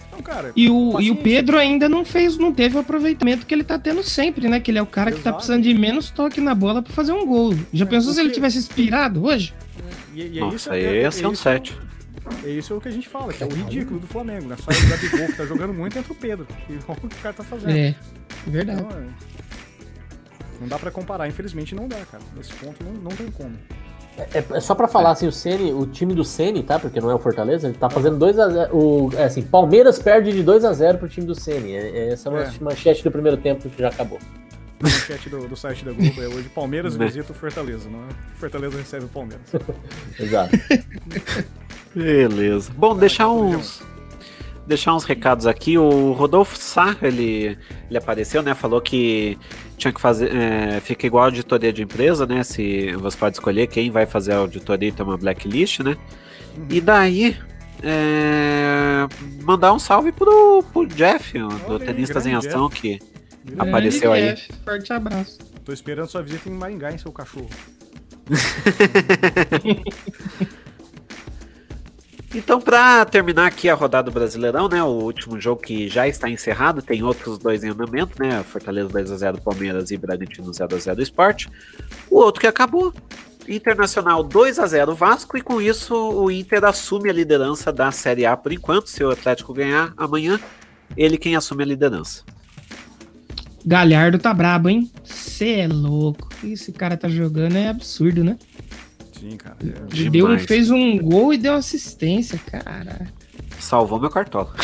[0.08, 3.52] Então, cara, e o, e o Pedro ainda não fez, não teve o aproveitamento que
[3.52, 4.60] ele tá tendo sempre, né?
[4.60, 5.18] Que ele é o cara Exato.
[5.18, 7.52] que tá precisando de menos toque na bola para fazer um gol.
[7.72, 8.14] Já é, pensou porque...
[8.14, 9.52] se ele tivesse inspirado hoje?
[10.14, 11.10] E, e é Nossa, isso, aí é, é, é
[12.26, 12.46] um 7.
[12.46, 14.48] É isso que a gente fala, que é o ridículo do Flamengo.
[14.48, 16.46] Na saída do Gabigol, que tá jogando muito, entra o Pedro.
[16.68, 17.76] E olha o que o cara tá fazendo.
[17.76, 17.94] É,
[18.46, 18.80] verdade.
[18.80, 19.34] Então, é...
[20.60, 22.22] Não dá para comparar, infelizmente não dá, cara.
[22.36, 23.54] Nesse ponto não, não tem como.
[24.16, 26.78] É, é, é só para falar assim, o Ceni, o time do Ceni, tá?
[26.78, 29.98] Porque não é o Fortaleza, ele tá fazendo 2 a 0, o é assim, Palmeiras
[29.98, 31.74] perde de 2 a 0 pro time do Ceni.
[31.74, 32.50] É, é essa é uma é.
[32.60, 34.18] manchete do primeiro tempo que já acabou.
[34.84, 38.08] Na chat do, do, site da Globo é hoje Palmeiras visita o Fortaleza, não é?
[38.38, 39.46] Fortaleza recebe o Palmeiras.
[40.18, 40.58] Exato.
[41.94, 42.72] Beleza.
[42.76, 43.82] Bom, deixar uns
[44.66, 45.78] deixar uns recados aqui.
[45.78, 47.56] O Rodolfo Sá, ele,
[47.88, 48.54] ele apareceu, né?
[48.54, 49.38] Falou que
[49.76, 50.34] tinha que fazer.
[50.34, 52.42] É, fica igual a auditoria de empresa, né?
[52.42, 55.96] Se você pode escolher quem vai fazer a auditoria e ter uma blacklist, né?
[56.56, 56.66] Uhum.
[56.70, 57.36] E daí.
[57.86, 59.06] É,
[59.42, 62.80] mandar um salve pro, pro Jeff, Olha do Tenistas em Ação, Jeff.
[62.80, 62.98] que
[63.44, 64.48] grande apareceu Jeff.
[64.50, 64.58] aí.
[64.64, 65.38] Forte abraço.
[65.64, 67.48] Tô esperando sua visita em Maringá em seu cachorro.
[72.34, 74.82] Então, para terminar aqui a rodada do Brasileirão, né?
[74.82, 78.42] O último jogo que já está encerrado, tem outros dois em andamento, né?
[78.42, 81.48] Fortaleza 2x0 Palmeiras e Bragantino 0x0 Esporte.
[82.10, 82.92] O outro que acabou,
[83.48, 88.26] Internacional 2 a 0 Vasco, e com isso o Inter assume a liderança da Série
[88.26, 88.88] A por enquanto.
[88.88, 90.40] Se o Atlético ganhar amanhã,
[90.96, 92.24] ele quem assume a liderança.
[93.64, 94.90] Galhardo tá brabo, hein?
[95.02, 96.28] Você é louco.
[96.44, 98.38] Esse cara tá jogando é absurdo, né?
[99.18, 99.56] Sim, cara.
[99.62, 103.06] É deu, fez um gol e deu assistência, cara.
[103.58, 104.54] Salvou meu cartola.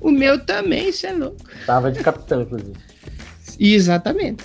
[0.00, 1.36] O meu também, você é louco.
[1.64, 2.72] Tava de capitão, inclusive.
[3.58, 4.42] Exatamente.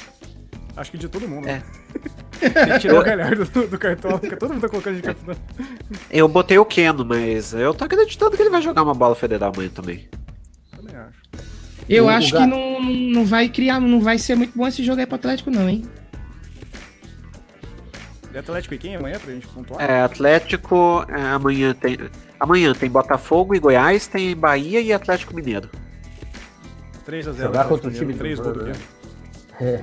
[0.75, 1.47] Acho que de todo mundo.
[1.47, 1.53] É.
[1.53, 2.77] Né?
[2.79, 5.35] tirou o Galhardo do, do cartola, porque todo mundo tá colocando de capitão.
[6.11, 9.51] Eu botei o Keno, mas eu tô acreditando que ele vai jogar uma bola federal
[9.51, 10.07] amanhã também.
[11.89, 14.83] Eu o, acho o que não, não vai criar, não vai ser muito bom esse
[14.83, 15.85] jogo aí pro Atlético, não, hein?
[18.33, 19.81] É Atlético e quem amanhã pra gente pontuar?
[19.81, 21.97] É, Atlético, é, amanhã tem.
[22.39, 25.69] Amanhã tem Botafogo e Goiás, tem Bahia e Atlético Mineiro.
[27.07, 27.35] 3x0.
[27.35, 28.71] Jogar contra o time 3 do Mano.
[29.59, 29.81] É.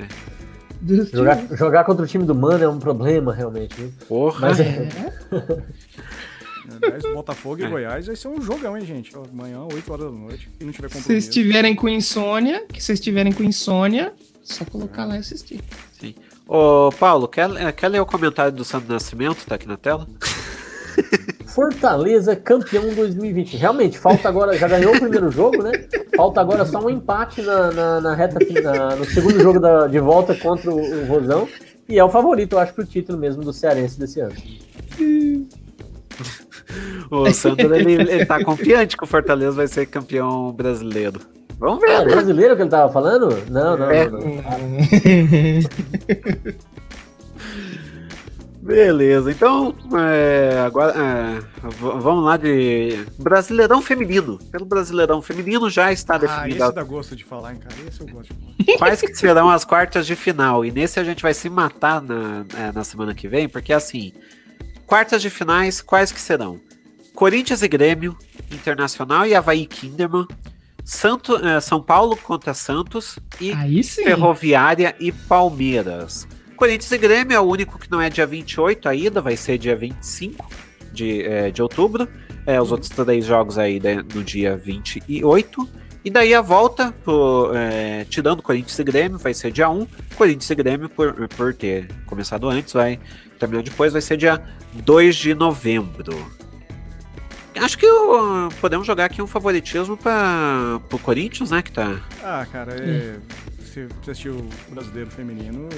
[1.12, 3.74] Jogar, jogar, contra o time do Mano é um problema, realmente.
[3.74, 3.93] Viu?
[4.06, 4.48] Porra.
[4.48, 4.86] Mas é.
[6.82, 7.69] Aliás, Botafogo e é.
[7.69, 9.12] Goiás vai ser um jogão, hein, gente?
[9.16, 10.51] Amanhã, 8 horas da noite.
[10.61, 11.09] E não tiver compromisso.
[11.09, 14.12] Se vocês estiverem com insônia, que vocês estiverem com insônia,
[14.43, 15.07] só colocar é.
[15.07, 15.61] lá e assistir.
[15.99, 16.15] Sim.
[16.47, 19.47] Ô, Paulo, quer, eh, quer ler o comentário do Santo Nascimento?
[19.47, 20.07] Tá aqui na tela?
[21.47, 23.57] Fortaleza campeão 2020.
[23.57, 25.73] Realmente, falta agora, já ganhou o primeiro jogo, né?
[26.16, 30.01] Falta agora só um empate na, na, na reta na, no segundo jogo da, de
[30.01, 31.49] volta contra o, o Rosão.
[31.89, 34.35] E é o favorito, eu acho, pro título mesmo do Cearense desse ano.
[37.11, 41.20] o Santos ele, ele tá confiante que o Fortaleza vai ser campeão brasileiro.
[41.59, 41.91] Vamos ver.
[41.91, 43.28] É brasileiro que ele tava falando?
[43.51, 44.09] Não, não, é.
[44.09, 44.19] não.
[44.19, 44.35] não.
[48.65, 54.39] Beleza, então é, agora é, vamos lá de Brasileirão Feminino.
[54.51, 56.65] Pelo Brasileirão Feminino já está definido.
[56.65, 57.74] Ah, esse dá gosto de falar, hein, cara?
[57.86, 58.78] Esse eu gosto de falar.
[58.78, 60.65] Quais que serão as quartas de final?
[60.65, 64.15] E nesse a gente vai se matar na, é, na semana que vem, porque assim,
[64.86, 66.61] quartas de finais, quais que serão?
[67.15, 68.16] Corinthians e Grêmio,
[68.51, 70.27] Internacional e Havaí Kinderman,
[70.85, 76.27] Santo, é, São Paulo contra Santos e Ferroviária e Palmeiras.
[76.56, 79.74] Corinthians e Grêmio é o único que não é dia 28 ainda, vai ser dia
[79.74, 80.48] 25
[80.93, 82.09] de, é, de outubro.
[82.47, 85.69] É, os outros três jogos aí né, no dia 28.
[86.05, 89.86] E daí a volta, pro, é, tirando Corinthians e Grêmio, vai ser dia 1.
[90.16, 93.01] Corinthians e Grêmio, por, por ter começado antes, vai
[93.45, 94.43] terminar depois, vai ser dia
[94.73, 96.15] 2 de novembro.
[97.57, 101.62] Acho que uh, podemos jogar aqui um favoritismo para o Corinthians, né?
[101.62, 102.01] Que tá.
[102.23, 103.21] Ah, cara, é,
[103.61, 105.69] se você assistiu o brasileiro feminino,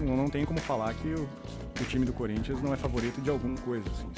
[0.00, 1.28] não, não tem como falar que o,
[1.78, 4.10] o, time do Corinthians não é favorito de alguma coisa, assim,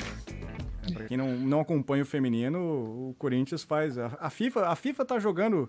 [0.89, 3.99] é, Pra quem não, não acompanha o feminino, o Corinthians faz.
[3.99, 5.69] A, a, FIFA, a FIFA tá jogando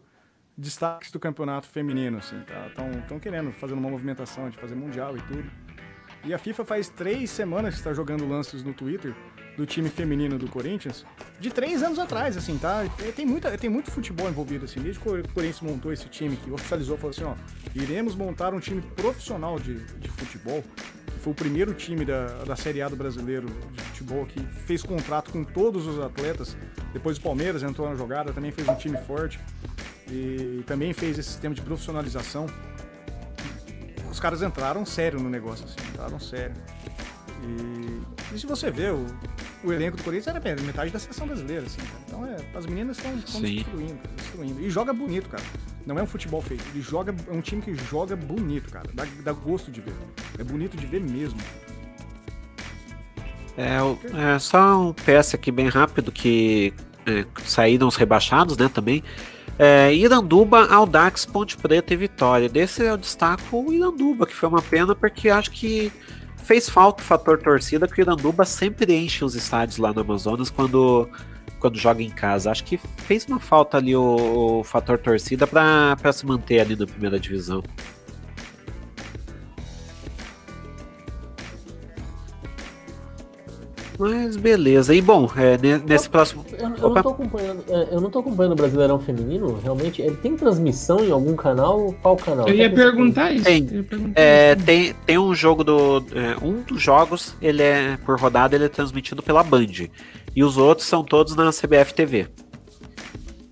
[0.56, 2.68] destaques do campeonato feminino, assim, tá?
[3.00, 5.50] Estão querendo, fazendo uma movimentação de fazer mundial e tudo.
[6.26, 9.14] E a FIFA faz três semanas que está jogando lances no Twitter
[9.58, 11.06] do time feminino do Corinthians
[11.40, 12.86] de três anos atrás, assim, tá?
[13.16, 14.80] Tem, muita, tem muito futebol envolvido, assim.
[14.80, 17.36] Desde que o Corinthians montou esse time, que oficializou, falou assim, ó,
[17.76, 20.64] iremos montar um time profissional de, de futebol.
[21.20, 25.32] Foi o primeiro time da, da Série A do brasileiro de futebol que fez contrato
[25.32, 26.56] com todos os atletas.
[26.94, 29.40] Depois o Palmeiras entrou na jogada, também fez um time forte.
[30.10, 32.48] E também fez esse sistema de profissionalização.
[34.14, 36.54] Os caras entraram sério no negócio, assim, entraram sério.
[37.42, 39.08] E, e se você vê, o,
[39.64, 42.00] o elenco do Corinthians era metade da seleção brasileira, assim, cara.
[42.08, 44.62] Então é, as meninas estão destruindo, destruindo.
[44.62, 45.44] E joga bonito, cara.
[45.84, 46.64] Não é um futebol feito.
[46.72, 48.88] Ele joga, é um time que joga bonito, cara.
[48.94, 49.96] Dá, dá gosto de ver.
[50.38, 51.40] É bonito de ver mesmo.
[53.58, 53.78] É,
[54.36, 56.72] é só um PS aqui bem rápido que
[57.08, 59.04] é, saíram os rebaixados, né, também.
[59.58, 62.50] É, Iranduba, Aldax, Ponte Preta e Vitória.
[62.50, 65.92] Desse eu destaco o Iranduba, que foi uma pena porque acho que
[66.38, 70.50] fez falta o fator torcida, que o Iranduba sempre enche os estádios lá no Amazonas
[70.50, 71.08] quando,
[71.60, 72.52] quando joga em casa.
[72.52, 76.86] Acho que fez uma falta ali o, o fator torcida para se manter ali na
[76.86, 77.64] primeira divisão.
[83.98, 84.94] Mas beleza.
[84.94, 86.46] E bom, é, nesse eu, próximo.
[86.52, 87.64] Eu, eu não tô acompanhando.
[87.68, 90.02] É, eu não tô acompanhando o Brasileirão Feminino, realmente.
[90.02, 91.94] Ele tem transmissão em algum canal?
[92.02, 92.48] Qual canal?
[92.48, 93.46] Eu ia perguntar isso.
[93.46, 94.66] Tem, perguntar é, isso.
[94.66, 96.04] tem, tem um jogo do.
[96.14, 99.88] É, um dos jogos, ele é, por rodada, ele é transmitido pela Band.
[100.36, 102.28] E os outros são todos na CBF TV.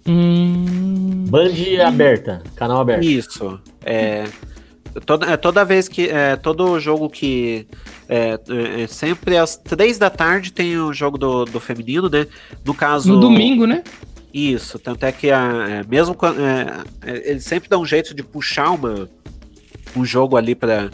[0.07, 1.25] Hum...
[1.29, 1.51] Band
[1.85, 3.03] aberta, canal aberto.
[3.03, 3.59] Isso.
[3.85, 4.25] É.
[5.05, 6.09] Toda, é, toda vez que.
[6.09, 7.65] É, todo jogo que.
[8.09, 8.39] É,
[8.81, 12.27] é, sempre às três da tarde tem o jogo do, do feminino, né?
[12.65, 13.13] No caso.
[13.13, 13.83] No domingo, né?
[14.33, 16.41] Isso, tanto é que a, é, mesmo quando.
[16.41, 19.09] É, é, eles sempre dão um jeito de puxar uma,
[19.95, 20.89] um jogo ali para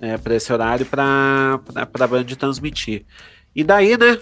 [0.00, 3.04] é, esse horário para a Band transmitir.
[3.54, 4.18] E daí, né,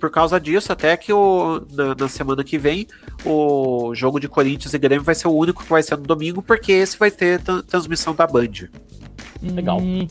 [0.00, 2.88] por causa disso, até que o, na, na, semana que vem,
[3.24, 6.42] o jogo de Corinthians e Grêmio vai ser o único que vai ser no domingo,
[6.42, 8.68] porque esse vai ter transmissão da Band.
[9.42, 9.78] Legal.
[9.80, 10.08] Hum.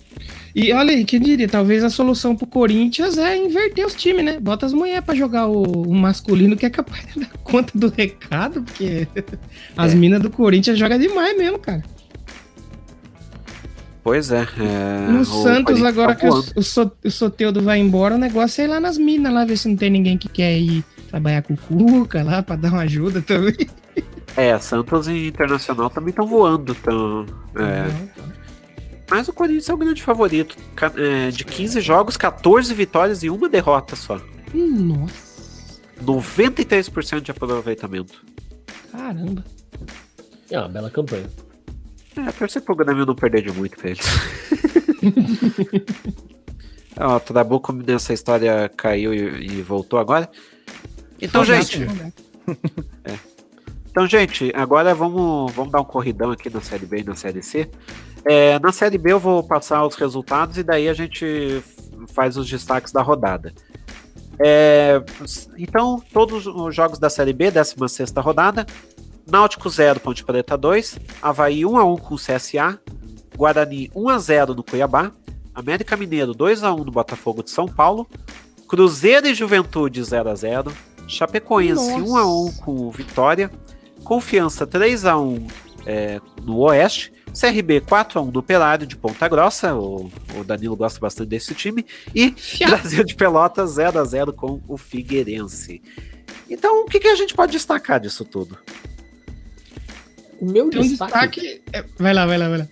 [0.56, 4.40] E olha aí, quem diria, talvez a solução pro Corinthians é inverter os times, né?
[4.40, 7.90] Bota as mulheres pra jogar o, o, masculino que é capaz de dar conta do
[7.90, 9.07] recado, porque
[9.76, 9.95] as é.
[9.95, 11.84] minas do Corinthians jogam demais mesmo, cara.
[14.03, 14.45] Pois é.
[14.59, 18.65] é no Santos, agora tá que o, o, o Soteudo vai embora, o negócio é
[18.65, 21.53] ir lá nas minas, lá ver se não tem ninguém que quer ir trabalhar com
[21.53, 23.55] o Cuca lá pra dar uma ajuda também.
[24.35, 26.73] É, Santos e Internacional também estão voando.
[26.75, 27.25] Tão,
[27.55, 28.23] é.
[29.09, 30.57] Mas o Corinthians é o grande favorito.
[30.97, 34.19] É, de 15 jogos, 14 vitórias e uma derrota só.
[34.53, 35.80] Nossa.
[36.03, 38.25] 93% de aproveitamento.
[38.91, 39.45] Caramba.
[40.49, 41.30] É uma bela campanha.
[42.15, 44.06] É, torcer pro Grêmio não perder de muito pra eles.
[46.99, 50.30] Ó, o Trabuco nessa história caiu e, e voltou agora.
[51.22, 51.84] Então, gente.
[53.03, 53.18] é.
[53.90, 57.44] Então, gente, agora vamos, vamos dar um corridão aqui na Série B e na Série
[57.44, 57.69] C.
[58.26, 61.61] É, na Série B eu vou passar os resultados e daí a gente
[62.14, 63.53] faz os destaques da rodada.
[64.40, 65.02] É,
[65.57, 68.65] então, todos os jogos da Série B, 16 rodada,
[69.25, 72.79] Náutico 0, Ponte Preta 2, Havaí 1x1 com o CSA,
[73.35, 75.11] Guarani 1x0 no Cuiabá,
[75.55, 78.07] América Mineiro 2x1 no Botafogo de São Paulo,
[78.67, 80.71] Cruzeiro e Juventude 0x0,
[81.07, 83.51] Chapecoense 1x1 com o Vitória,
[84.03, 85.49] Confiança 3x1
[85.85, 91.29] é, no Oeste, CRB 4x1 no Operário de Ponta Grossa, o, o, Danilo gosta bastante
[91.29, 92.35] desse time, e
[92.65, 95.81] Brasil de Pelotas 0x0 com o Figueirense.
[96.49, 98.57] Então, o que, que a gente pode destacar disso tudo?
[100.43, 101.13] O meu Tem destaque.
[101.13, 101.61] Um destaque...
[101.71, 101.85] É...
[101.97, 102.67] Vai lá, vai lá, vai lá.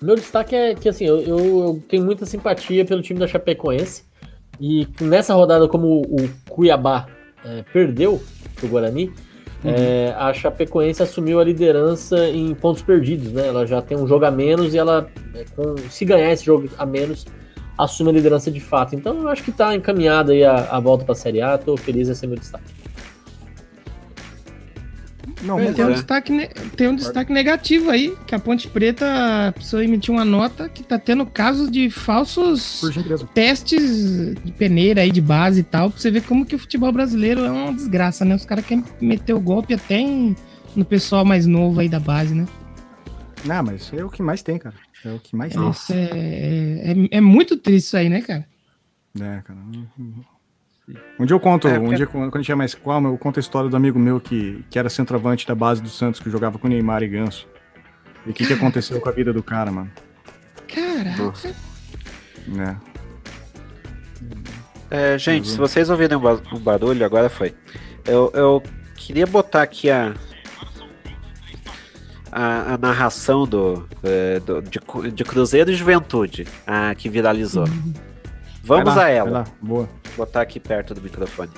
[0.00, 3.26] O meu destaque é que assim, eu, eu, eu, tenho muita simpatia pelo time da
[3.26, 4.04] Chapecoense.
[4.58, 7.06] E nessa rodada, como o Cuiabá
[7.44, 8.22] é, perdeu
[8.56, 9.08] pro Guarani,
[9.62, 9.70] uhum.
[9.70, 13.46] é, a Chapecoense assumiu a liderança em pontos perdidos, né?
[13.46, 16.70] Ela já tem um jogo a menos e ela, é, com, se ganhar esse jogo
[16.78, 17.26] a menos,
[17.76, 18.96] assume a liderança de fato.
[18.96, 21.76] Então eu acho que está encaminhada aí a, a volta para a Série A, tô
[21.76, 22.81] feliz, esse é meu destaque.
[25.42, 25.94] Não, tem, um é.
[25.94, 30.84] destaque, tem um destaque negativo aí, que a Ponte Preta precisou emitir uma nota que
[30.84, 32.82] tá tendo casos de falsos
[33.34, 36.92] testes de peneira aí de base e tal, pra você ver como que o futebol
[36.92, 38.36] brasileiro é uma desgraça, né?
[38.36, 40.36] Os caras querem meter o golpe até em,
[40.76, 42.46] no pessoal mais novo aí da base, né?
[43.44, 44.76] Não, mas é o que mais tem, cara.
[45.04, 46.04] É o que mais Nossa, tem.
[46.04, 48.46] É, é, é, muito triste isso aí, né, cara?
[49.18, 49.58] É, cara.
[51.18, 53.38] Um dia eu conto, é, um dia quando a gente tiver mais calma, eu conto
[53.38, 56.58] a história do amigo meu que, que era centroavante da base do Santos, que jogava
[56.58, 57.46] com Neymar e Ganso.
[58.26, 59.90] E o que, que aconteceu com a vida do cara, mano?
[60.66, 61.48] Caraca.
[62.58, 62.92] É.
[64.90, 67.54] É, gente, se vocês ouvirem um barulho, agora foi.
[68.04, 68.62] Eu, eu
[68.94, 70.14] queria botar aqui a,
[72.30, 74.80] a, a narração do, é, do de,
[75.12, 77.66] de, Cruzeiro e Juventude, a, que viralizou.
[77.66, 78.11] Uhum.
[78.62, 79.44] Vamos lá, a ela.
[79.60, 79.88] Boa.
[80.16, 81.50] Vou botar aqui perto do microfone.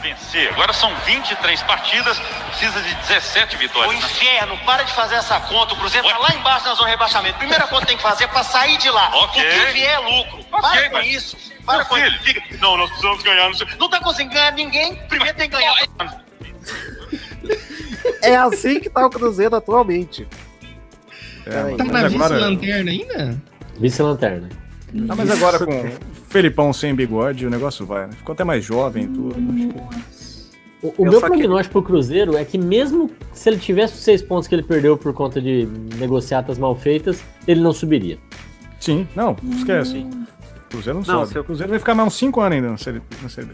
[0.00, 0.52] Vencer.
[0.52, 2.18] Agora são 23 partidas,
[2.48, 3.90] precisa de 17 vitórias.
[3.90, 3.98] O né?
[3.98, 4.62] inferno, né?
[4.64, 5.74] para de fazer essa conta.
[5.74, 7.38] O Cruzeiro tá lá embaixo na zona de rebaixamento.
[7.38, 9.08] Primeira conta tem que fazer é para sair de lá.
[9.24, 9.42] Okay.
[9.42, 10.38] O que vier é lucro.
[10.38, 11.36] Okay, para com isso.
[11.66, 12.42] Para com filho, fica...
[12.60, 13.50] Não, nós precisamos ganhar.
[13.50, 14.94] Não, não tá conseguindo ganhar ninguém.
[15.08, 15.74] Primeiro tem que ganhar.
[18.22, 20.26] É assim que tá o Cruzeiro atualmente.
[21.44, 23.42] É, tá na vice-lanterna ainda?
[23.78, 24.48] Vice-lanterna.
[25.08, 25.72] Ah, mas agora com
[26.28, 28.12] Felipão sem bigode, o negócio vai, né?
[28.12, 29.36] Ficou até mais jovem e tudo.
[30.82, 34.46] O, o meu prognóstico pro Cruzeiro é que mesmo se ele tivesse os seis pontos
[34.46, 35.66] que ele perdeu por conta de
[35.96, 38.18] negociatas mal feitas, ele não subiria.
[38.78, 39.98] Sim, não, esquece.
[39.98, 41.38] O Cruzeiro não, não sobe.
[41.40, 43.48] O Cruzeiro vai ficar mais uns cinco anos ainda na série, série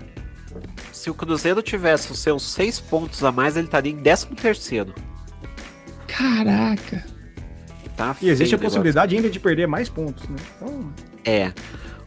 [0.93, 4.95] Se o Cruzeiro tivesse os seus seis pontos a mais, ele estaria em décimo terceiro.
[6.07, 7.05] Caraca.
[7.97, 10.37] Tá e existe a possibilidade ainda de perder mais pontos, né?
[10.57, 10.93] Então...
[11.25, 11.53] É.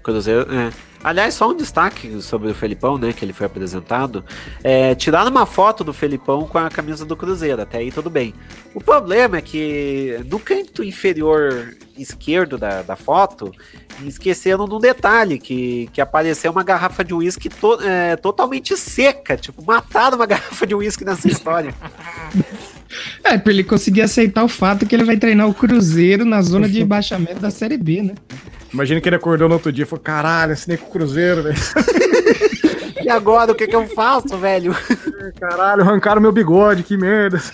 [0.03, 0.47] Cruzeiro.
[0.53, 0.71] É.
[1.03, 3.13] Aliás, só um destaque sobre o Felipão, né?
[3.13, 4.23] Que ele foi apresentado.
[4.63, 8.33] É, tiraram uma foto do Felipão com a camisa do Cruzeiro, até aí tudo bem.
[8.73, 13.51] O problema é que no canto inferior esquerdo da, da foto,
[14.05, 19.37] esqueceram de um detalhe: que, que apareceu uma garrafa de uísque to, é, totalmente seca.
[19.37, 21.73] Tipo, mataram uma garrafa de uísque nessa história.
[23.23, 26.67] É, pra ele conseguir aceitar o fato que ele vai treinar o Cruzeiro na zona
[26.67, 28.15] de baixamento da Série B, né?
[28.73, 31.55] Imagina que ele acordou no outro dia e falou: caralho, assinei com o Cruzeiro, velho.
[33.03, 34.75] e agora, o que, que eu faço, velho?
[35.39, 37.41] Caralho, arrancaram meu bigode, que merda.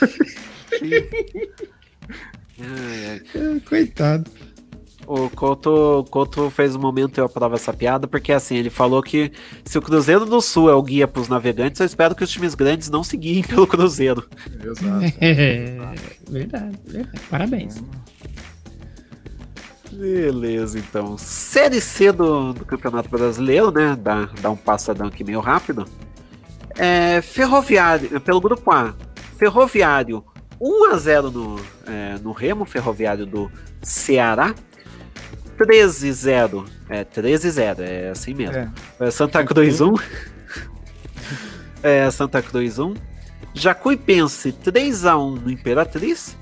[3.68, 4.30] Coitado.
[5.06, 9.32] O Couto, Couto fez um momento eu aprovo essa piada, porque assim, ele falou que
[9.66, 12.30] se o Cruzeiro do Sul é o guia para os navegantes, eu espero que os
[12.30, 14.26] times grandes não se guiem pelo Cruzeiro.
[14.64, 15.14] Exato.
[15.20, 15.78] É,
[16.30, 17.20] verdade, verdade.
[17.30, 17.84] Parabéns.
[19.98, 21.18] Beleza, então.
[21.18, 23.98] Série C do, do Campeonato Brasileiro, né?
[24.00, 25.86] Dá, dá um passadão aqui meio rápido.
[26.76, 28.96] É, Ferroviário, pelo grupo A.
[29.38, 30.24] Ferroviário
[30.60, 33.52] 1x0 no, é, no Remo, Ferroviário do
[33.82, 34.56] Ceará.
[35.58, 36.66] 13-0.
[36.90, 38.56] É, 13-0, é assim mesmo.
[38.56, 38.72] É.
[39.00, 39.94] é Santa Cruz 1.
[41.84, 42.94] é, Santa Cruz 1.
[43.54, 46.36] Jacuipense 3x1 no Imperatriz.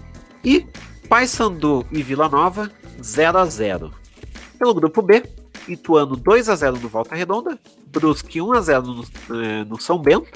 [0.43, 0.65] E
[1.09, 2.71] Paysandu e Vila Nova
[3.01, 3.91] 0 x 0
[4.57, 5.23] Pelo grupo B,
[5.67, 7.57] Ituano 2 x 0 no Volta Redonda,
[7.87, 10.27] Brusque 1 x 0 no, é, no São Bento,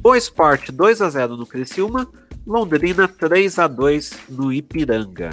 [0.00, 2.08] Boa Esporte 2 x 0 no Criciúma,
[2.46, 5.30] Londrina 3 x 2 no Ipiranga.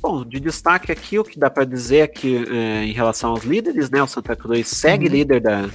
[0.00, 3.44] Bom, de destaque aqui, o que dá para dizer é que é, em relação aos
[3.44, 5.12] líderes, né, o Santa Cruz segue uhum.
[5.12, 5.70] líder da,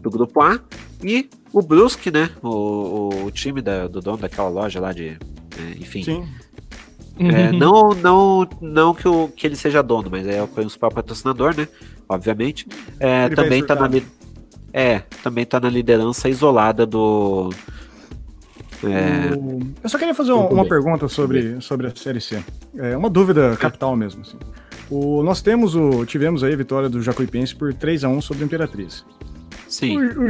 [0.00, 0.58] do grupo A
[1.02, 5.78] e o Brusque, né, o, o time da, do dono daquela loja lá de, é,
[5.78, 6.28] enfim, Sim
[7.18, 7.58] é, uhum.
[7.58, 11.66] não, não, não que, o, que ele seja dono, mas é o principal patrocinador, né?
[12.08, 12.66] Obviamente.
[13.00, 13.88] É, também tá na
[14.72, 17.50] é, também tá na liderança isolada do.
[18.84, 19.32] É,
[19.82, 22.42] Eu só queria fazer uma, uma pergunta sobre, sobre a Série C.
[22.76, 24.22] É uma dúvida capital mesmo.
[24.22, 24.38] Assim.
[24.90, 28.44] O, nós temos o, tivemos aí a vitória do Jacuipense por 3 a 1 sobre
[28.44, 29.04] a Imperatriz.
[29.68, 29.98] Sim.
[29.98, 30.28] O,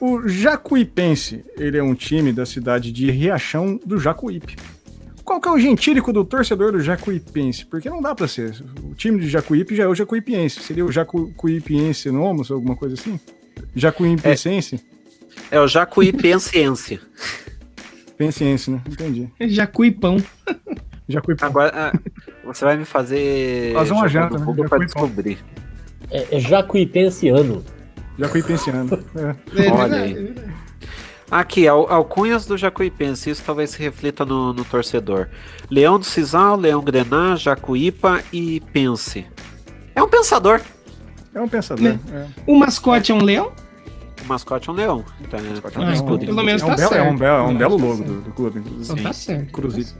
[0.00, 4.56] o, o Jacuipense, ele é um time da cidade de Riachão do Jacuípe.
[5.24, 7.64] Qual que é o gentílico do torcedor do Jacuipense?
[7.64, 8.54] Porque não dá para ser.
[8.82, 10.60] O time de Jacuípe já é o Jacuipiense.
[10.60, 13.18] Seria o Jacuipiense Nomos, alguma coisa assim?
[13.74, 14.84] Jacuipensense?
[15.50, 17.00] É, é o Jacuipensiense.
[18.18, 18.80] Pensiense, né?
[18.86, 19.28] Entendi.
[19.40, 20.18] Jacuipão.
[21.08, 21.48] Jacuipão.
[21.48, 21.98] Agora, ah,
[22.44, 23.72] você vai me fazer.
[23.74, 24.68] Fazer uma janta, né?
[24.68, 25.38] Pra descobrir.
[26.10, 27.64] É, é Jacuipensiano.
[28.18, 29.02] Jacuipensiano.
[29.56, 29.70] É.
[29.70, 30.34] Olha aí.
[31.34, 35.26] Aqui, al alcunhas do Jacuipense, isso talvez se reflita no, no torcedor.
[35.68, 39.26] Leão do Cisal, Leão Grená, Jacuípa e Pense.
[39.96, 40.60] É um pensador.
[41.34, 41.98] É um pensador.
[42.12, 42.26] É.
[42.46, 43.50] O mascote é um leão?
[44.24, 45.04] O mascote é um leão.
[45.28, 47.04] Tá, tá ah, então, pelo menos é um tá belo, certo.
[47.04, 48.92] É um belo, é um belo logo do, do clube, inclusive.
[48.92, 49.50] Então tá certo.
[49.50, 49.94] Cruzito.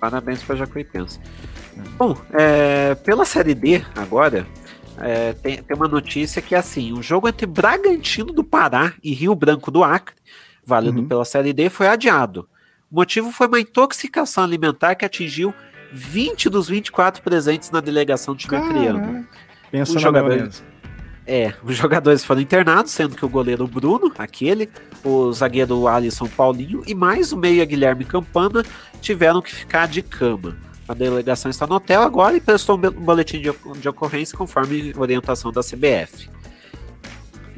[0.00, 1.20] Parabéns para Jacuipense.
[1.98, 4.46] Bom, é, pela Série D agora,
[5.02, 9.12] é, tem, tem uma notícia que é assim: o jogo entre Bragantino do Pará e
[9.12, 10.14] Rio Branco do Acre,
[10.64, 11.08] válido uhum.
[11.08, 12.48] pela Série D, foi adiado.
[12.90, 15.52] O motivo foi uma intoxicação alimentar que atingiu
[15.92, 19.26] 20 dos 24 presentes na delegação de Criando.
[19.70, 20.62] Pensa os jogadores,
[21.26, 24.68] é, os jogadores foram internados, sendo que o goleiro Bruno, aquele,
[25.02, 28.64] o zagueiro Alisson Paulinho e mais o meia Guilherme Campana
[29.00, 30.56] tiveram que ficar de cama.
[30.88, 35.52] A delegação está no hotel agora e prestou um boletim de, de ocorrência conforme orientação
[35.52, 36.28] da CBF.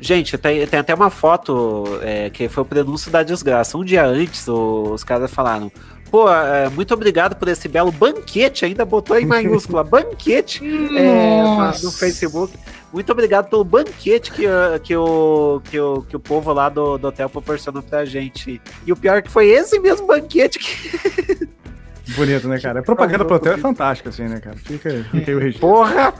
[0.01, 3.78] Gente, tem, tem até uma foto é, que foi o prenúncio da desgraça.
[3.78, 5.72] Um dia antes, o, os caras falaram:
[6.10, 10.62] pô, é, muito obrigado por esse belo banquete, ainda botou em maiúscula, banquete
[10.96, 11.42] é,
[11.82, 12.52] no Facebook.
[12.92, 14.44] Muito obrigado pelo banquete que,
[14.82, 18.60] que, o, que, o, que o povo lá do, do hotel proporcionou pra gente.
[18.86, 21.48] E o pior é que foi esse mesmo banquete que.
[22.09, 22.81] Bonito, né, cara?
[22.81, 24.56] A propaganda pro hotel é fantástica, assim, né, cara?
[24.56, 25.68] Fica, fica aí o registro.
[25.68, 26.14] Porra!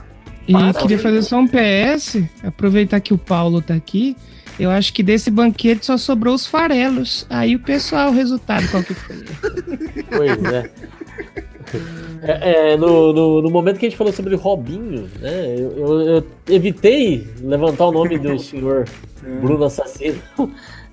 [0.47, 4.15] E Para, queria fazer só um PS, aproveitar que o Paulo tá aqui.
[4.59, 7.25] Eu acho que desse banquete só sobrou os farelos.
[7.29, 9.17] Aí o pessoal, o resultado, qual que foi?
[10.09, 10.71] Pois é.
[12.21, 15.55] É, é no, no, no, momento que a gente falou sobre Robinho, né?
[15.57, 18.85] Eu, eu, eu evitei levantar o nome do senhor
[19.41, 20.21] Bruno Assassino.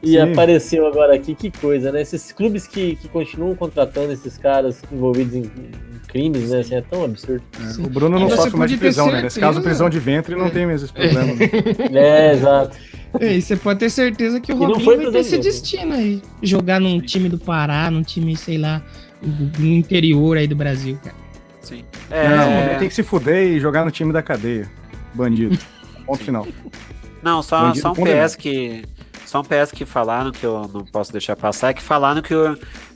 [0.02, 0.18] E Sim.
[0.18, 2.02] apareceu agora aqui, que coisa, né?
[2.02, 6.58] Esses clubes que, que continuam contratando esses caras envolvidos em, em crimes, né?
[6.58, 7.42] Assim, é tão absurdo.
[7.60, 9.22] É, o Bruno não sofre mais de prisão, né?
[9.22, 10.50] Nesse caso, prisão de ventre não é.
[10.50, 11.34] tem mais esse problema.
[11.34, 11.50] Né?
[12.02, 12.76] É, exato.
[13.20, 16.20] É, e você pode ter certeza que o Robinho vai ter esse destino aí.
[16.42, 18.82] Jogar num time do Pará, num time, sei lá,
[19.22, 21.14] no interior aí do Brasil, cara.
[21.60, 21.84] Sim.
[22.10, 22.28] É...
[22.28, 24.68] Não, tem que se fuder e jogar no time da cadeia.
[25.14, 25.58] Bandido.
[26.04, 26.46] Ponto final.
[27.22, 28.82] Não, só, só um PS que.
[29.32, 32.34] Só um PS que falaram que eu não posso deixar passar, é que falaram que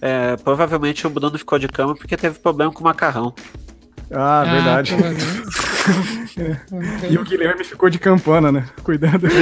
[0.02, 3.34] é, provavelmente o Bruno ficou de cama porque teve problema com o macarrão.
[4.10, 4.92] Ah, ah verdade.
[7.10, 8.68] e o Guilherme ficou de campana, né?
[8.84, 9.26] Cuidado.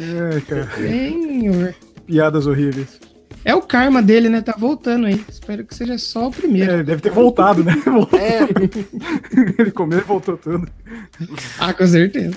[0.00, 0.68] é, cara.
[0.76, 1.72] Senhor.
[2.04, 2.98] Piadas horríveis.
[3.44, 4.40] É o karma dele, né?
[4.40, 5.24] Tá voltando aí.
[5.28, 6.72] Espero que seja só o primeiro.
[6.72, 7.76] É, deve ter voltado, né?
[7.86, 8.18] Voltou.
[8.18, 8.40] É.
[9.60, 10.66] Ele comeu e voltou tudo.
[11.60, 12.36] Ah, com certeza.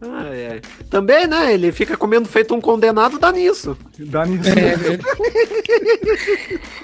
[0.00, 0.60] Ah, é.
[0.90, 1.54] Também, né?
[1.54, 3.76] Ele fica comendo feito um condenado, dá nisso.
[3.98, 4.50] Dá nisso.
[4.50, 4.74] É,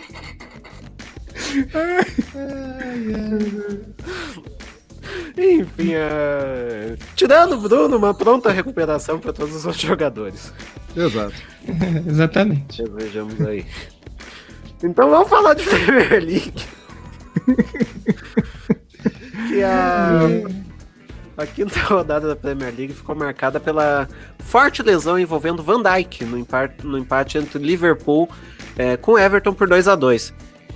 [5.37, 5.37] é.
[5.37, 6.97] Enfim, é...
[7.15, 10.53] tirando o Bruno, uma pronta recuperação para todos os outros jogadores.
[10.97, 11.35] Exato.
[12.09, 12.83] Exatamente.
[12.95, 13.65] Vejamos aí.
[14.83, 16.65] Então vamos falar de Premier League.
[19.49, 20.21] que a,
[21.39, 24.09] a quinta rodada da Premier League ficou marcada pela
[24.41, 28.29] forte lesão envolvendo Van Dijk no empate, no empate entre Liverpool
[28.77, 30.35] é, com Everton por 2 a 2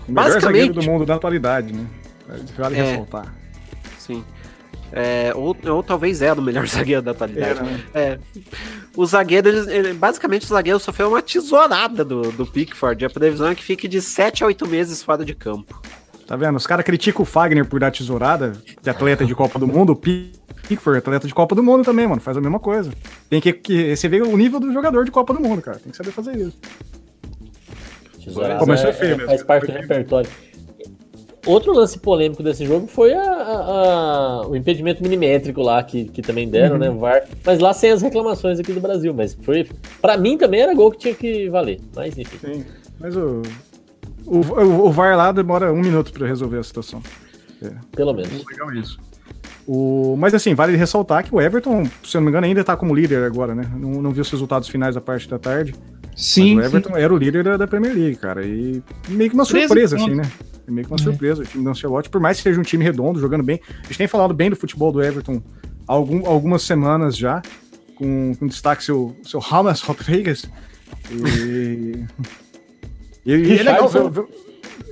[0.08, 1.86] o melhor zagueiro do mundo da atualidade, né?
[2.56, 3.34] Vale é, ressaltar.
[3.98, 4.24] Sim.
[4.92, 7.50] É, ou, ou talvez é o melhor zagueiro da atualidade.
[7.50, 7.80] Era, né?
[7.94, 8.18] é.
[8.96, 13.04] O zagueiro, ele, ele, basicamente, o zagueiro sofreu uma tesourada do, do Pickford.
[13.04, 15.80] A previsão é que fique de 7 a 8 meses fora de campo.
[16.32, 16.56] Tá vendo?
[16.56, 19.90] Os caras criticam o Fagner por dar tesourada, de atleta de Copa do Mundo.
[19.90, 22.22] O Pickford, atleta de Copa do Mundo também, mano.
[22.22, 22.90] Faz a mesma coisa.
[23.28, 25.78] Tem que, que você vê o nível do jogador de Copa do Mundo, cara.
[25.78, 26.58] Tem que saber fazer isso.
[28.24, 30.30] Tesourada Começou é, feio, é, faz parte do repertório.
[31.44, 36.22] Outro lance polêmico desse jogo foi a, a, a, o impedimento milimétrico lá, que, que
[36.22, 36.94] também deram, né, uhum.
[36.94, 36.98] né?
[36.98, 37.24] VAR.
[37.44, 39.12] Mas lá sem as reclamações aqui do Brasil.
[39.12, 39.68] Mas foi.
[40.00, 41.78] Pra mim também era gol que tinha que valer.
[41.94, 42.38] Mas enfim.
[42.38, 42.64] Sim,
[42.98, 43.42] mas o.
[44.26, 47.02] O, o, o VAR lá demora um minuto para resolver a situação.
[47.62, 47.70] É.
[47.94, 48.44] Pelo menos.
[48.44, 48.98] Legal isso.
[49.66, 52.76] O, mas assim, vale ressaltar que o Everton, se eu não me engano, ainda está
[52.76, 53.70] como líder agora, né?
[53.76, 55.74] Não, não vi os resultados finais da parte da tarde.
[56.16, 56.56] Sim.
[56.56, 57.00] Mas o Everton sim.
[57.00, 58.44] era o líder da, da, Premier League, cara.
[58.44, 60.24] E meio que uma surpresa, assim, né?
[60.66, 61.02] meio que uma é.
[61.02, 63.60] surpresa o time do Ancelotti, por mais que seja um time redondo, jogando bem.
[63.68, 65.40] A gente tem falado bem do futebol do Everton
[65.86, 67.42] há algum, algumas semanas já,
[67.96, 70.44] com, com destaque seu, seu Ramas Rodrigues.
[71.10, 72.04] E,
[73.24, 74.24] e, e é legal ver, ver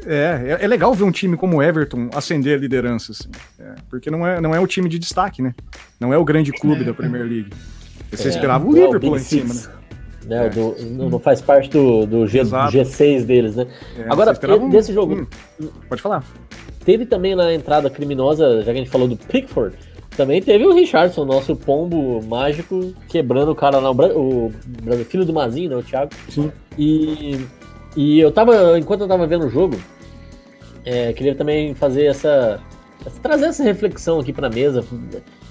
[0.06, 3.28] é, é, é, legal ver um time como o Everton ascender a liderança, assim,
[3.58, 5.54] é, porque não é, não é o time de destaque, né?
[5.98, 7.50] Não é o grande clube da Premier League.
[8.10, 9.60] Você é, esperava o Liverpool lá em cima, né?
[10.24, 10.46] né?
[10.46, 10.48] É.
[10.48, 13.66] Do, não faz parte do, do, G, G6 deles, né?
[13.98, 14.32] É, Agora,
[14.70, 15.28] desse jogo.
[15.60, 16.24] Hum, pode falar.
[16.84, 19.76] Teve também na entrada criminosa, já que a gente falou do Pickford,
[20.16, 25.32] também teve o Richardson, nosso pombo mágico, quebrando o cara lá, o, o filho do
[25.32, 25.76] Mazinho, né?
[25.76, 26.10] O Thiago.
[26.28, 26.50] Sim.
[26.78, 27.38] E,
[27.96, 29.76] e eu tava, enquanto eu tava vendo o jogo,
[30.84, 32.60] é, queria também fazer essa.
[33.22, 34.84] trazer essa reflexão aqui pra mesa.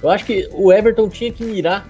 [0.02, 1.88] Eu acho que o Everton tinha que mirar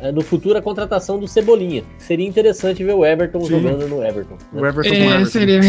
[0.00, 1.82] é, no futuro a contratação do Cebolinha.
[1.98, 3.48] Seria interessante ver o Everton Sim.
[3.48, 4.36] jogando no Everton.
[4.52, 4.60] Né?
[4.60, 5.24] O Everton é, Everton.
[5.26, 5.60] seria.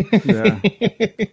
[0.00, 1.28] É.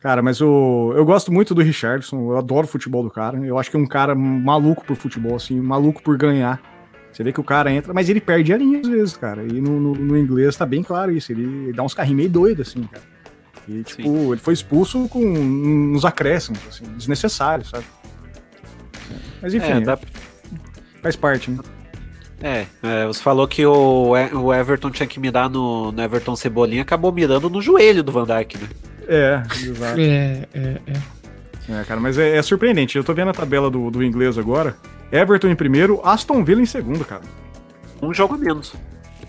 [0.00, 3.38] Cara, mas o, eu gosto muito do Richardson, eu adoro o futebol do cara.
[3.38, 6.60] Eu acho que é um cara maluco por futebol, assim, maluco por ganhar.
[7.14, 9.44] Você vê que o cara entra, mas ele perde a linha às vezes, cara.
[9.44, 11.30] E no, no, no inglês tá bem claro isso.
[11.30, 13.04] Ele, ele dá uns carrinhos meio doidos, assim, cara.
[13.68, 14.32] E, tipo, Sim.
[14.32, 17.84] ele foi expulso com uns acréscimos, assim, desnecessários, sabe?
[19.40, 19.72] Mas enfim.
[19.72, 19.98] É, dá,
[21.00, 21.58] Faz parte, né?
[22.42, 26.82] É, é, você falou que o, o Everton tinha que mirar no, no Everton Cebolinha,
[26.82, 28.68] acabou mirando no joelho do Van Dijk, né?
[29.06, 30.00] É, exato.
[30.00, 31.80] É, é, é.
[31.80, 32.98] É, cara, mas é, é, surpreendente.
[32.98, 34.76] Eu tô vendo a tabela do, do inglês agora.
[35.14, 37.22] Everton em primeiro, Aston Villa em segundo, cara.
[38.02, 38.74] Um jogo a menos.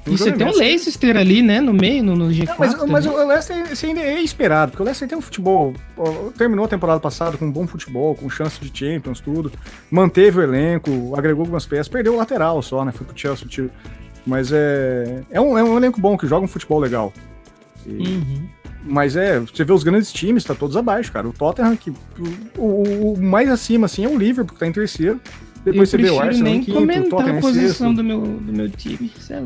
[0.07, 2.47] E você tem o Leicester ali, né, no meio, no, no G4.
[2.47, 5.73] Não, mas, mas, o Leicester ainda é esperado, porque o Leicester tem um futebol.
[6.37, 9.51] Terminou a temporada passada com um bom futebol, com chance de Champions, tudo.
[9.89, 12.91] Manteve o elenco, agregou algumas peças, perdeu o lateral só, né?
[12.91, 13.71] Foi pro Chelsea, tio.
[14.25, 15.23] Mas é.
[15.31, 17.11] É um, é um elenco bom que joga um futebol legal.
[17.85, 18.47] E, uhum.
[18.83, 21.27] Mas é, você vê os grandes times, tá todos abaixo, cara.
[21.27, 21.91] O Tottenham, que,
[22.55, 25.19] o, o mais acima, assim, é o Liverpool, que tá em terceiro.
[25.65, 28.69] Depois eu você vê o Arsenal nem quinto, comentar a posição do meu, do meu
[28.69, 29.11] time.
[29.31, 29.41] É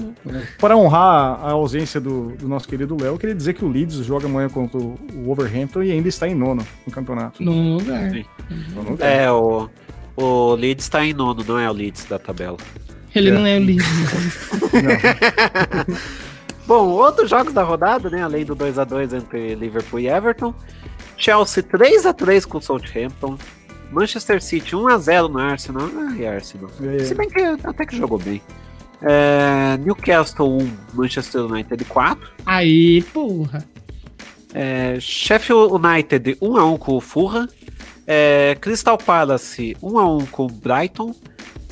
[0.59, 3.95] Para honrar a ausência do, do nosso querido Léo, eu queria dizer que o Leeds
[4.05, 7.41] joga amanhã contra o Wolverhampton e ainda está em nono no campeonato.
[7.41, 8.11] No lugar.
[8.99, 9.69] É, o,
[10.17, 12.57] o Leeds está em nono, não é o Leeds da tabela.
[13.15, 13.31] Ele é.
[13.31, 13.87] não é o Leeds.
[16.67, 18.21] Bom, outros jogos da rodada, né?
[18.21, 20.53] Além do 2 a 2 entre Liverpool e Everton.
[21.15, 23.37] Chelsea 3 a 3 com o Southampton.
[23.91, 25.89] Manchester City 1x0 no Arsenal.
[26.09, 26.69] Ai, Arsenal.
[26.81, 27.03] É.
[27.03, 28.41] Se bem que até que jogou bem.
[29.01, 32.29] É, Newcastle 1, Manchester United 4.
[32.45, 33.65] Aí, porra.
[34.53, 37.47] É, Sheffield United 1x1 com o Fulham.
[38.05, 41.15] É, Crystal Palace 1x1 com Brighton.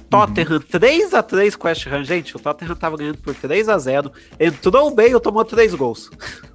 [0.10, 0.60] Tottenham uhum.
[0.60, 2.04] 3x3 com West Ham.
[2.04, 4.12] Gente, o Tottenham tava ganhando por 3x0.
[4.40, 6.10] Entrou o Bale, tomou 3 gols.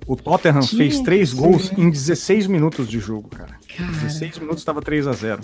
[0.07, 3.59] O Tottenham que fez 3 gols em 16 minutos de jogo, cara.
[3.77, 3.93] cara.
[3.93, 5.41] 16 minutos estava 3x0.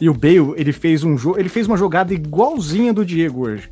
[0.00, 3.70] E o Bale, ele fez um jogo, ele fez uma jogada igualzinha do Diego hoje.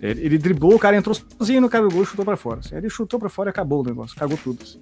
[0.00, 2.60] Ele, ele, driblou, o cara entrou sozinho no cara do gol e chutou pra fora.
[2.60, 2.74] Assim.
[2.74, 4.62] Ele chutou pra fora e acabou o negócio, cagou tudo.
[4.62, 4.80] Assim.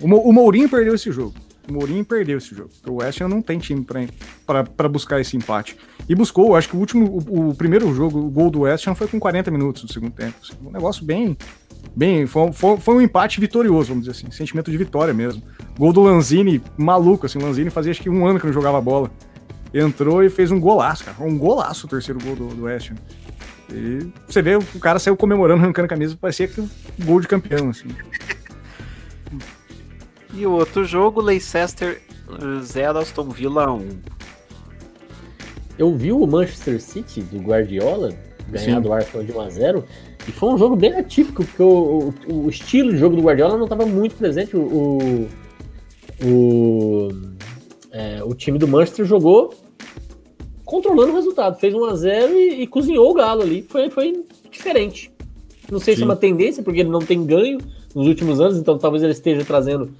[0.00, 1.34] O, o Mourinho perdeu esse jogo.
[1.70, 2.70] O Mourinho perdeu esse jogo.
[2.84, 3.86] O West Ham não tem time
[4.44, 5.76] para buscar esse empate.
[6.08, 8.94] E buscou, acho que o último, o, o, primeiro jogo, o gol do West Ham
[8.96, 10.34] foi com 40 minutos do segundo tempo.
[10.42, 10.54] Assim.
[10.66, 11.38] Um negócio bem.
[11.94, 14.30] bem foi, foi, foi, um empate vitorioso, vamos dizer assim.
[14.32, 15.42] Sentimento de vitória mesmo.
[15.78, 17.38] Gol do Lanzini, maluco, assim.
[17.38, 19.08] O Lanzini fazia acho que um ano que não jogava bola.
[19.72, 21.16] Entrou e fez um golaço, cara.
[21.20, 22.96] Um golaço o terceiro gol do, do West Ham.
[23.72, 26.68] E você vê, o cara saiu comemorando, arrancando a camisa, parecia que um
[27.04, 27.86] gol de campeão, assim.
[30.34, 32.00] E o outro jogo, Leicester
[32.62, 33.88] 0, eh, Aston Villa 1.
[35.78, 38.12] Eu vi o Manchester City do Guardiola
[38.48, 38.80] ganhar Sim.
[38.80, 39.84] do Arsenal de 1 a 0
[40.28, 43.56] e foi um jogo bem atípico, porque o, o, o estilo de jogo do Guardiola
[43.56, 44.56] não estava muito presente.
[44.56, 45.26] O,
[46.22, 47.08] o,
[47.90, 49.54] é, o time do Manchester jogou
[50.64, 53.62] controlando o resultado, fez 1 a 0 e, e cozinhou o Galo ali.
[53.62, 55.10] Foi, foi diferente.
[55.70, 55.98] Não sei Sim.
[55.98, 57.58] se é uma tendência, porque ele não tem ganho
[57.94, 59.90] nos últimos anos, então talvez ele esteja trazendo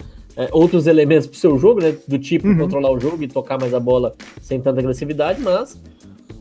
[0.41, 1.95] é, outros elementos para o seu jogo, né?
[2.09, 2.57] Do tipo uhum.
[2.57, 5.79] controlar o jogo e tocar mais a bola sem tanta agressividade, mas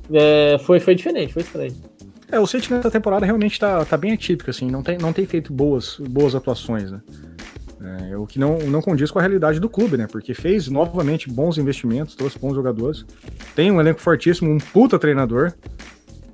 [0.10, 1.76] é, foi, foi diferente, foi estranho.
[2.32, 5.26] É, o City nessa temporada realmente está tá bem atípico, assim, não tem, não tem
[5.26, 7.02] feito boas, boas atuações, né?
[8.10, 10.08] É, o que não, não condiz com a realidade do clube, né?
[10.10, 13.06] Porque fez novamente bons investimentos, trouxe bons jogadores,
[13.54, 15.54] tem um elenco fortíssimo, um puta treinador.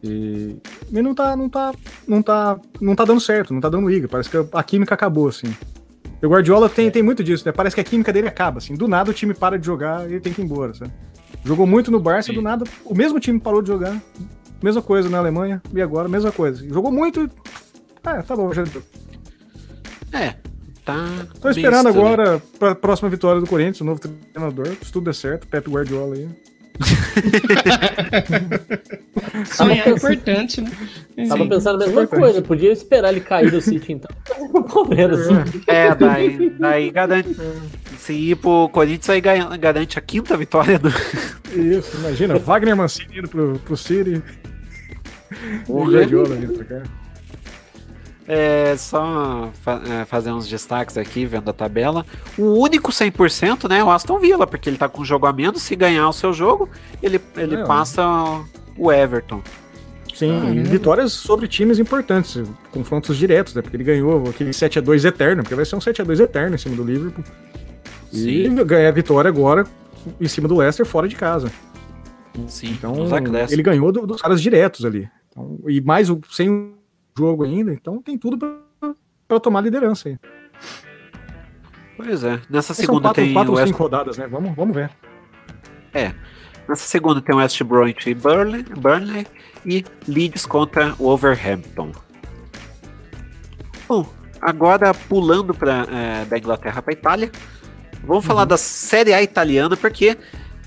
[0.03, 0.57] E,
[0.91, 1.73] e não tá, não tá,
[2.07, 4.07] não tá, não tá dando certo, não tá dando liga.
[4.07, 5.51] Parece que a química acabou, assim.
[6.25, 6.91] O Guardiola tem, é.
[6.91, 7.51] tem muito disso, né?
[7.51, 8.75] Parece que a química dele acaba, assim.
[8.75, 10.91] Do nada o time para de jogar e ele tem que ir embora, sabe?
[11.43, 12.35] Jogou muito no Barça, Sim.
[12.35, 14.01] do nada o mesmo time parou de jogar.
[14.63, 16.67] Mesma coisa na Alemanha, e agora mesma coisa.
[16.67, 17.29] Jogou muito.
[18.03, 18.63] Ah, tá bom, já.
[20.11, 20.35] É,
[20.83, 21.05] tá.
[21.39, 24.67] Tô esperando besta, agora pra próxima vitória do Corinthians, o novo treinador.
[24.81, 26.27] Se tudo der certo, Pepe Guardiola aí.
[29.45, 30.71] Sonhar é importante, né?
[31.27, 32.19] Tava Sim, pensando a mesma importante.
[32.19, 34.09] coisa, podia esperar ele cair do City então.
[34.73, 35.27] Palmeiras.
[35.67, 37.35] É, daí, daí garante.
[37.97, 39.21] Se ir pro Corinthians, aí
[39.57, 40.89] garante a quinta vitória do.
[41.53, 44.21] Isso, imagina, Wagner Mancini indo pro, pro City.
[45.67, 46.83] O Guardiola vindo pra cá.
[48.27, 52.05] É, só fa é, fazer uns destaques aqui, vendo a tabela.
[52.37, 55.33] O único 100%, né, é o Aston Villa, porque ele tá com um jogo a
[55.33, 55.61] menos.
[55.61, 56.67] Se ganhar o seu jogo,
[57.03, 58.03] ele, ele é, passa
[58.77, 59.41] o Everton.
[60.13, 62.41] Sim, ah, vitórias sobre times importantes,
[62.71, 63.61] confrontos diretos, né?
[63.61, 66.83] Porque ele ganhou aquele 7x2 eterno, porque vai ser um 7x2 eterno em cima do
[66.85, 67.23] Liverpool.
[68.11, 68.59] Sim.
[68.59, 69.65] E ganhar a vitória agora
[70.19, 71.51] em cima do Leicester fora de casa.
[72.47, 72.95] Sim, então
[73.49, 75.09] ele ganhou do, dos caras diretos ali.
[75.29, 76.74] Então, e mais o, sem
[77.17, 78.61] jogo ainda, então tem tudo
[79.27, 80.19] para tomar liderança aí.
[81.97, 83.67] Pois é, nessa segunda quatro, tem quatro ou West...
[83.67, 84.27] cinco rodadas, né?
[84.27, 84.91] Vamos, vamos ver.
[85.93, 86.13] É,
[86.67, 89.25] nessa segunda tem West Bromwich e Burnley, Burnley
[89.65, 91.93] e Leeds contra Wolverhampton.
[93.87, 94.05] Bom,
[94.41, 97.31] agora pulando para é, da Inglaterra para Itália,
[98.03, 98.29] vamos uhum.
[98.29, 100.17] falar da Série A italiana porque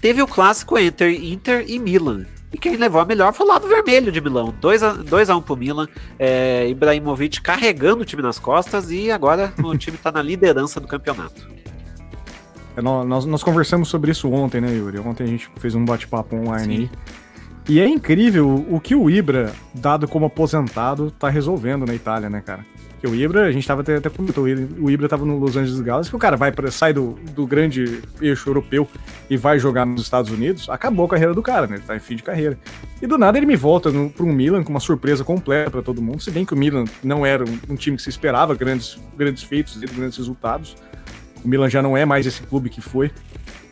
[0.00, 2.24] teve o clássico entre Inter e Milan.
[2.52, 4.54] E quem levou a melhor foi o lado vermelho de Milão.
[4.60, 5.86] 2x1 um pro Milan.
[6.18, 10.86] É, Ibrahimovic carregando o time nas costas e agora o time está na liderança do
[10.86, 11.48] campeonato.
[12.76, 14.98] É, nós, nós, conversamos sobre isso ontem, né, Yuri?
[15.00, 16.82] Ontem a gente fez um bate-papo online Sim.
[16.82, 16.90] aí.
[17.68, 22.40] E é incrível o que o Ibra, dado como aposentado, tá resolvendo na Itália, né,
[22.40, 22.64] cara?
[23.00, 25.80] Porque o Ibra, a gente tava até, até comentou, o Ibra tava no Los Angeles
[25.80, 28.88] Galaxy, que o cara vai pra, sai do, do grande eixo europeu
[29.30, 31.76] e vai jogar nos Estados Unidos, acabou a carreira do cara, né?
[31.76, 32.58] Ele tá em fim de carreira.
[33.00, 36.02] E do nada ele me volta no, um Milan com uma surpresa completa para todo
[36.02, 38.98] mundo, se bem que o Milan não era um, um, time que se esperava grandes,
[39.16, 40.76] grandes feitos grandes resultados.
[41.44, 43.12] O Milan já não é mais esse clube que foi,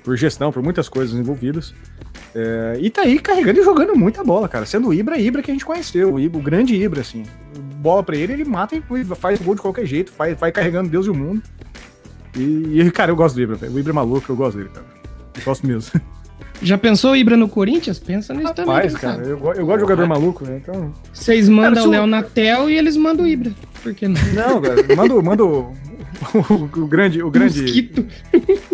[0.05, 1.74] por gestão, por muitas coisas envolvidas.
[2.32, 4.65] É, e tá aí carregando e jogando muita bola, cara.
[4.65, 7.24] Sendo o Ibra, Ibra que a gente conheceu, o, Ibra, o grande Ibra, assim.
[7.78, 8.82] Bola pra ele, ele mata e
[9.16, 11.43] faz gol de qualquer jeito, faz, vai carregando Deus e o mundo.
[12.36, 13.73] E, e cara, eu gosto do Ibra, velho.
[13.73, 14.86] O Ibra é maluco, eu gosto dele, cara.
[15.44, 16.01] gosto mesmo.
[16.62, 17.98] Já pensou o Ibra no Corinthians?
[17.98, 18.74] Pensa nisso Rapaz, também.
[18.74, 20.61] Rapaz, cara, eu, eu, gosto de jogador maluco, né?
[20.62, 20.93] Então.
[21.12, 23.53] Vocês mandam cara, o Léo Natel e eles mandam o Ibra.
[23.82, 24.20] Por que não?
[24.32, 25.74] Não, cara, manda, manda o,
[26.35, 27.23] o, o, grande.
[27.23, 27.61] O grande...
[27.61, 28.07] Mosquito.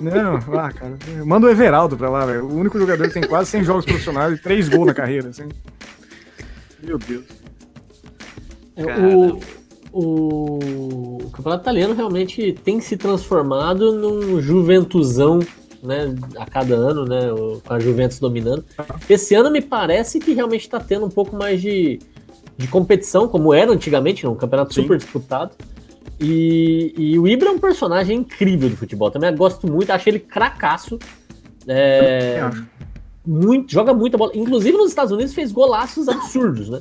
[0.00, 0.96] Não, ah, cara.
[1.24, 2.44] Manda o Everaldo pra lá, velho.
[2.44, 5.48] O único jogador que tem quase 100 jogos profissionais e 3 gols na carreira, assim.
[6.82, 7.41] Meu Deus.
[8.76, 9.40] É, o,
[9.92, 10.58] o,
[11.24, 15.40] o campeonato italiano realmente tem se transformado num juventuzão
[15.82, 17.20] né, a cada ano, né,
[17.64, 18.64] com a Juventus dominando.
[19.08, 21.98] Esse ano me parece que realmente está tendo um pouco mais de,
[22.56, 24.82] de competição, como era antigamente, né, um campeonato Sim.
[24.82, 25.54] super disputado.
[26.20, 29.10] E, e, o Ibra é um personagem incrível de futebol.
[29.10, 30.98] Também gosto muito, acho ele cracaço.
[31.66, 32.48] É,
[33.26, 34.30] muito, joga muita bola.
[34.34, 36.80] Inclusive nos Estados Unidos fez golaços absurdos, né?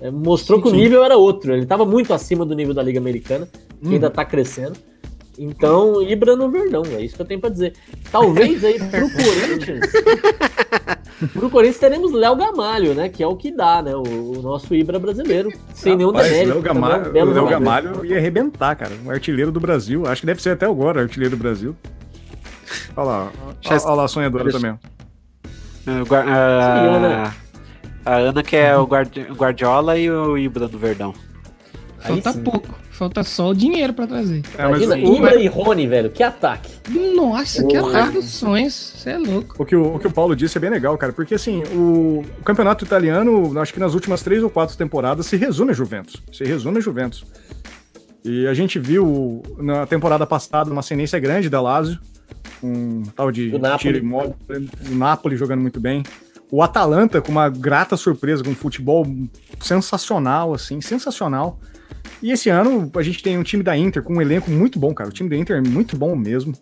[0.00, 1.52] É, mostrou sim, que o nível era outro.
[1.52, 3.48] Ele estava muito acima do nível da Liga Americana,
[3.80, 3.92] que hum.
[3.92, 4.76] ainda está crescendo.
[5.38, 7.74] Então, Ibra no Verdão, é isso que eu tenho para dizer.
[8.10, 9.92] Talvez aí pro Corinthians.
[11.32, 13.08] pro Corinthians teremos Léo Gamalho, né?
[13.10, 13.94] Que é o que dá, né?
[13.94, 15.50] O, o nosso Ibra brasileiro.
[15.74, 16.54] Sem Rapaz, nenhum demérito.
[16.54, 18.92] Léo Gamalho, é um Léo Gamalho ia arrebentar, cara.
[19.04, 20.06] O artilheiro do Brasil.
[20.06, 21.76] Acho que deve ser até agora artilheiro do Brasil.
[22.96, 23.32] Olha lá.
[23.66, 24.78] Olha, lá a sonhadora também.
[25.86, 27.32] A,
[28.06, 31.14] a, Ana que é o Guardiola e o Ibra do Verdão.
[31.98, 32.86] Falta pouco.
[32.90, 34.42] Falta só o dinheiro pra trazer.
[34.56, 36.08] É, Imagina, Ibra e Rony, velho.
[36.08, 36.70] Que ataque.
[37.14, 38.94] Nossa, que ataque dos sonhos.
[38.96, 39.54] Você é louco.
[39.58, 41.12] O que o, o que o Paulo disse é bem legal, cara.
[41.12, 45.36] Porque assim, o, o campeonato italiano, acho que nas últimas três ou quatro temporadas, se
[45.36, 46.22] resume a Juventus.
[46.32, 47.24] Se resume a Juventus.
[48.24, 51.98] E a gente viu na temporada passada uma ascendência grande da Lazio
[52.62, 54.34] um tal de tiro imóvel,
[54.90, 56.02] o Napoli jogando muito bem.
[56.50, 59.06] O Atalanta com uma grata surpresa, com um futebol
[59.60, 61.58] sensacional, assim, sensacional.
[62.22, 64.94] E esse ano a gente tem um time da Inter com um elenco muito bom,
[64.94, 65.10] cara.
[65.10, 66.54] O time da Inter é muito bom mesmo.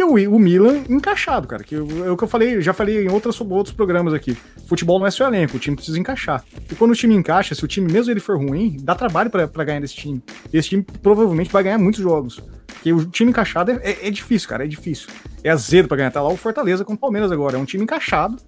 [0.00, 1.62] E o, o Milan encaixado, cara.
[1.62, 4.34] Que é o que eu falei, já falei em outras, outros programas aqui.
[4.66, 6.42] Futebol não é só elenco, o time precisa encaixar.
[6.72, 9.64] E quando o time encaixa, se o time, mesmo ele for ruim, dá trabalho para
[9.64, 10.22] ganhar desse time.
[10.50, 12.40] E esse time provavelmente vai ganhar muitos jogos.
[12.66, 15.10] Porque o time encaixado é, é, é difícil, cara, é difícil.
[15.44, 16.10] É azedo pra ganhar.
[16.10, 17.58] Tá lá o Fortaleza com o Palmeiras agora.
[17.58, 18.38] É um time encaixado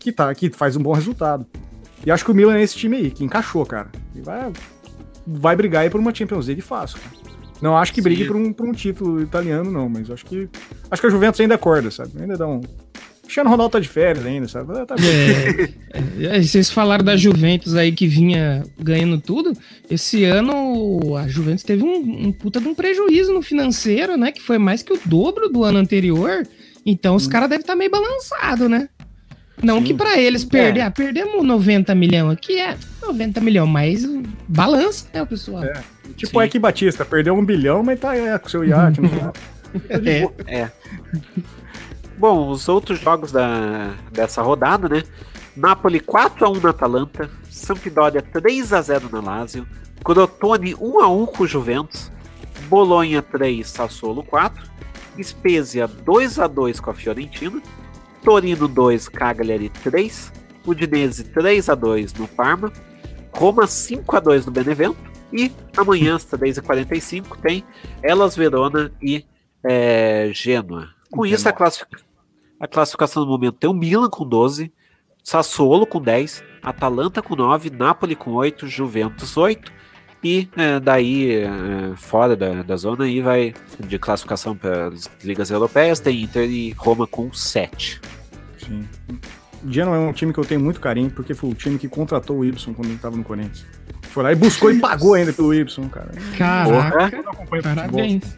[0.00, 1.46] que, tá, que faz um bom resultado.
[2.04, 3.88] E acho que o Milan é esse time aí, que encaixou, cara.
[4.12, 4.52] E vai,
[5.24, 7.25] vai brigar aí por uma Champions League fácil, cara.
[7.60, 10.48] Não acho que brigue por um, por um título italiano, não, mas acho que.
[10.90, 12.12] Acho que a Juventus ainda acorda, sabe?
[12.20, 12.60] Ainda dá um.
[13.22, 14.72] Cristiano Ronaldo tá de férias ainda, sabe?
[14.86, 14.94] Tá
[16.22, 19.52] é, é, vocês falaram da Juventus aí que vinha ganhando tudo.
[19.90, 24.30] Esse ano a Juventus teve um, um, puta de um prejuízo no financeiro, né?
[24.30, 26.46] Que foi mais que o dobro do ano anterior.
[26.84, 27.30] Então os hum.
[27.30, 28.88] caras devem estar tá meio balançados, né?
[29.62, 29.84] Não Sim.
[29.84, 30.82] que para eles perder, é.
[30.84, 32.76] ah, perdemos 90 milhões aqui, é
[33.06, 34.04] 90 milhões, mas
[34.48, 35.64] balança, né, o pessoal?
[35.64, 35.82] É.
[36.16, 39.32] Tipo o Eque Batista, perdeu um bilhão, mas tá é, com seu iate no final.
[40.48, 40.62] é.
[40.62, 40.70] é.
[42.18, 45.02] Bom, os outros jogos da, dessa rodada, né?
[45.56, 49.66] Napoli 4x1 na Atalanta, Sampdoria 3x0 na Lazio,
[50.04, 52.12] Crotone 1x1 com o Juventus,
[52.68, 54.64] Bolonha 3, Sassuolo 4,
[55.22, 57.60] Spezia 2x2 com a Fiorentina,
[58.22, 60.32] Torino 2, Cagliari 3,
[60.66, 62.72] Udinese 3x2 no Parma,
[63.36, 64.96] Roma 5x2 no Benevento,
[65.32, 67.64] e amanhã às 3h45 tem
[68.02, 69.24] Elas Verona e
[69.62, 70.88] é, Gênua.
[71.10, 71.90] Com isso, a, classific...
[72.58, 74.72] a classificação do momento tem o Milan com 12,
[75.22, 79.72] Sassuolo com 10, Atalanta com 9, Napoli com 8, Juventus 8
[80.22, 85.50] e é, daí é, fora da, da zona aí vai de classificação para as ligas
[85.50, 88.00] europeias tem Inter e Roma com 7.
[88.58, 88.88] Sim.
[89.68, 92.38] Genoa é um time que eu tenho muito carinho porque foi o time que contratou
[92.38, 93.64] o Y quando ele estava no Corinthians.
[94.02, 96.10] Foi lá e buscou e pagou ainda pelo Y, cara.
[96.36, 97.22] Caraca,
[97.62, 98.36] parabéns.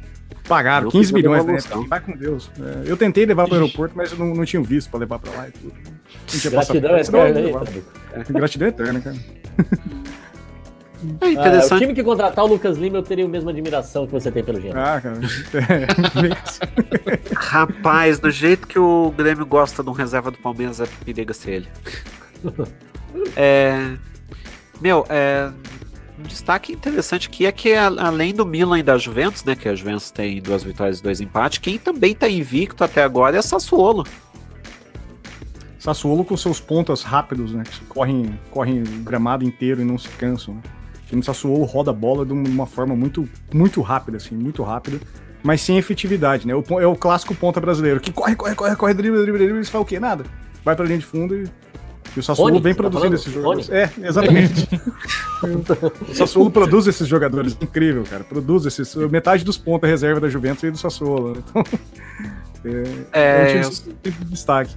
[0.48, 1.58] Pagaram eu 15 milhões, né?
[1.88, 2.50] Vai com Deus.
[2.58, 5.18] É, eu tentei levar para o aeroporto, mas eu não, não tinha visto para levar
[5.18, 5.74] para lá e tudo.
[6.50, 7.82] Gratidão eterna aí,
[8.14, 9.16] é, Gratidão eterna, cara.
[11.20, 11.72] É interessante.
[11.72, 14.30] Ah, o time que contratar o Lucas Lima, eu teria a mesma admiração que você
[14.30, 14.80] tem pelo Gênero.
[14.80, 15.20] Ah, cara.
[15.54, 21.32] É, Rapaz, do jeito que o Grêmio gosta de um reserva do Palmeiras, é periga
[21.32, 21.68] ser ele.
[23.36, 23.92] é,
[24.80, 25.50] meu, é,
[26.18, 29.74] um destaque interessante aqui é que além do Milan e da Juventus, né, que a
[29.74, 34.04] Juventus tem duas vitórias e dois empates, quem também está invicto até agora é Sassuolo.
[35.78, 40.08] Sassuolo com seus pontas rápidos, né, que correm, correm o gramado inteiro e não se
[40.08, 40.54] cansam.
[40.54, 40.62] Né?
[41.08, 45.00] O time Sassuolo roda a bola de uma forma muito, muito rápida, assim, muito rápida,
[45.42, 46.52] mas sem efetividade, né?
[46.52, 49.82] É o clássico ponta brasileiro, que corre, corre, corre, corre, drible, drible, drible, e faz
[49.82, 49.98] o quê?
[49.98, 50.24] Nada.
[50.62, 51.48] Vai pra linha de fundo e
[52.16, 53.70] e o Sassuolo Rony, vem tá produzindo esses jogadores.
[53.70, 54.68] É, exatamente.
[56.08, 57.56] o Sassuolo produz esses jogadores.
[57.60, 58.24] Incrível, cara.
[58.24, 58.94] Produz esses.
[58.94, 61.34] Metade dos pontos reserva da Juventus e do Sassuolo.
[61.34, 61.42] Né?
[61.48, 61.62] Então,
[63.12, 64.74] é, é, é um time de destaque.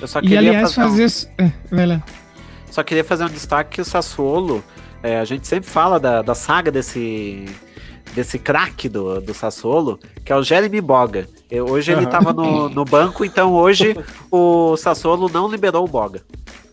[0.00, 1.08] Eu só queria e aliás, fazer.
[1.08, 1.28] fazer...
[1.38, 1.44] Um...
[1.44, 2.02] É, vai lá.
[2.70, 4.62] Só queria fazer um destaque que o Sassuolo.
[5.02, 7.46] É, a gente sempre fala da, da saga desse
[8.14, 11.28] desse craque do, do Sassuolo, que é o Jeremy Boga.
[11.68, 13.96] Hoje ele estava no, no banco, então hoje
[14.30, 16.22] o Sassuolo não liberou o Boga.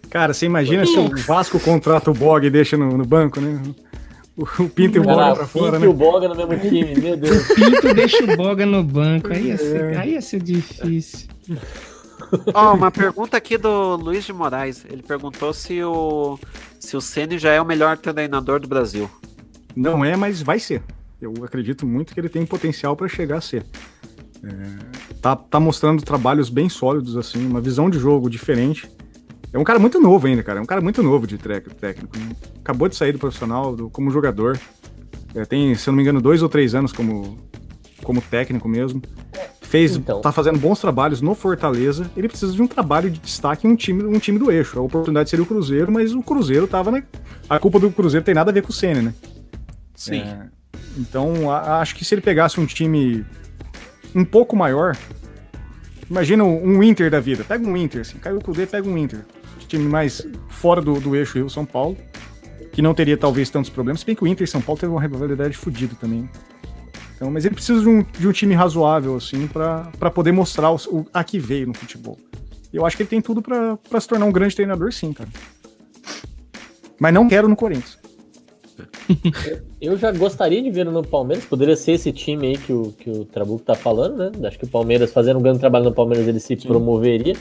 [0.09, 3.61] Cara, você imagina se o Vasco contrata o Bog e deixa no, no banco, né?
[4.35, 5.85] O Pinto e o Boga pra fora, Pinto né?
[5.85, 7.49] e o Boga no mesmo time, meu Deus.
[7.49, 9.97] O Pinto deixa o Boga no banco, aí ia ser, é.
[9.97, 11.27] aí ia ser difícil.
[12.53, 14.85] Ó, oh, uma pergunta aqui do Luiz de Moraes.
[14.89, 16.37] Ele perguntou se o
[16.79, 19.09] se o Ceni já é o melhor treinador do Brasil.
[19.75, 20.81] Não é, mas vai ser.
[21.21, 23.65] Eu acredito muito que ele tem potencial para chegar a ser.
[24.43, 28.89] É, tá, tá mostrando trabalhos bem sólidos, assim, uma visão de jogo diferente.
[29.51, 30.59] É um cara muito novo ainda, cara.
[30.59, 32.15] É um cara muito novo de técnico.
[32.59, 34.59] Acabou de sair do profissional do, como jogador.
[35.33, 37.37] É, tem, se eu não me engano, dois ou três anos como,
[38.07, 39.01] como técnico mesmo.
[39.61, 40.21] Fez, então.
[40.21, 42.09] tá fazendo bons trabalhos no Fortaleza.
[42.15, 44.79] Ele precisa de um trabalho de destaque em um time, um time do eixo.
[44.79, 47.03] A oportunidade seria o Cruzeiro, mas o Cruzeiro tava, né?
[47.49, 49.13] A culpa do Cruzeiro tem nada a ver com o Senna, né?
[49.93, 50.21] Sim.
[50.21, 50.47] É,
[50.97, 53.25] então, a, acho que se ele pegasse um time
[54.15, 54.95] um pouco maior,
[56.09, 57.43] imagina um Inter da vida.
[57.43, 59.25] Pega um Inter, assim, caiu o Cruzeiro, pega um Inter
[59.67, 61.97] time mais fora do, do eixo Rio-São Paulo,
[62.71, 64.91] que não teria talvez tantos problemas, se bem que o Inter e São Paulo teve
[64.91, 66.29] uma rivalidade fodida também.
[67.17, 70.75] Então, mas ele precisa de um, de um time razoável, assim, para poder mostrar o,
[70.75, 72.15] o, a que veio no futebol.
[72.71, 75.29] Eu acho que ele tem tudo para se tornar um grande treinador, sim, cara.
[76.99, 77.97] Mas não quero no Corinthians.
[79.81, 83.09] Eu já gostaria de ver no Palmeiras, poderia ser esse time aí que o, que
[83.09, 84.47] o Trabuco tá falando, né?
[84.47, 86.67] Acho que o Palmeiras, fazendo um grande trabalho no Palmeiras, ele se Sim.
[86.67, 87.35] promoveria.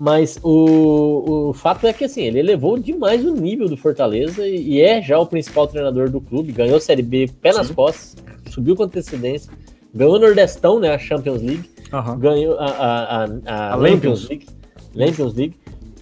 [0.00, 4.70] Mas o, o fato é que assim, ele elevou demais o nível do Fortaleza e,
[4.70, 6.52] e é já o principal treinador do clube.
[6.52, 7.74] Ganhou a Série B pé nas Sim.
[7.74, 8.16] costas,
[8.48, 9.52] subiu com antecedência,
[9.94, 10.94] ganhou o Nordestão, né?
[10.94, 12.18] A Champions League, uhum.
[12.18, 14.46] ganhou a, a, a, a Lampions League,
[14.94, 15.54] Lampions League,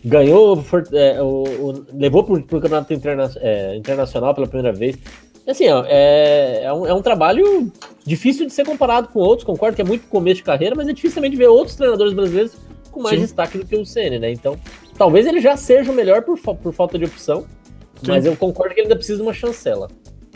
[0.05, 4.97] ganhou, é, o, o, levou para o campeonato interna, é, internacional pela primeira vez.
[5.45, 7.73] Assim, ó, é, é, um, é um trabalho
[8.07, 10.93] difícil de ser comparado com outros, concordo que é muito começo de carreira, mas é
[10.93, 12.68] dificilmente ver outros treinadores brasileiros
[12.99, 13.23] com mais Sim.
[13.23, 14.31] destaque do que o Ceni, né?
[14.33, 14.59] Então,
[14.97, 17.47] talvez ele já seja o melhor por, por falta de opção,
[18.03, 18.09] Sim.
[18.09, 19.89] mas eu concordo que ele ainda precisa de uma chancela.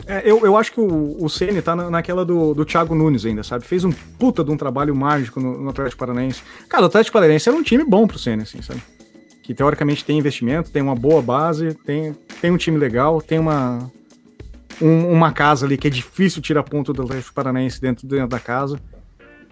[0.07, 3.25] É, eu, eu acho que o, o Ceni tá na, naquela do, do Thiago Nunes
[3.25, 3.65] ainda, sabe?
[3.65, 6.41] Fez um puta de um trabalho mágico no, no Atlético Paranaense.
[6.67, 8.81] Cara, o Atlético Paranaense era um time bom pro Ceni, assim, sabe?
[9.43, 13.91] Que teoricamente tem investimento, tem uma boa base, tem, tem um time legal, tem uma,
[14.81, 18.39] um, uma casa ali que é difícil tirar ponto do Atlético Paranaense dentro, dentro da
[18.39, 18.79] casa.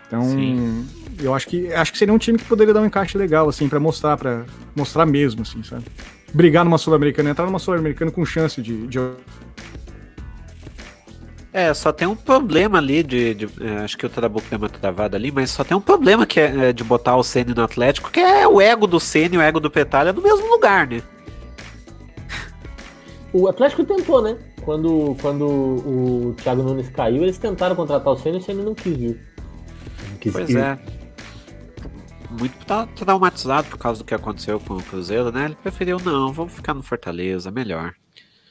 [0.08, 0.86] Então, Sim.
[1.22, 3.68] Eu acho que acho que seria um time que poderia dar um encaixe legal, assim,
[3.70, 4.46] para mostrar, para
[4.76, 5.86] mostrar mesmo, assim, sabe?
[6.34, 9.00] Brigar numa Sul-Americana, entrar numa Sul-Americana com chance de, de,
[11.52, 13.34] É, só tem um problema ali de.
[13.34, 16.26] de é, acho que o Trabuco deu uma travada ali, mas só tem um problema
[16.26, 19.36] que é, é de botar o Ceni no Atlético, que é o ego do Ceni
[19.36, 21.02] e o ego do Petalha no mesmo lugar, né?
[23.34, 24.38] O Atlético tentou, né?
[24.64, 28.76] Quando, quando o Thiago Nunes caiu, eles tentaram contratar o Ceni e o Ceni não
[28.76, 29.32] quis vir.
[30.20, 30.78] Que pois é.
[32.40, 35.46] Muito tá traumatizado por causa do que aconteceu com o Cruzeiro, né?
[35.46, 37.94] Ele preferiu, não, vamos ficar no Fortaleza, melhor.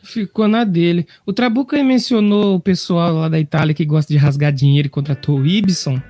[0.03, 1.07] Ficou na dele.
[1.27, 5.39] O Trabuca mencionou o pessoal lá da Itália que gosta de rasgar dinheiro e contratou
[5.39, 6.01] o Ibson.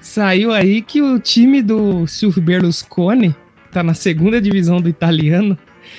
[0.00, 3.34] Saiu aí que o time do Silvio Berlusconi,
[3.70, 5.56] tá na segunda divisão do italiano,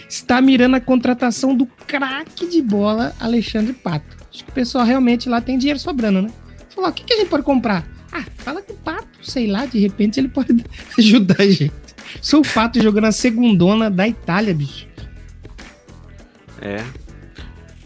[0.09, 4.17] está mirando a contratação do craque de bola Alexandre Pato.
[4.31, 6.29] Acho que o pessoal realmente lá tem dinheiro sobrando, né?
[6.69, 7.87] Falou, o que, que a gente pode comprar?
[8.13, 10.63] Ah, fala com o Pato, sei lá, de repente ele pode
[10.99, 11.73] ajudar a gente.
[12.21, 14.87] Sou o Pato jogando a segundona da Itália, bicho.
[16.61, 16.83] É.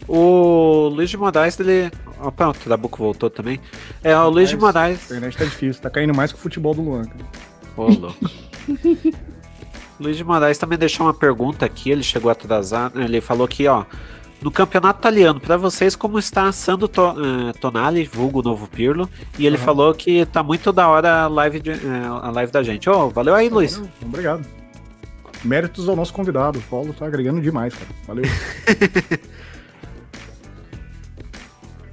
[0.06, 1.90] O Luiz de Moraes, ele.
[2.20, 3.60] Opa, o Trabuco voltou também.
[4.02, 5.00] É, o Luiz de Moraes.
[5.10, 7.04] A internet tá difícil, tá caindo mais que o futebol do Luan.
[7.04, 7.24] Cara.
[7.76, 8.30] Ô, louco.
[9.98, 13.00] Luiz de Moraes também deixou uma pergunta aqui, ele chegou atrasado.
[13.00, 13.84] Ele falou que, ó.
[14.40, 19.44] No campeonato italiano, para vocês, como está Sandro to, uh, Tonali, vulgo novo Pirlo, e
[19.44, 19.62] ele uhum.
[19.64, 22.88] falou que tá muito da hora a live, de, uh, a live da gente.
[22.88, 23.82] Oh, valeu aí, Luiz.
[24.00, 24.46] Obrigado.
[25.44, 26.60] Méritos ao nosso convidado.
[26.60, 27.90] O Paulo tá agregando demais, cara.
[28.06, 28.24] Valeu.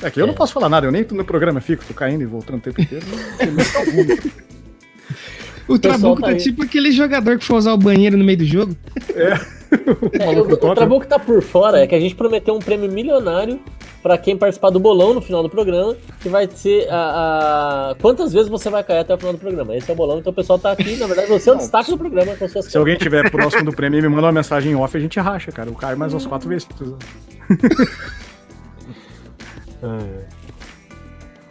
[0.01, 0.27] é que eu é.
[0.27, 2.79] não posso falar nada, eu nem no programa fico, tô caindo e voltando o tempo
[2.79, 3.05] inteiro.
[5.67, 8.45] o Trabuco tá, tá tipo aquele jogador que for usar o banheiro no meio do
[8.45, 8.75] jogo.
[9.15, 9.55] É.
[10.19, 13.59] É, o, o Trabuco tá por fora, é que a gente prometeu um prêmio milionário
[14.03, 18.31] para quem participar do bolão no final do programa, que vai ser a, a, quantas
[18.31, 19.75] vezes você vai cair até o final do programa.
[19.75, 21.89] Esse é o bolão, então o pessoal tá aqui, na verdade, você é o destaque
[21.89, 22.35] do programa.
[22.35, 22.75] Se contas.
[22.75, 25.69] alguém tiver próximo do prêmio e me manda uma mensagem off, a gente racha, cara.
[25.69, 26.67] Eu caio mais umas quatro vezes.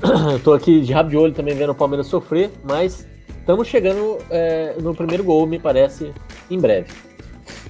[0.32, 3.06] Eu tô aqui de rabo de olho também vendo o Palmeiras sofrer, mas
[3.44, 6.10] estamos chegando é, no primeiro gol, me parece,
[6.50, 6.90] em breve.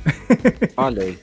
[0.76, 1.18] Olha aí.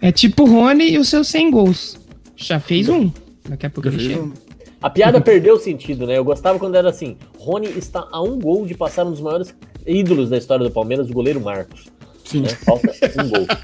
[0.00, 2.00] É tipo o Rony e os seus 100 gols.
[2.34, 3.12] Já fez um.
[3.46, 4.22] Daqui a pouco ele chega.
[4.22, 4.32] Um.
[4.80, 6.16] A piada perdeu o sentido, né?
[6.16, 9.54] Eu gostava quando era assim: Rony está a um gol de passar um dos maiores
[9.86, 11.88] ídolos da história do Palmeiras, o goleiro Marcos.
[12.24, 12.40] Sim.
[12.40, 12.48] Né?
[12.48, 12.88] Falta
[13.22, 13.46] um gol.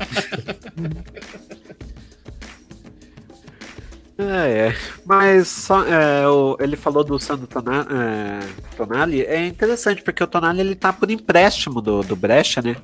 [4.18, 4.76] É, é.
[5.04, 8.40] Mas só, é, o, ele falou do Sandro Tonali, é,
[8.76, 12.76] Tonali, é interessante, porque o Tonali ele tá por empréstimo do, do Brecha, né?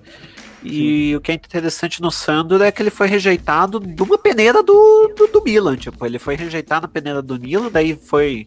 [0.64, 1.16] E Sim.
[1.16, 5.12] o que é interessante no Sandro é que ele foi rejeitado de uma peneira do,
[5.16, 5.76] do, do Milan.
[5.76, 8.46] Tipo, ele foi rejeitado na peneira do Milan, daí foi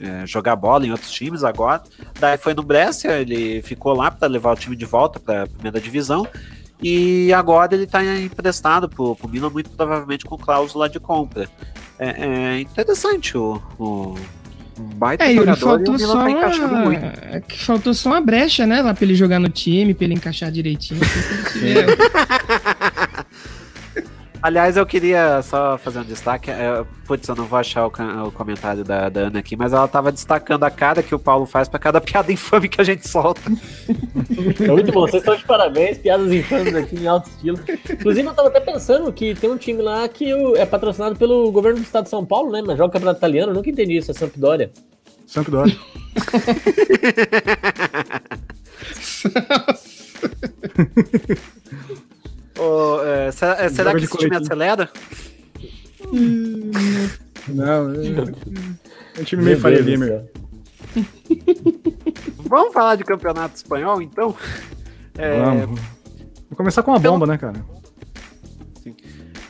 [0.00, 1.82] é, jogar bola em outros times agora.
[2.18, 5.46] Daí foi no Brescia, ele ficou lá para levar o time de volta para a
[5.46, 6.26] primeira divisão.
[6.82, 11.46] E agora ele está emprestado para o Milan, muito provavelmente com cláusula de compra.
[12.02, 14.16] É, é interessante o, o
[14.78, 16.94] baita é, jogador faltou e o só tá uma...
[17.30, 18.80] É que faltou só uma brecha, né?
[18.80, 21.00] Lá pra ele jogar no time, pra ele encaixar direitinho.
[24.42, 26.50] Aliás, eu queria só fazer um destaque.
[26.50, 27.92] É, putz, eu não vou achar o,
[28.26, 31.44] o comentário da, da, Ana aqui, mas ela tava destacando a cara que o Paulo
[31.44, 33.42] faz para cada piada infame que a gente solta.
[34.60, 37.60] É muito bom, vocês estão de parabéns, piadas infames aqui em alto estilo.
[37.90, 41.80] Inclusive, eu tava até pensando que tem um time lá que é patrocinado pelo governo
[41.80, 42.62] do estado de São Paulo, né?
[42.66, 44.70] Mas joga campeonato italiano, eu nunca entendi isso, é Sampdoria.
[45.26, 45.76] Sampdoria.
[52.62, 54.90] Oh, é, será, é, será que esse time acelera?
[57.48, 60.28] Não, é, um time meio falha meu.
[62.44, 64.36] Vamos falar de campeonato espanhol, então?
[65.16, 65.40] É...
[65.40, 65.80] Vamos.
[65.80, 67.32] Vamos começar com uma bomba, Pelo...
[67.32, 67.64] né, cara?
[68.82, 68.94] Sim.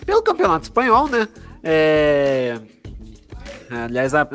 [0.06, 1.26] Pelo campeonato espanhol, né?
[1.64, 2.60] É...
[3.70, 4.26] Aliás, a, a,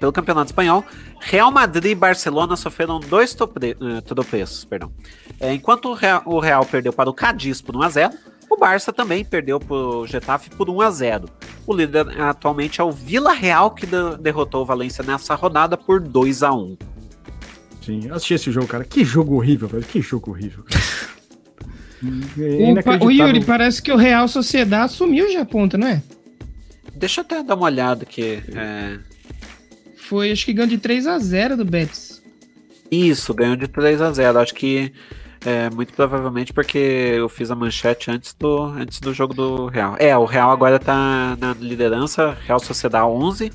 [0.00, 0.84] pelo campeonato espanhol,
[1.20, 4.64] Real Madrid e Barcelona sofreram dois uh, tropeços.
[4.64, 4.92] Perdão.
[5.40, 8.12] É, enquanto o Real, o Real, perdeu para o Cadiz por 1x0,
[8.48, 11.28] o Barça também perdeu para o Getafe por 1x0.
[11.66, 16.00] O líder atualmente é o Vila Real, que de, derrotou o Valência nessa rodada por
[16.00, 16.78] 2x1.
[17.84, 18.84] Sim, eu assisti esse jogo, cara.
[18.84, 19.84] Que jogo horrível, velho.
[19.84, 20.64] Que jogo horrível.
[22.38, 26.02] É o, o Yuri, parece que o Real Sociedade assumiu já a ponta, não é?
[26.94, 28.42] Deixa eu até dar uma olhada aqui.
[28.54, 28.98] É...
[29.96, 32.22] Foi, acho que ganhou de 3 a 0 do Betis.
[32.90, 34.92] Isso, ganhou de 3 a 0 Acho que
[35.46, 39.94] é, muito provavelmente porque eu fiz a manchete antes do, antes do jogo do Real.
[39.96, 43.52] É, o Real agora tá na liderança, Real Sociedade 11,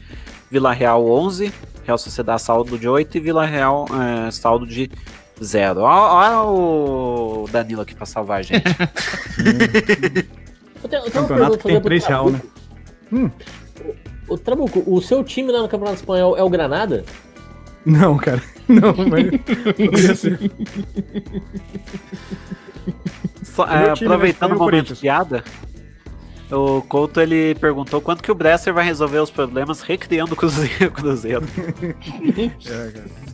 [0.50, 1.52] Vila Real 11,
[1.84, 3.86] Real Sociedade saldo de 8 e Vila Real
[4.28, 4.90] é, saldo de
[5.44, 5.82] 0.
[5.82, 8.64] Olha o Danilo aqui pra salvar a gente.
[10.82, 12.42] eu tenho, eu tenho Campeonato tem 3 Real, né?
[13.12, 13.30] Hum.
[14.30, 17.04] O, o Trabuco, o seu time lá no Campeonato Espanhol é o Granada?
[17.86, 18.42] Não, cara.
[18.68, 20.40] Não, mas ser.
[23.44, 25.44] Só, é, aproveitando o momento de piada,
[26.52, 30.92] o Couto ele perguntou quanto que o Bresser vai resolver os problemas recriando o Cruzeiro.
[30.94, 31.44] cruzeiro.
[31.84, 33.32] é, cara.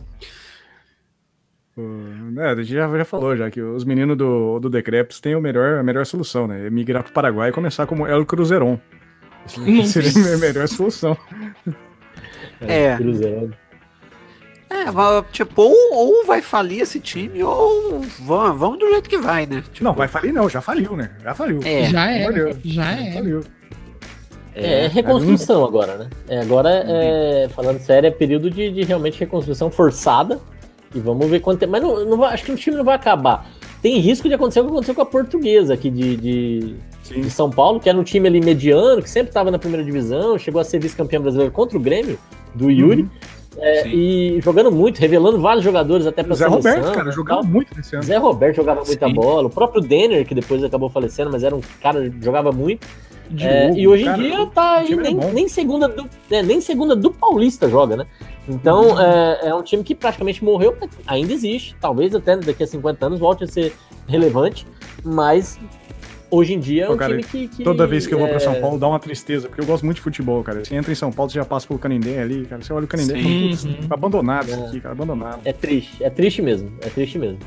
[2.38, 5.40] É, a gente já, já falou já que os meninos do, do Decreps têm o
[5.40, 6.68] melhor, a melhor solução, né?
[6.70, 8.80] Migrar pro Paraguai e começar como El Cruzeiron.
[9.86, 11.16] Seria a melhor solução.
[12.60, 12.86] É.
[12.86, 12.98] é.
[14.70, 14.84] É,
[15.32, 19.62] tipo, ou, ou, vai falir esse time, ou vamos, vamos do jeito que vai, né?
[19.72, 19.82] Tipo...
[19.82, 21.10] Não, vai falir não, já faliu, né?
[21.22, 21.60] Já faliu.
[21.64, 22.56] É, já é.
[22.64, 23.12] Já é.
[23.12, 23.40] Faliu.
[24.54, 26.10] É, é reconstrução agora, né?
[26.28, 30.38] É, agora, é, falando sério, é período de, de, realmente reconstrução forçada.
[30.94, 31.72] E vamos ver quanto tempo.
[31.72, 33.48] Mas não, não vai, acho que o time não vai acabar.
[33.80, 36.74] Tem risco de acontecer o que aconteceu com a portuguesa aqui de, de,
[37.04, 40.36] de São Paulo, que era um time ali mediano, que sempre estava na primeira divisão,
[40.36, 42.18] chegou a ser vice-campeão brasileiro contra o Grêmio,
[42.54, 43.02] do Yuri.
[43.02, 43.08] Uhum.
[43.60, 46.72] É, e jogando muito, revelando vários jogadores até pra Zé seleção.
[46.72, 48.04] Roberto, cara, jogava muito nesse ano.
[48.04, 49.14] Zé Roberto jogava muita Sim.
[49.14, 49.46] bola.
[49.46, 52.86] O próprio Denner, que depois acabou falecendo, mas era um cara que jogava muito.
[53.38, 56.96] É, e hoje cara, em dia tá aí, nem, nem, segunda do, é, nem segunda
[56.96, 58.06] do Paulista joga, né?
[58.48, 59.00] Então uhum.
[59.00, 60.74] é, é, um time que praticamente morreu,
[61.06, 61.76] ainda existe.
[61.78, 63.74] Talvez até daqui a 50 anos volte a ser
[64.06, 64.66] relevante,
[65.04, 65.60] mas
[66.30, 68.40] hoje em dia é um cara, time que, que, Toda vez que eu vou pra
[68.40, 70.64] São é Paulo dá uma tristeza, porque eu gosto muito de futebol, cara.
[70.64, 72.62] Você entra em São Paulo, você já passa pelo Canindé ali, cara.
[72.62, 73.86] Você olha o Canindé e fala, uhum.
[73.90, 74.54] abandonado é.
[74.54, 75.40] aqui, cara, abandonado.
[75.44, 77.38] É triste, é triste mesmo, é triste mesmo.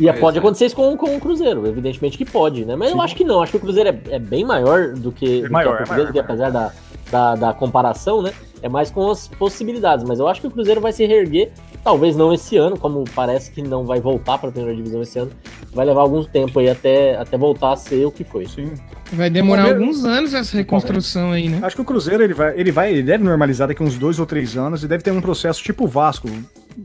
[0.00, 2.74] E é, pode acontecer isso com, com o Cruzeiro, evidentemente que pode, né?
[2.74, 2.96] Mas Sim.
[2.96, 5.46] eu acho que não, acho que o Cruzeiro é, é bem maior do que, é
[5.46, 6.72] do maior, que a Portuguesa, é maior, apesar da,
[7.10, 8.32] da, da comparação, né?
[8.62, 11.50] É mais com as possibilidades, mas eu acho que o Cruzeiro vai se reerguer,
[11.82, 15.18] talvez não esse ano, como parece que não vai voltar para a primeira divisão esse
[15.18, 15.32] ano,
[15.72, 18.46] vai levar algum tempo aí até, até voltar a ser o que foi.
[18.46, 18.72] Sim.
[19.12, 21.60] Vai demorar alguns anos essa reconstrução aí, né?
[21.62, 24.24] Acho que o Cruzeiro ele vai, ele vai, ele deve normalizar daqui uns dois ou
[24.24, 26.28] três anos e deve ter um processo tipo o Vasco.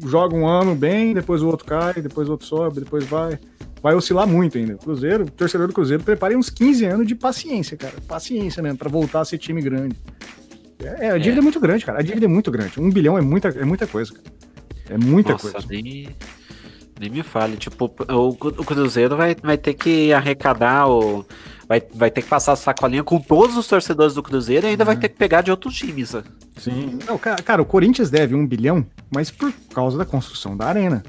[0.06, 3.40] Joga um ano bem, depois o outro cai, depois o outro sobe, depois vai.
[3.82, 4.74] Vai oscilar muito ainda.
[4.74, 7.94] O Cruzeiro, o torcedor do Cruzeiro, prepare uns 15 anos de paciência, cara.
[8.08, 9.96] Paciência mesmo, para voltar a ser time grande.
[10.80, 11.40] É, a dívida é.
[11.40, 11.44] é.
[11.44, 12.00] muito grande, cara.
[12.00, 12.80] A dívida é muito grande.
[12.80, 14.26] Um bilhão é muita, é muita coisa, cara.
[14.90, 15.68] É muita Nossa, coisa.
[15.70, 16.10] Nem,
[17.00, 17.58] nem me fale.
[17.58, 21.26] Tipo, o, o Cruzeiro vai, vai ter que arrecadar o,
[21.68, 24.86] vai, vai ter que passar a sacolinha com todos os torcedores do Cruzeiro e ainda
[24.86, 26.14] vai ter que pegar de outros times.
[26.14, 26.24] Né?
[26.58, 27.00] Sim.
[27.06, 31.04] Não, cara, o Corinthians deve um bilhão, mas por causa da construção da arena.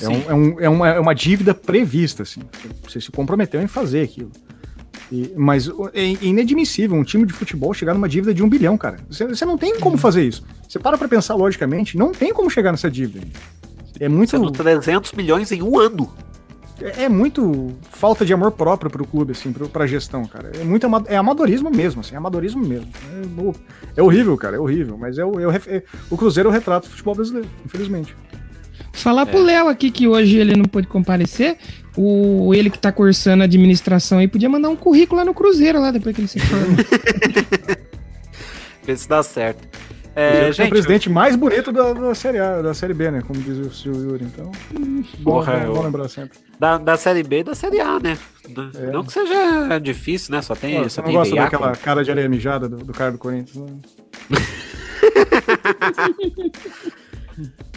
[0.00, 2.40] É, um, é, um, é, uma, é uma dívida prevista, assim.
[2.88, 4.30] Você se comprometeu em fazer aquilo.
[5.10, 8.98] E, mas é inadmissível um time de futebol chegar numa dívida de um bilhão, cara.
[9.08, 10.44] Você, você não tem como fazer isso.
[10.68, 13.26] Você para pra pensar logicamente, não tem como chegar nessa dívida.
[13.98, 14.30] É muito.
[14.30, 16.10] Sendo 300 milhões em um ano.
[16.80, 20.52] É, é muito falta de amor próprio pro clube, assim, pro, pra gestão, cara.
[20.58, 22.88] É muito é amadorismo mesmo, assim, é amadorismo mesmo.
[23.96, 24.96] É, é horrível, cara, é horrível.
[24.96, 28.16] Mas é o, é o, é, o Cruzeiro é o retrato do futebol brasileiro, infelizmente.
[28.92, 29.26] Falar é.
[29.26, 31.58] pro Léo aqui que hoje ele não pôde comparecer,
[31.96, 35.90] o ele que tá cursando administração aí podia mandar um currículo lá no Cruzeiro, lá
[35.90, 36.76] depois que ele se forma.
[38.84, 39.68] Ver se dá certo.
[40.14, 41.12] É, gente, é o presidente eu...
[41.12, 43.22] mais bonito da, da, série A, da série B, né?
[43.22, 44.24] Como diz o Silvio Yuri.
[44.24, 44.50] Então,
[45.22, 46.38] Porra, bom, bom lembrar sempre.
[46.58, 48.18] Da, da série B e da série A, né?
[48.74, 48.90] É.
[48.90, 50.42] Não que seja difícil, né?
[50.42, 50.82] Só tem.
[50.82, 53.64] Pô, só você não gosta daquela cara de areia mijada do, do cara do Corinthians,
[53.64, 53.72] né?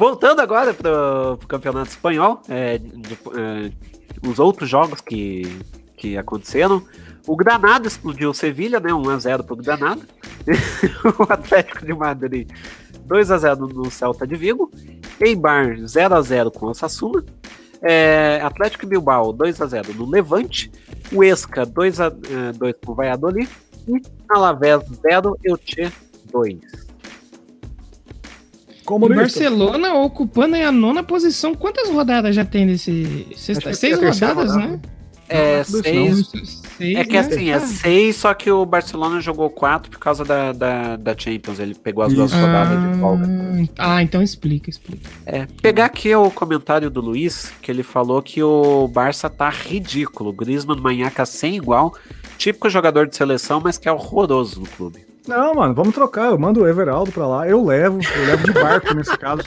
[0.00, 3.70] Voltando agora para o campeonato espanhol, é, de, é,
[4.26, 5.42] os outros jogos que,
[5.94, 6.82] que aconteceram.
[7.26, 8.88] O Granada explodiu o Sevilha, né?
[8.92, 10.00] 1x0 para o Granada.
[11.20, 12.50] o Atlético de Madrid
[13.06, 14.72] 2x0 no Celta de Vigo.
[15.20, 17.22] Eibar 0x0 com o Sassuna.
[17.82, 20.72] É, Atlético Bilbao 2x0 no Levante.
[21.12, 23.50] O Esca 2x2 é, com o Valladolid.
[23.86, 24.00] E
[24.30, 25.92] Alavés 0, Elche
[26.32, 26.89] 2.
[28.94, 31.54] O Barcelona ocupando a nona posição.
[31.54, 33.26] Quantas rodadas já tem nesse.
[33.36, 34.80] Sexta, seis é rodadas, né?
[35.28, 36.28] É, seis.
[36.28, 36.60] seis.
[36.96, 37.18] É que né?
[37.18, 41.60] assim, é seis, só que o Barcelona jogou quatro por causa da, da, da Champions.
[41.60, 43.28] Ele pegou as duas rodadas ah, de folga.
[43.78, 45.08] Ah, então explica, explica.
[45.24, 50.32] É, pegar aqui o comentário do Luiz, que ele falou que o Barça tá ridículo.
[50.32, 51.94] Griezmann manhaca sem igual.
[52.36, 55.09] Típico jogador de seleção, mas que é horroroso no clube.
[55.26, 56.30] Não, mano, vamos trocar.
[56.30, 57.48] Eu mando o Everaldo pra lá.
[57.48, 59.42] Eu levo, eu levo de barco nesse caso.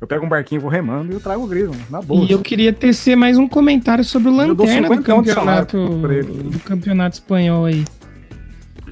[0.00, 2.24] Eu pego um barquinho, vou remando e eu trago o grilo, na boa.
[2.24, 7.64] E eu queria tecer mais um comentário sobre o Lanterna do campeonato, do campeonato espanhol
[7.64, 7.84] aí.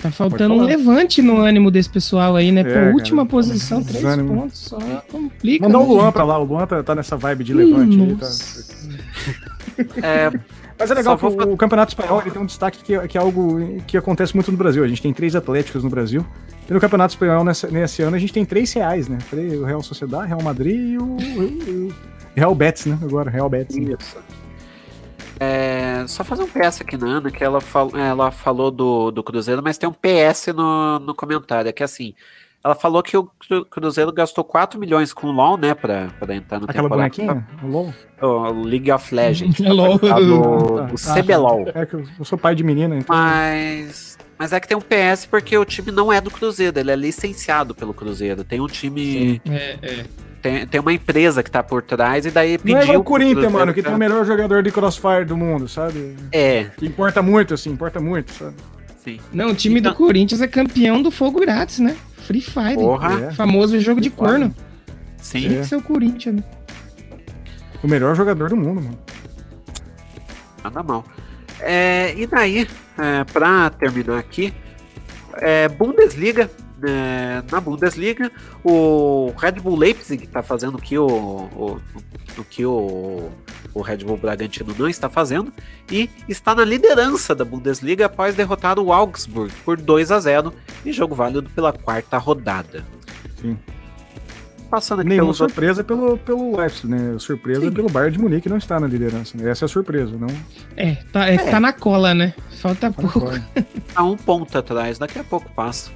[0.00, 2.60] Tá faltando um levante no ânimo desse pessoal aí, né?
[2.60, 4.42] É, Por última cara, posição, três desânimo.
[4.42, 4.78] pontos, só
[5.10, 5.64] complica.
[5.64, 8.16] Mandar o né, Luan pra lá, o Luan tá, tá nessa vibe de levante aí,
[8.16, 8.28] tá.
[10.02, 10.32] É,
[10.78, 11.52] mas é legal, vou...
[11.52, 14.58] o, Campeonato Espanhol ele tem um destaque que, que é algo que acontece muito no
[14.58, 14.84] Brasil.
[14.84, 16.26] A gente tem três Atléticos no Brasil.
[16.68, 19.18] E no Campeonato Espanhol, nessa, nesse ano, a gente tem três reais, né?
[19.32, 21.16] O Real Sociedade, Real Madrid e o,
[22.34, 22.98] Real Betis, né?
[23.02, 23.76] Agora, Real Betis.
[23.76, 23.96] Né?
[23.98, 24.16] Isso.
[25.38, 29.22] É, só fazer um PS aqui na Ana, que ela, fal, ela falou do, do
[29.22, 32.14] Cruzeiro, mas tem um PS no, no comentário, é que assim,
[32.66, 33.30] ela falou que o
[33.70, 37.14] Cruzeiro gastou 4 milhões com o LoL, né, pra, pra entrar no Aquela temporada.
[37.14, 37.46] bonequinha?
[37.62, 37.94] O LoL?
[38.20, 39.60] O League of Legends.
[39.64, 39.98] É LoL.
[39.98, 41.68] Do, o ah, CBLOL.
[41.72, 43.14] É que eu sou pai de menina, então.
[43.14, 44.18] Mas...
[44.36, 46.96] Mas é que tem um PS porque o time não é do Cruzeiro, ele é
[46.96, 48.42] licenciado pelo Cruzeiro.
[48.42, 49.40] Tem um time...
[49.48, 50.04] É, é.
[50.42, 52.74] Tem, tem uma empresa que tá por trás e daí pediu...
[52.74, 55.68] Não é igual o Corinthians, mano, que tem o melhor jogador de Crossfire do mundo,
[55.68, 56.16] sabe?
[56.32, 56.64] É.
[56.76, 58.56] Que importa muito, assim, importa muito, sabe?
[59.04, 59.20] Sim.
[59.32, 59.92] Não, o time então...
[59.92, 61.96] do Corinthians é campeão do fogo grátis, né?
[62.26, 62.74] Free Fire.
[62.74, 63.26] Porra.
[63.26, 63.32] É.
[63.32, 64.28] Famoso jogo Free de Fire.
[64.28, 64.54] corno.
[65.18, 65.48] Sim.
[65.48, 66.44] Tem que ser o Corinthians, né?
[67.82, 68.98] O melhor jogador do mundo, mano.
[70.62, 71.04] Nada mal.
[71.60, 74.52] É, e daí, é, pra terminar aqui,
[75.34, 76.50] é, Bundesliga.
[76.82, 78.30] É, na Bundesliga,
[78.62, 81.80] o Red Bull Leipzig tá fazendo o que o, o,
[82.36, 83.30] o que o,
[83.76, 85.52] o Red Bull Bragantino não está fazendo
[85.90, 90.54] e está na liderança da Bundesliga após derrotar o Augsburg por 2 a 0
[90.84, 92.82] em jogo válido pela quarta rodada.
[93.38, 93.58] Sim.
[94.70, 97.16] Passando aqui Nenhuma surpresa pelo, pelo Leipzig, né?
[97.18, 97.70] Surpresa Sim.
[97.70, 99.36] pelo Bayern de Munique não está na liderança.
[99.36, 99.50] Né?
[99.50, 100.26] Essa é a surpresa, não?
[100.74, 101.38] É, tá, é, é.
[101.38, 102.34] tá na cola, né?
[102.58, 103.30] Falta tá pouco.
[103.94, 105.90] Tá um ponto atrás, daqui a pouco passa.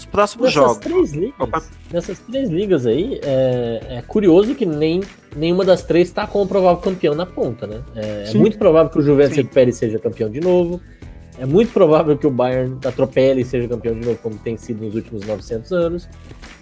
[0.00, 0.78] Os próximos Nessas jogos.
[0.78, 5.02] Três ligas, nessas três ligas aí, é, é, curioso que nem
[5.36, 7.82] nenhuma das três está com o provável campeão na ponta, né?
[7.94, 9.42] É, é muito provável que o Juventus Sim.
[9.42, 10.80] recupere e seja campeão de novo.
[11.38, 14.86] É muito provável que o Bayern atropele e seja campeão de novo, como tem sido
[14.86, 16.08] nos últimos 900 anos.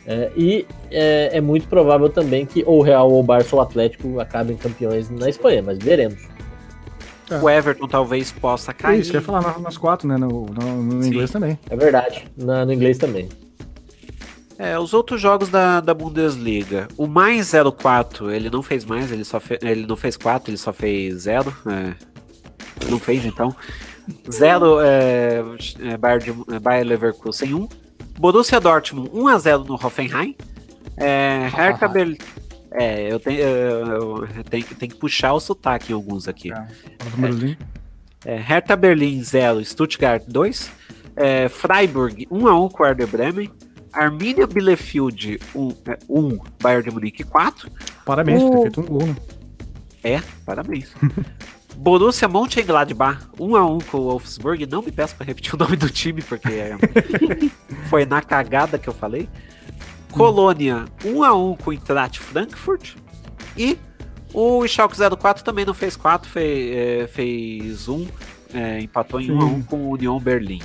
[0.05, 3.61] É, e é, é, muito provável também que ou o Real ou o Barça ou
[3.61, 6.27] o Atlético acabem campeões na Espanha, mas veremos.
[7.43, 9.01] O Everton talvez possa cair.
[9.01, 10.17] Isso, quer falar nas quatro, né?
[10.17, 11.59] No, no, no inglês também.
[11.69, 13.29] É verdade, na, no inglês também.
[14.59, 16.89] É, os outros jogos da, da Bundesliga.
[16.97, 20.59] O mais 04, ele não fez mais, ele só fe, ele não fez 4, ele
[20.59, 21.55] só fez 0.
[21.67, 21.95] É,
[22.91, 23.55] não fez então.
[24.29, 25.45] 0 é,
[25.81, 27.69] é, Bayer, é, Bayer Leverkusen 1.
[28.19, 30.35] Borussia Dortmund 1 a 0 no Hoffenheim.
[30.97, 32.19] É, Hertha Berlim.
[32.79, 36.53] É, eu tenho, eu, eu tenho, tenho, que puxar o sotaque em alguns aqui.
[36.53, 36.67] É.
[38.25, 40.71] É, Hertha Berlim 0, Stuttgart 2.
[41.17, 43.51] É, Freiburg 1x1 com o Werder Bremen.
[43.93, 47.71] Arminia Bielefeld 1, é, 1 Bayern de Munique 4.
[48.05, 49.17] Parabéns por ter feito um gol, né?
[50.05, 50.95] É, parabéns.
[51.77, 54.67] Borussia Mönchengladbach 1x1 com o Wolfsburg.
[54.67, 56.77] Não me peço para repetir o nome do time, porque é,
[57.89, 59.29] foi na cagada que eu falei.
[60.19, 62.95] Colônia 1x1 com o Eintracht Frankfurt.
[63.57, 63.79] E
[64.35, 68.07] o Schalke 04 também não fez 4, fez, é, fez 1.
[68.55, 70.61] É, empatou em 1x1 com o Union Berlim.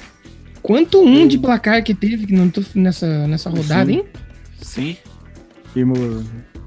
[0.61, 3.97] Quanto um de placar que teve que não tô nessa, nessa rodada, Sim.
[3.97, 4.05] hein?
[4.61, 4.97] Sim.
[5.75, 5.83] E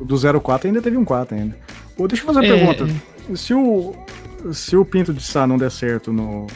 [0.05, 1.57] do 04 ainda teve um 4 ainda.
[1.97, 2.75] Ô, deixa eu fazer uma É.
[2.75, 2.95] pergunta.
[3.35, 3.95] Se o,
[4.53, 6.47] se o Pinto de Sá não der certo no,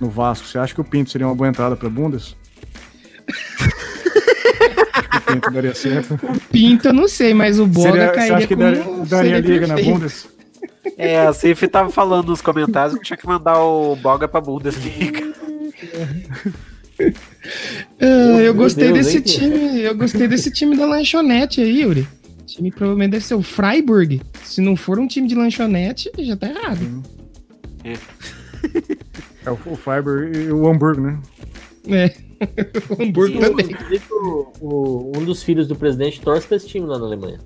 [0.00, 2.36] no Vasco, você acha que o Pinto seria uma boa entrada pra Bundes?
[5.16, 6.18] O Pinto daria certo.
[6.50, 9.38] Pinto, eu não sei, mas o Boga Seria, você cairia acha que como- daria, daria
[9.40, 9.98] liga na perfeito.
[9.98, 10.28] Bundes?
[10.98, 15.32] É, a Cif tava falando nos comentários que tinha que mandar o Boga pra Bundesliga.
[18.00, 19.80] Ah, eu gostei Deus, desse hein, time.
[19.80, 22.06] Eu gostei desse time da lanchonete aí, Yuri.
[22.40, 24.20] O time provavelmente deve ser o Freiburg.
[24.42, 27.02] Se não for um time de lanchonete, já tá errado.
[29.44, 31.18] É o, o Fiber e o Hamburgo, né?
[31.88, 32.12] É.
[32.98, 33.76] o Hamburgo Sim, também.
[34.10, 37.38] o- o- um dos filhos do presidente torce pra esse time lá na Alemanha.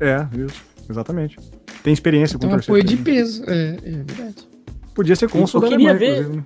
[0.00, 0.62] É, isso.
[0.88, 1.36] Exatamente.
[1.82, 3.44] Tem experiência com Tem um torcer apoio de peso.
[3.48, 4.48] É, é verdade.
[4.94, 6.36] Podia ser cônsul Eu da queria Alemanha, ver- inclusive.
[6.38, 6.44] né?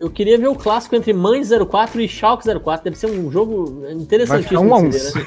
[0.00, 2.84] Eu queria ver o clássico entre Mães 04 e Schalke 04.
[2.84, 4.60] Deve ser um jogo Vai ficar interessantíssimo.
[4.60, 4.88] um a um.
[4.90, 5.24] de se né?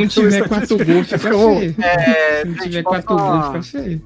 [0.00, 1.74] Não tiver quatro gols, fica feio.
[1.82, 4.02] É, Se não tiver quatro gols, fica feio.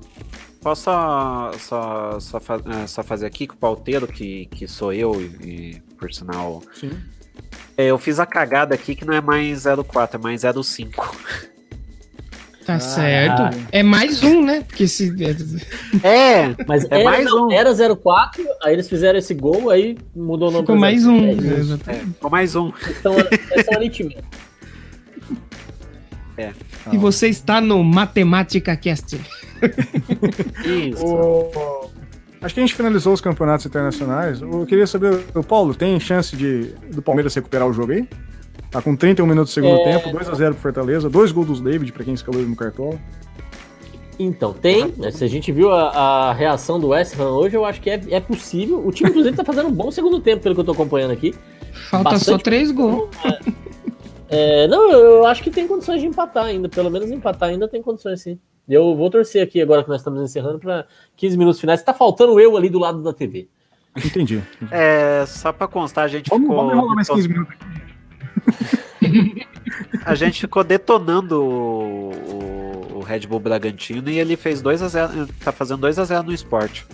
[0.60, 5.20] Posso só, só, só, é, só fazer aqui com o pauteiro, que, que sou eu,
[5.20, 6.62] e, e, por sinal.
[6.74, 6.90] Sim.
[7.76, 11.16] É, eu fiz a cagada aqui que não é mais 04, é mais 05.
[12.66, 13.56] Tá certo.
[13.72, 14.60] É mais um, né?
[14.60, 15.12] Porque se.
[16.04, 17.52] É, Mas É era, mais não, um.
[17.52, 21.10] era 04, aí eles fizeram esse gol, aí mudou o nome Ficou mais 04.
[21.10, 21.26] um.
[21.26, 22.06] É, É, exatamente.
[22.06, 22.72] ficou mais um.
[22.90, 24.24] Então, essa é uma aritmética.
[26.90, 29.20] E você está no Matemática Cast.
[30.64, 31.04] Isso.
[31.06, 31.90] O-
[32.42, 34.40] Acho que a gente finalizou os campeonatos internacionais.
[34.40, 38.08] Eu queria saber, o Paulo, tem chance de do Palmeiras recuperar o jogo aí?
[38.70, 39.98] Tá com 31 minutos do segundo É.
[39.98, 42.98] tempo, 2x0 pro Fortaleza, dois gols dos David, pra quem escalou ele no cartola.
[44.18, 44.92] Então, tem.
[44.96, 47.90] né, Se a gente viu a, a reação do West Ham hoje, eu acho que
[47.90, 48.86] é, é possível.
[48.86, 51.34] O time, inclusive, tá fazendo um bom segundo tempo, pelo que eu tô acompanhando aqui.
[51.90, 53.08] Falta só Bastante- três gols.
[54.30, 56.68] É, não, eu acho que tem condições de empatar ainda.
[56.68, 58.38] Pelo menos empatar ainda tem condições, sim.
[58.70, 60.86] Eu vou torcer aqui agora que nós estamos encerrando para
[61.16, 61.82] 15 minutos finais.
[61.82, 63.48] Tá faltando eu ali do lado da TV.
[63.96, 64.40] Entendi.
[64.70, 66.56] É, só pra constar, a gente Vamos, ficou.
[66.56, 67.54] vamos enrolar mais 15 minutos.
[70.04, 72.10] A gente ficou detonando o,
[72.98, 75.28] o- Red Bull Bragantino e ele fez 2x0.
[75.42, 76.86] Tá fazendo 2x0 no esporte.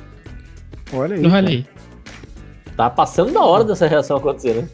[0.93, 1.27] Olha aí.
[1.27, 1.67] Olha aí.
[2.77, 4.69] Tá passando da hora dessa reação acontecer, né?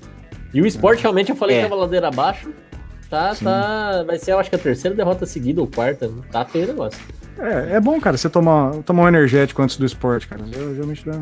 [0.54, 1.62] E o esporte realmente eu falei É.
[1.62, 2.52] que tava ladeira abaixo.
[3.12, 3.44] Tá, Sim.
[3.44, 4.04] tá.
[4.06, 6.08] Vai ser, eu acho que a terceira derrota seguida ou quarta.
[6.08, 6.22] né?
[6.32, 6.98] Tá feio o negócio.
[7.38, 10.42] É, é bom, cara, você tomar, tomar um energético antes do esporte, cara.
[10.46, 11.20] Geralmente dá,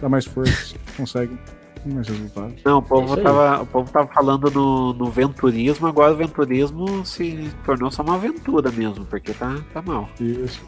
[0.00, 1.38] dá mais força, consegue
[1.84, 2.54] mais resultados.
[2.64, 7.06] Não, o É povo, tava, o povo tava falando no, no venturismo, agora o venturismo
[7.06, 10.08] se tornou só uma aventura mesmo, porque tá, tá mal.
[10.20, 10.60] Isso.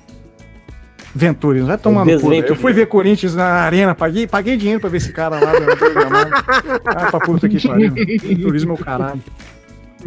[1.15, 2.32] Venturis, vai tomar no cu.
[2.32, 5.52] Eu fui ver Corinthians na arena, paguei, paguei dinheiro pra ver esse cara lá.
[6.85, 7.90] Ah, pra puta que pariu.
[8.23, 9.20] Venturismo é o caralho.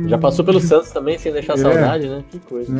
[0.07, 1.57] Já passou pelo Santos também, sem deixar É.
[1.57, 2.23] saudade, né?
[2.29, 2.71] Que coisa.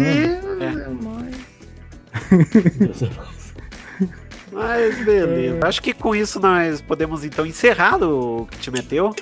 [4.52, 5.60] Mas beleza.
[5.66, 9.14] Acho que com isso nós podemos então encerrar o que te meteu.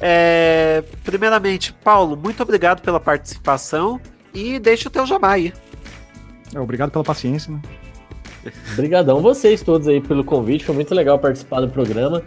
[0.00, 4.00] É, primeiramente, Paulo, muito obrigado pela participação
[4.32, 5.52] e deixa o teu jabá aí.
[6.54, 7.60] É, obrigado pela paciência, né?
[8.72, 12.22] Obrigadão vocês todos aí pelo convite, foi muito legal participar do programa.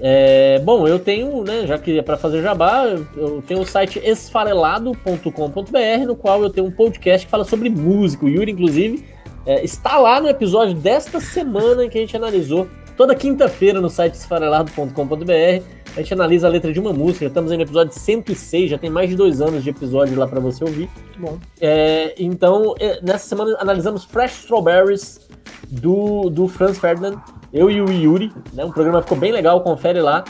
[0.00, 2.84] É, bom, eu tenho, né, já que é para fazer jabá,
[3.16, 8.26] eu tenho o site esfarelado.com.br, no qual eu tenho um podcast que fala sobre música.
[8.26, 9.04] O Yuri, inclusive,
[9.46, 13.88] é, está lá no episódio desta semana em que a gente analisou, toda quinta-feira no
[13.88, 15.62] site esfarelado.com.br.
[15.96, 18.76] A gente analisa a letra de uma música, já estamos aí no episódio 106, já
[18.76, 20.90] tem mais de dois anos de episódio lá para você ouvir.
[21.16, 21.38] bom.
[21.58, 25.26] É, então, é, nessa semana analisamos Fresh Strawberries
[25.70, 27.16] do, do Franz Ferdinand,
[27.56, 28.64] eu e o Yuri, né?
[28.64, 30.24] Um programa ficou bem legal, confere lá.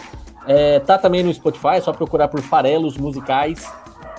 [0.46, 3.68] É, tá também no Spotify, é só procurar por farelos musicais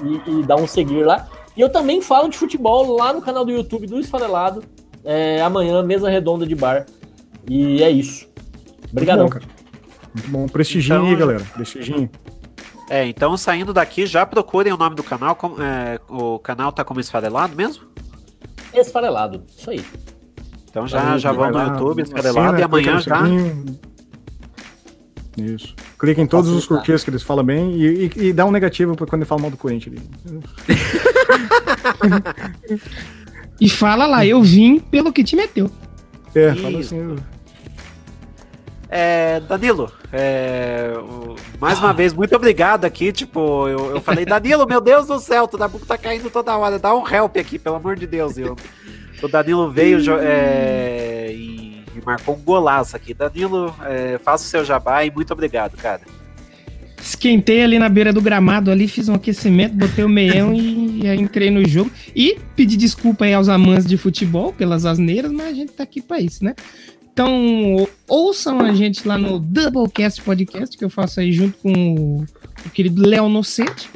[0.03, 1.27] e, e dar um seguir lá.
[1.55, 4.63] E eu também falo de futebol lá no canal do YouTube do Esfarelado.
[5.05, 6.85] É, amanhã, mesa redonda de bar.
[7.49, 8.27] E é isso.
[8.91, 9.23] Obrigadão.
[9.27, 9.57] Muito bom, cara.
[10.13, 10.47] Muito bom.
[10.47, 11.43] Prestigiem Então, aí, galera.
[11.53, 12.09] Prestigiem.
[12.89, 15.35] É, então saindo daqui, já procurem o nome do canal.
[15.35, 17.85] como- é, o canal tá como esfarelado mesmo?
[18.73, 19.43] Esfarelado.
[19.57, 19.83] Isso aí.
[20.77, 23.23] Então já, já vão no YouTube, escarelado, e amanhã já.
[25.35, 25.75] Isso.
[25.97, 28.95] Clica em todos os curtidos que eles falam bem e, e, e dá um negativo
[28.95, 29.99] pra quando ele fala mal do Corinthians.
[33.59, 35.71] e fala lá, eu vim pelo que te meteu.
[36.35, 37.15] É, fala assim.
[38.89, 40.93] É, Danilo, é,
[41.59, 43.11] mais uma vez, muito obrigado aqui.
[43.11, 46.77] Tipo, eu, eu falei, Danilo, meu Deus do céu, o Dabuco tá caindo toda hora,
[46.77, 48.37] dá um help aqui, pelo amor de Deus.
[48.37, 48.55] Eu,
[49.25, 53.13] o Danilo veio é, e, e, marcou um golaço aqui.
[53.13, 56.01] Danilo, é, faça o seu jabá e muito obrigado, cara.
[57.01, 61.15] Esquentei ali na beira do gramado ali, fiz um aquecimento, botei o meião e, e
[61.15, 61.91] entrei no jogo.
[62.15, 66.01] E pedi desculpa aí aos amantes de futebol pelas asneiras, mas a gente tá aqui
[66.01, 66.53] pra isso, né?
[67.17, 72.25] Então, ouçam a gente lá no Doublecast Podcast, que eu faço aí junto com o,
[72.63, 73.89] o querido Léo Nocete,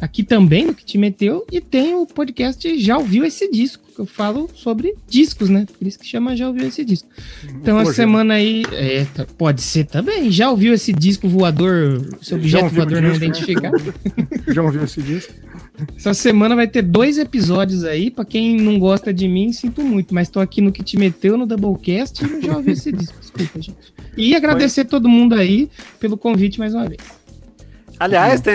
[0.00, 4.00] aqui também, no que te meteu, e tem o podcast Já Ouviu Esse Disco, que
[4.00, 5.66] eu falo sobre discos, né?
[5.78, 7.08] Por isso que chama Já Ouviu Esse Disco.
[7.44, 12.34] Então, a semana aí, é, tá, pode ser também, já ouviu esse disco voador, esse
[12.34, 13.94] objeto voador não identificado?
[14.48, 15.32] já ouviu esse disco?
[15.96, 18.10] Essa semana vai ter dois episódios aí.
[18.10, 20.14] Pra quem não gosta de mim, sinto muito.
[20.14, 23.14] Mas tô aqui no que te meteu no Doublecast e não já ouvi esse disco.
[23.20, 23.94] Desculpa, gente.
[24.16, 24.90] E agradecer Foi.
[24.90, 25.70] todo mundo aí
[26.00, 27.17] pelo convite mais uma vez.
[28.00, 28.54] Aliás, tem,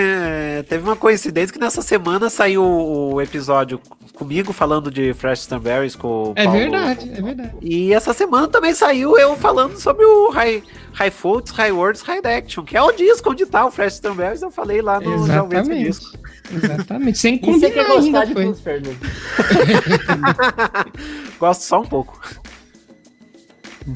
[0.68, 3.78] teve uma coincidência que nessa semana saiu o episódio
[4.14, 6.58] comigo falando de Fresh Stanberries com o É Paulo.
[6.58, 7.52] verdade, é verdade.
[7.60, 10.62] E essa semana também saiu eu falando sobre o High,
[10.92, 14.40] High Folds, High Words, High Action, que é o disco onde tá o Fresh Stanberries,
[14.42, 15.84] eu falei lá no Exatamente.
[15.84, 16.18] disco.
[16.52, 18.44] Exatamente, sem combinar você quer gostar ainda, de foi.
[21.38, 22.20] Gosto só um pouco.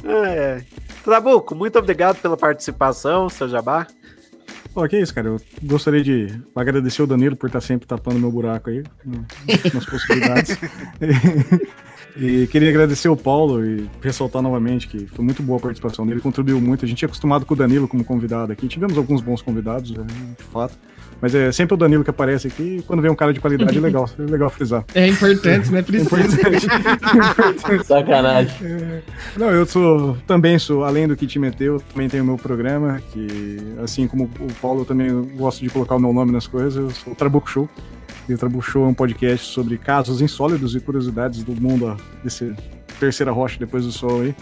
[0.04, 0.62] É, é.
[1.04, 3.86] Trabuco, muito obrigado pela participação, seu Jabá.
[4.72, 5.28] Pô, que isso, cara.
[5.28, 8.82] Eu gostaria de agradecer o Danilo por estar sempre tapando meu buraco aí,
[9.72, 10.56] nas possibilidades.
[12.16, 16.20] e, queria agradecer o Paulo e ressaltar novamente que foi muito boa a participação dele,
[16.20, 16.84] contribuiu muito.
[16.84, 18.68] A gente é acostumado com o Danilo como convidado aqui.
[18.68, 20.78] Tivemos alguns bons convidados, né, de fato.
[21.20, 23.76] Mas é sempre o Danilo que aparece aqui e quando vem um cara de qualidade
[23.76, 24.84] é legal, é legal frisar.
[24.94, 25.82] É importante, né?
[25.82, 26.16] Precisa.
[26.16, 26.66] É importante.
[26.66, 27.86] importante.
[27.86, 28.54] Sacanagem.
[28.62, 29.02] É,
[29.36, 33.00] não, eu sou, também sou, além do que te meteu, também tenho o meu programa,
[33.12, 36.76] que assim como o Paulo, eu também gosto de colocar o meu nome nas coisas,
[36.76, 37.68] eu sou o Trabuco Show.
[38.28, 41.96] E o Trabuco Show é um podcast sobre casos insólidos e curiosidades do mundo ó,
[42.22, 42.54] desse
[43.00, 44.34] terceira rocha depois do sol aí.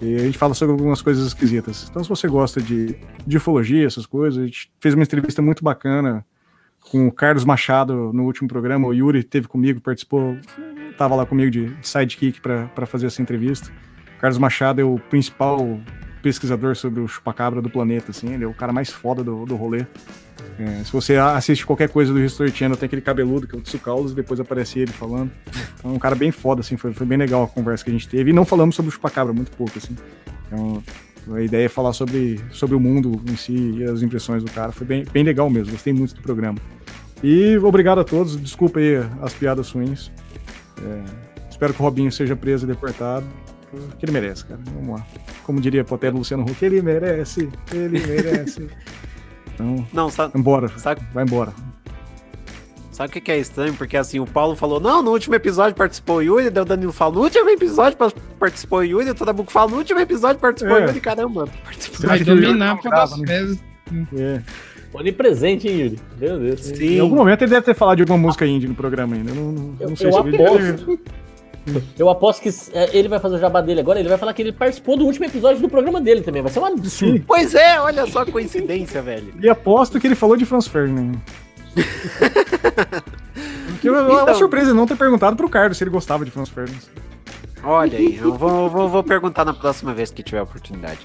[0.00, 1.86] E a gente fala sobre algumas coisas esquisitas.
[1.90, 2.96] Então, se você gosta de,
[3.26, 6.24] de ufologia, essas coisas, a gente fez uma entrevista muito bacana
[6.90, 8.86] com o Carlos Machado no último programa.
[8.86, 10.36] O Yuri teve comigo, participou,
[10.90, 13.70] estava lá comigo de, de sidekick para fazer essa entrevista.
[14.16, 15.80] O Carlos Machado é o principal
[16.28, 19.56] pesquisador sobre o chupacabra do planeta, assim, ele é o cara mais foda do, do
[19.56, 19.86] rolê.
[20.58, 23.62] É, se você assiste qualquer coisa do History Channel, tem aquele cabeludo que é o
[23.62, 25.30] Tsukaulos, depois aparece ele falando.
[25.78, 27.92] Então, é um cara bem foda, assim, foi, foi bem legal a conversa que a
[27.94, 28.28] gente teve.
[28.28, 29.96] E não falamos sobre o chupacabra, muito pouco, assim.
[30.46, 30.82] Então,
[31.34, 34.70] a ideia é falar sobre, sobre o mundo em si e as impressões do cara.
[34.70, 36.58] Foi bem, bem legal mesmo, gostei muito do programa.
[37.22, 40.12] E obrigado a todos, desculpa aí as piadas ruins.
[40.82, 41.04] É,
[41.48, 43.26] espero que o Robinho seja preso e deportado
[43.98, 44.60] que ele merece, cara.
[44.74, 45.06] Vamos lá.
[45.44, 48.68] Como diria Potero Luciano Huck, ele merece, ele merece.
[49.58, 51.52] Então, não, sabe, embora, sabe, vai embora.
[52.92, 53.74] Sabe o que, é estranho?
[53.74, 56.92] Porque assim, o Paulo falou, não, no último episódio participou o Yuri, daí o Danilo
[56.92, 57.98] falou, no último episódio
[58.38, 60.86] participou o Yuri, o Tadabuco fala, no último episódio participou o é.
[60.86, 61.48] Yuri, caramba.
[61.64, 63.56] Participou vai dominar pelas né?
[64.16, 64.42] É.
[64.92, 66.00] Onipresente, hein, Yuri?
[66.20, 66.60] Meu Deus.
[66.60, 66.96] Sim.
[66.96, 69.30] Em algum momento ele deve ter falado de alguma música indie no programa ainda.
[69.30, 70.90] Eu não, não, eu, não sei eu se aposto.
[70.90, 71.00] ele.
[71.98, 74.42] Eu aposto que é, ele vai fazer o jabá dele agora, ele vai falar que
[74.42, 76.42] ele participou do último episódio do programa dele também.
[76.42, 77.24] Vai ser um absurdo.
[77.26, 79.32] Pois é, olha só a coincidência, velho.
[79.40, 81.12] E aposto que ele falou de Franz Ferdinand.
[83.80, 83.94] Então...
[83.94, 86.80] é uma surpresa não ter perguntado pro Carlos se ele gostava de Franz Ferdinand.
[87.62, 91.00] Olha aí, eu vou, vou, vou, perguntar na próxima vez que tiver oportunidade.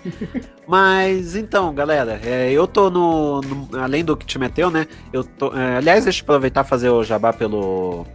[0.67, 4.87] Mas então, galera, é, eu tô no, no, Além do que te meteu, né?
[5.11, 5.53] Eu tô.
[5.53, 8.05] É, aliás, deixa eu aproveitar e fazer o jabá pelo.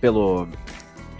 [0.00, 0.48] Pelo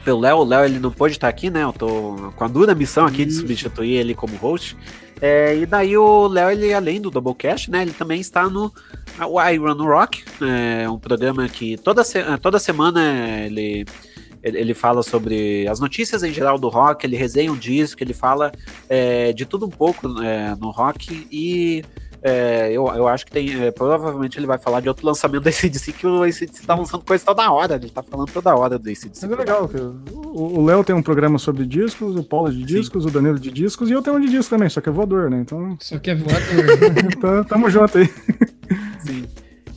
[0.08, 0.38] pelo Léo.
[0.38, 1.62] O Léo ele não pôde estar aqui, né?
[1.62, 3.28] Eu tô com a dura missão aqui Isso.
[3.28, 4.74] de substituir ele como host.
[5.20, 7.82] É, e daí o Léo, ele além do Doublecast, né?
[7.82, 8.72] Ele também está no
[9.18, 13.00] I Run Rock, é um programa que toda, se, toda semana
[13.44, 13.84] ele,
[14.42, 18.14] ele, ele, fala sobre as notícias em geral do rock, ele resenha um disco, ele
[18.14, 18.52] fala
[18.88, 21.84] é, de tudo um pouco é, no rock e
[22.22, 23.62] é, eu, eu acho que tem.
[23.62, 27.04] É, provavelmente ele vai falar de outro lançamento do ACDC, que o ACDC tá lançando
[27.04, 27.76] coisa toda hora.
[27.76, 29.08] Ele tá falando toda hora do ACDC.
[29.22, 29.70] Mas é legal,
[30.12, 33.08] o Léo tem um programa sobre discos, o Paulo de discos, Sim.
[33.08, 35.30] o Danilo de discos, e eu tenho um de discos também, só que é voador,
[35.30, 35.40] né?
[35.40, 35.76] Então.
[35.80, 36.42] Só que é voador.
[37.16, 38.06] então, tamo junto aí.
[39.00, 39.26] Sim.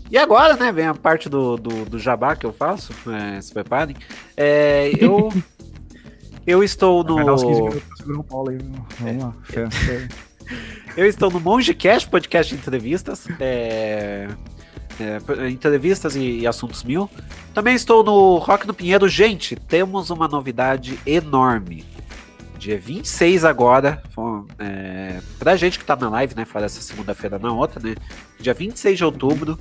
[0.09, 3.53] E agora, né, vem a parte do, do, do jabá que eu faço, é, se
[3.53, 3.95] preparem.
[4.35, 5.29] É, eu
[6.45, 7.15] Eu estou no.
[7.15, 8.57] Vai dar uns 15 minutos pra segurar o Paulo aí.
[8.99, 10.07] Vamos lá, fé.
[10.95, 13.27] Eu estou no Mongecast, podcast de entrevistas.
[13.39, 14.27] É,
[14.99, 17.09] é, entrevistas e, e, assuntos mil.
[17.53, 19.07] Também estou no Rock no Pinheiro.
[19.07, 21.85] Gente, temos uma novidade enorme.
[22.57, 24.03] Dia 26 agora,
[24.59, 26.45] é, pra gente que tá na live, né?
[26.45, 27.95] Fala essa segunda-feira na outra, né?
[28.39, 29.57] Dia 26 de outubro,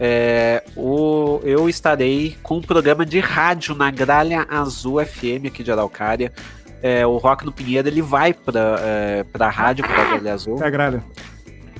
[0.00, 5.72] é, o, eu estarei com um programa de rádio na Gralha Azul FM aqui de
[5.72, 6.32] Araucária.
[6.82, 10.62] É, o Rock no Pinheiro ele vai pra, é, pra rádio, pra Gralha Azul.
[10.62, 11.04] É a Gralha.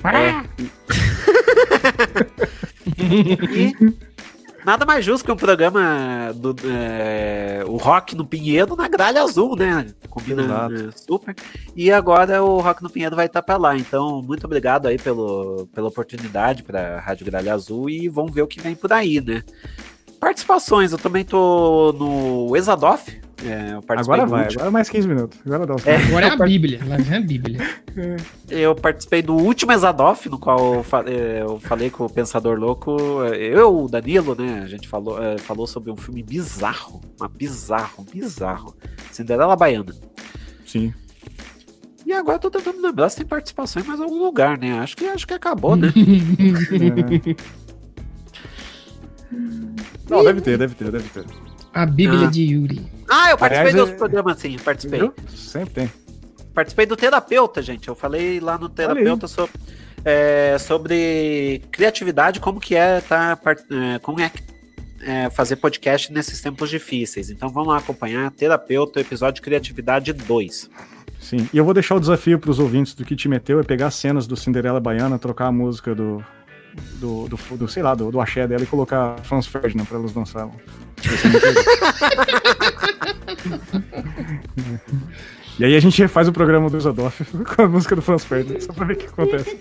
[0.03, 0.43] É.
[2.97, 3.73] e
[4.65, 9.55] nada mais justo que um programa do é, o Rock no Pinheiro na gralha azul,
[9.55, 9.87] né?
[10.09, 11.35] Combina é, super.
[11.75, 13.77] E agora o Rock no Pinheiro vai estar para lá.
[13.77, 18.47] Então, muito obrigado aí pelo, pela oportunidade para Rádio Gralha Azul e vamos ver o
[18.47, 19.43] que vem por aí, né?
[20.19, 24.61] Participações, eu também tô no Exadoff, é, agora vai, último.
[24.61, 25.39] agora mais 15 minutos.
[25.45, 27.59] Agora dá os é, Agora é a Bíblia, lá vem a Bíblia.
[28.49, 32.57] Eu participei do último Exadoff, no qual eu, fa é, eu, falei com o Pensador
[32.59, 32.97] Louco.
[33.33, 34.61] Eu, o Danilo, né?
[34.63, 37.01] A gente falou, é, falou sobre um filme bizarro.
[37.19, 38.75] Uma bizarro, bizarro.
[39.11, 39.93] Cinderela Baiana.
[40.65, 40.93] Sim.
[42.05, 44.79] E agora eu tô tentando lembrar se tem participação em mais algum lugar, né?
[44.79, 45.93] Acho que, acho que acabou, né?
[50.09, 51.48] Não, deve ter, deve ter, deve ter.
[51.73, 52.31] A Bíblia ah.
[52.31, 52.91] de Yuri.
[53.09, 53.97] Ah, eu participei Aliás, dos é...
[53.97, 54.99] programas, sim, participei.
[54.99, 55.13] Viu?
[55.35, 55.91] Sempre tem.
[56.53, 57.87] Participei do terapeuta, gente.
[57.87, 59.51] Eu falei lá no terapeuta sobre,
[60.03, 64.31] é, sobre criatividade, como que é, tá, é, como é,
[65.01, 67.29] é fazer podcast nesses tempos difíceis.
[67.29, 70.69] Então vamos lá acompanhar terapeuta, episódio Criatividade 2.
[71.19, 73.63] Sim, e eu vou deixar o desafio para os ouvintes do que te meteu é
[73.63, 76.23] pegar cenas do Cinderela Baiana, trocar a música do,
[76.95, 80.11] do, do, do, sei lá, do, do axé dela e colocar Franz Ferdinand pra elas
[80.11, 80.51] dançarem.
[85.59, 87.23] e aí a gente refaz o programa do Isodoff
[87.55, 89.55] com a música do Franz Ferdinand, só pra ver o que acontece.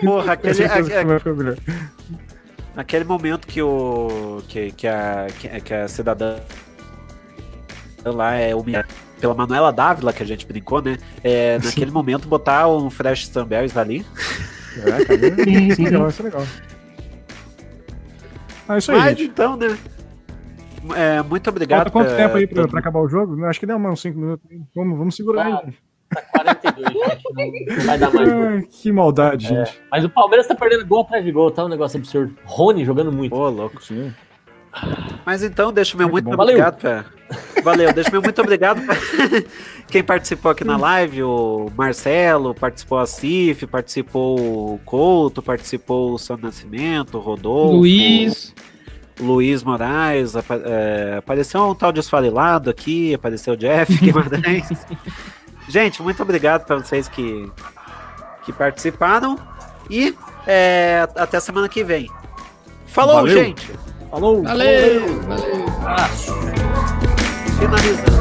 [0.00, 1.56] Porra, aquele, aquele,
[2.76, 6.40] aquele momento que o que, que, a, que, que a cidadã
[8.04, 8.88] lá é humilhada
[9.20, 10.98] pela Manuela Dávila, que a gente brincou, né?
[11.22, 14.04] É, naquele momento botar um Fresh Strawberries ali.
[14.76, 16.46] É, cara, isso é legal, isso é legal.
[18.68, 19.30] Ah, isso aí, Mas gente.
[19.30, 19.76] então, né?
[20.96, 21.78] É, muito obrigado.
[21.78, 23.44] Falta quanto pra, tempo aí pra, pra, acabar o jogo?
[23.44, 24.48] Acho que deu uns 5 minutos.
[24.74, 25.74] Vamos, vamos segurar tá, aí.
[26.08, 27.76] Tá 42, gente.
[27.76, 28.28] Não vai dar mais.
[28.28, 29.48] Ah, que maldade, é.
[29.48, 29.82] gente.
[29.90, 32.34] Mas o Palmeiras tá perdendo gol atrás de gol, tá um negócio absurdo.
[32.44, 33.34] Rony jogando muito.
[33.34, 33.82] Ô, louco.
[33.82, 34.12] Sim.
[35.24, 36.78] Mas então, deixa meu muito, muito obrigado.
[36.78, 37.04] Pra...
[37.62, 38.96] Valeu, deixa meu muito obrigado pra
[39.88, 41.22] quem participou aqui na live.
[41.22, 44.38] O Marcelo, participou a Cif, participou
[44.74, 47.76] o Couto, participou o São Nascimento, o Rodolfo.
[47.76, 48.54] Luiz.
[49.20, 54.68] Luiz Moraes, é, apareceu um tal de esfarelado aqui, apareceu o Jeff Guimarães.
[55.68, 57.48] Gente, muito obrigado para vocês que,
[58.44, 59.38] que participaram
[59.90, 60.16] e
[60.46, 62.10] é, até semana que vem.
[62.86, 63.44] Falou, Valeu.
[63.44, 63.70] gente!
[64.10, 64.42] Falou!
[64.42, 65.22] Valeu!
[65.22, 65.66] Valeu.
[65.82, 66.40] Valeu.
[67.60, 68.19] Finalizando.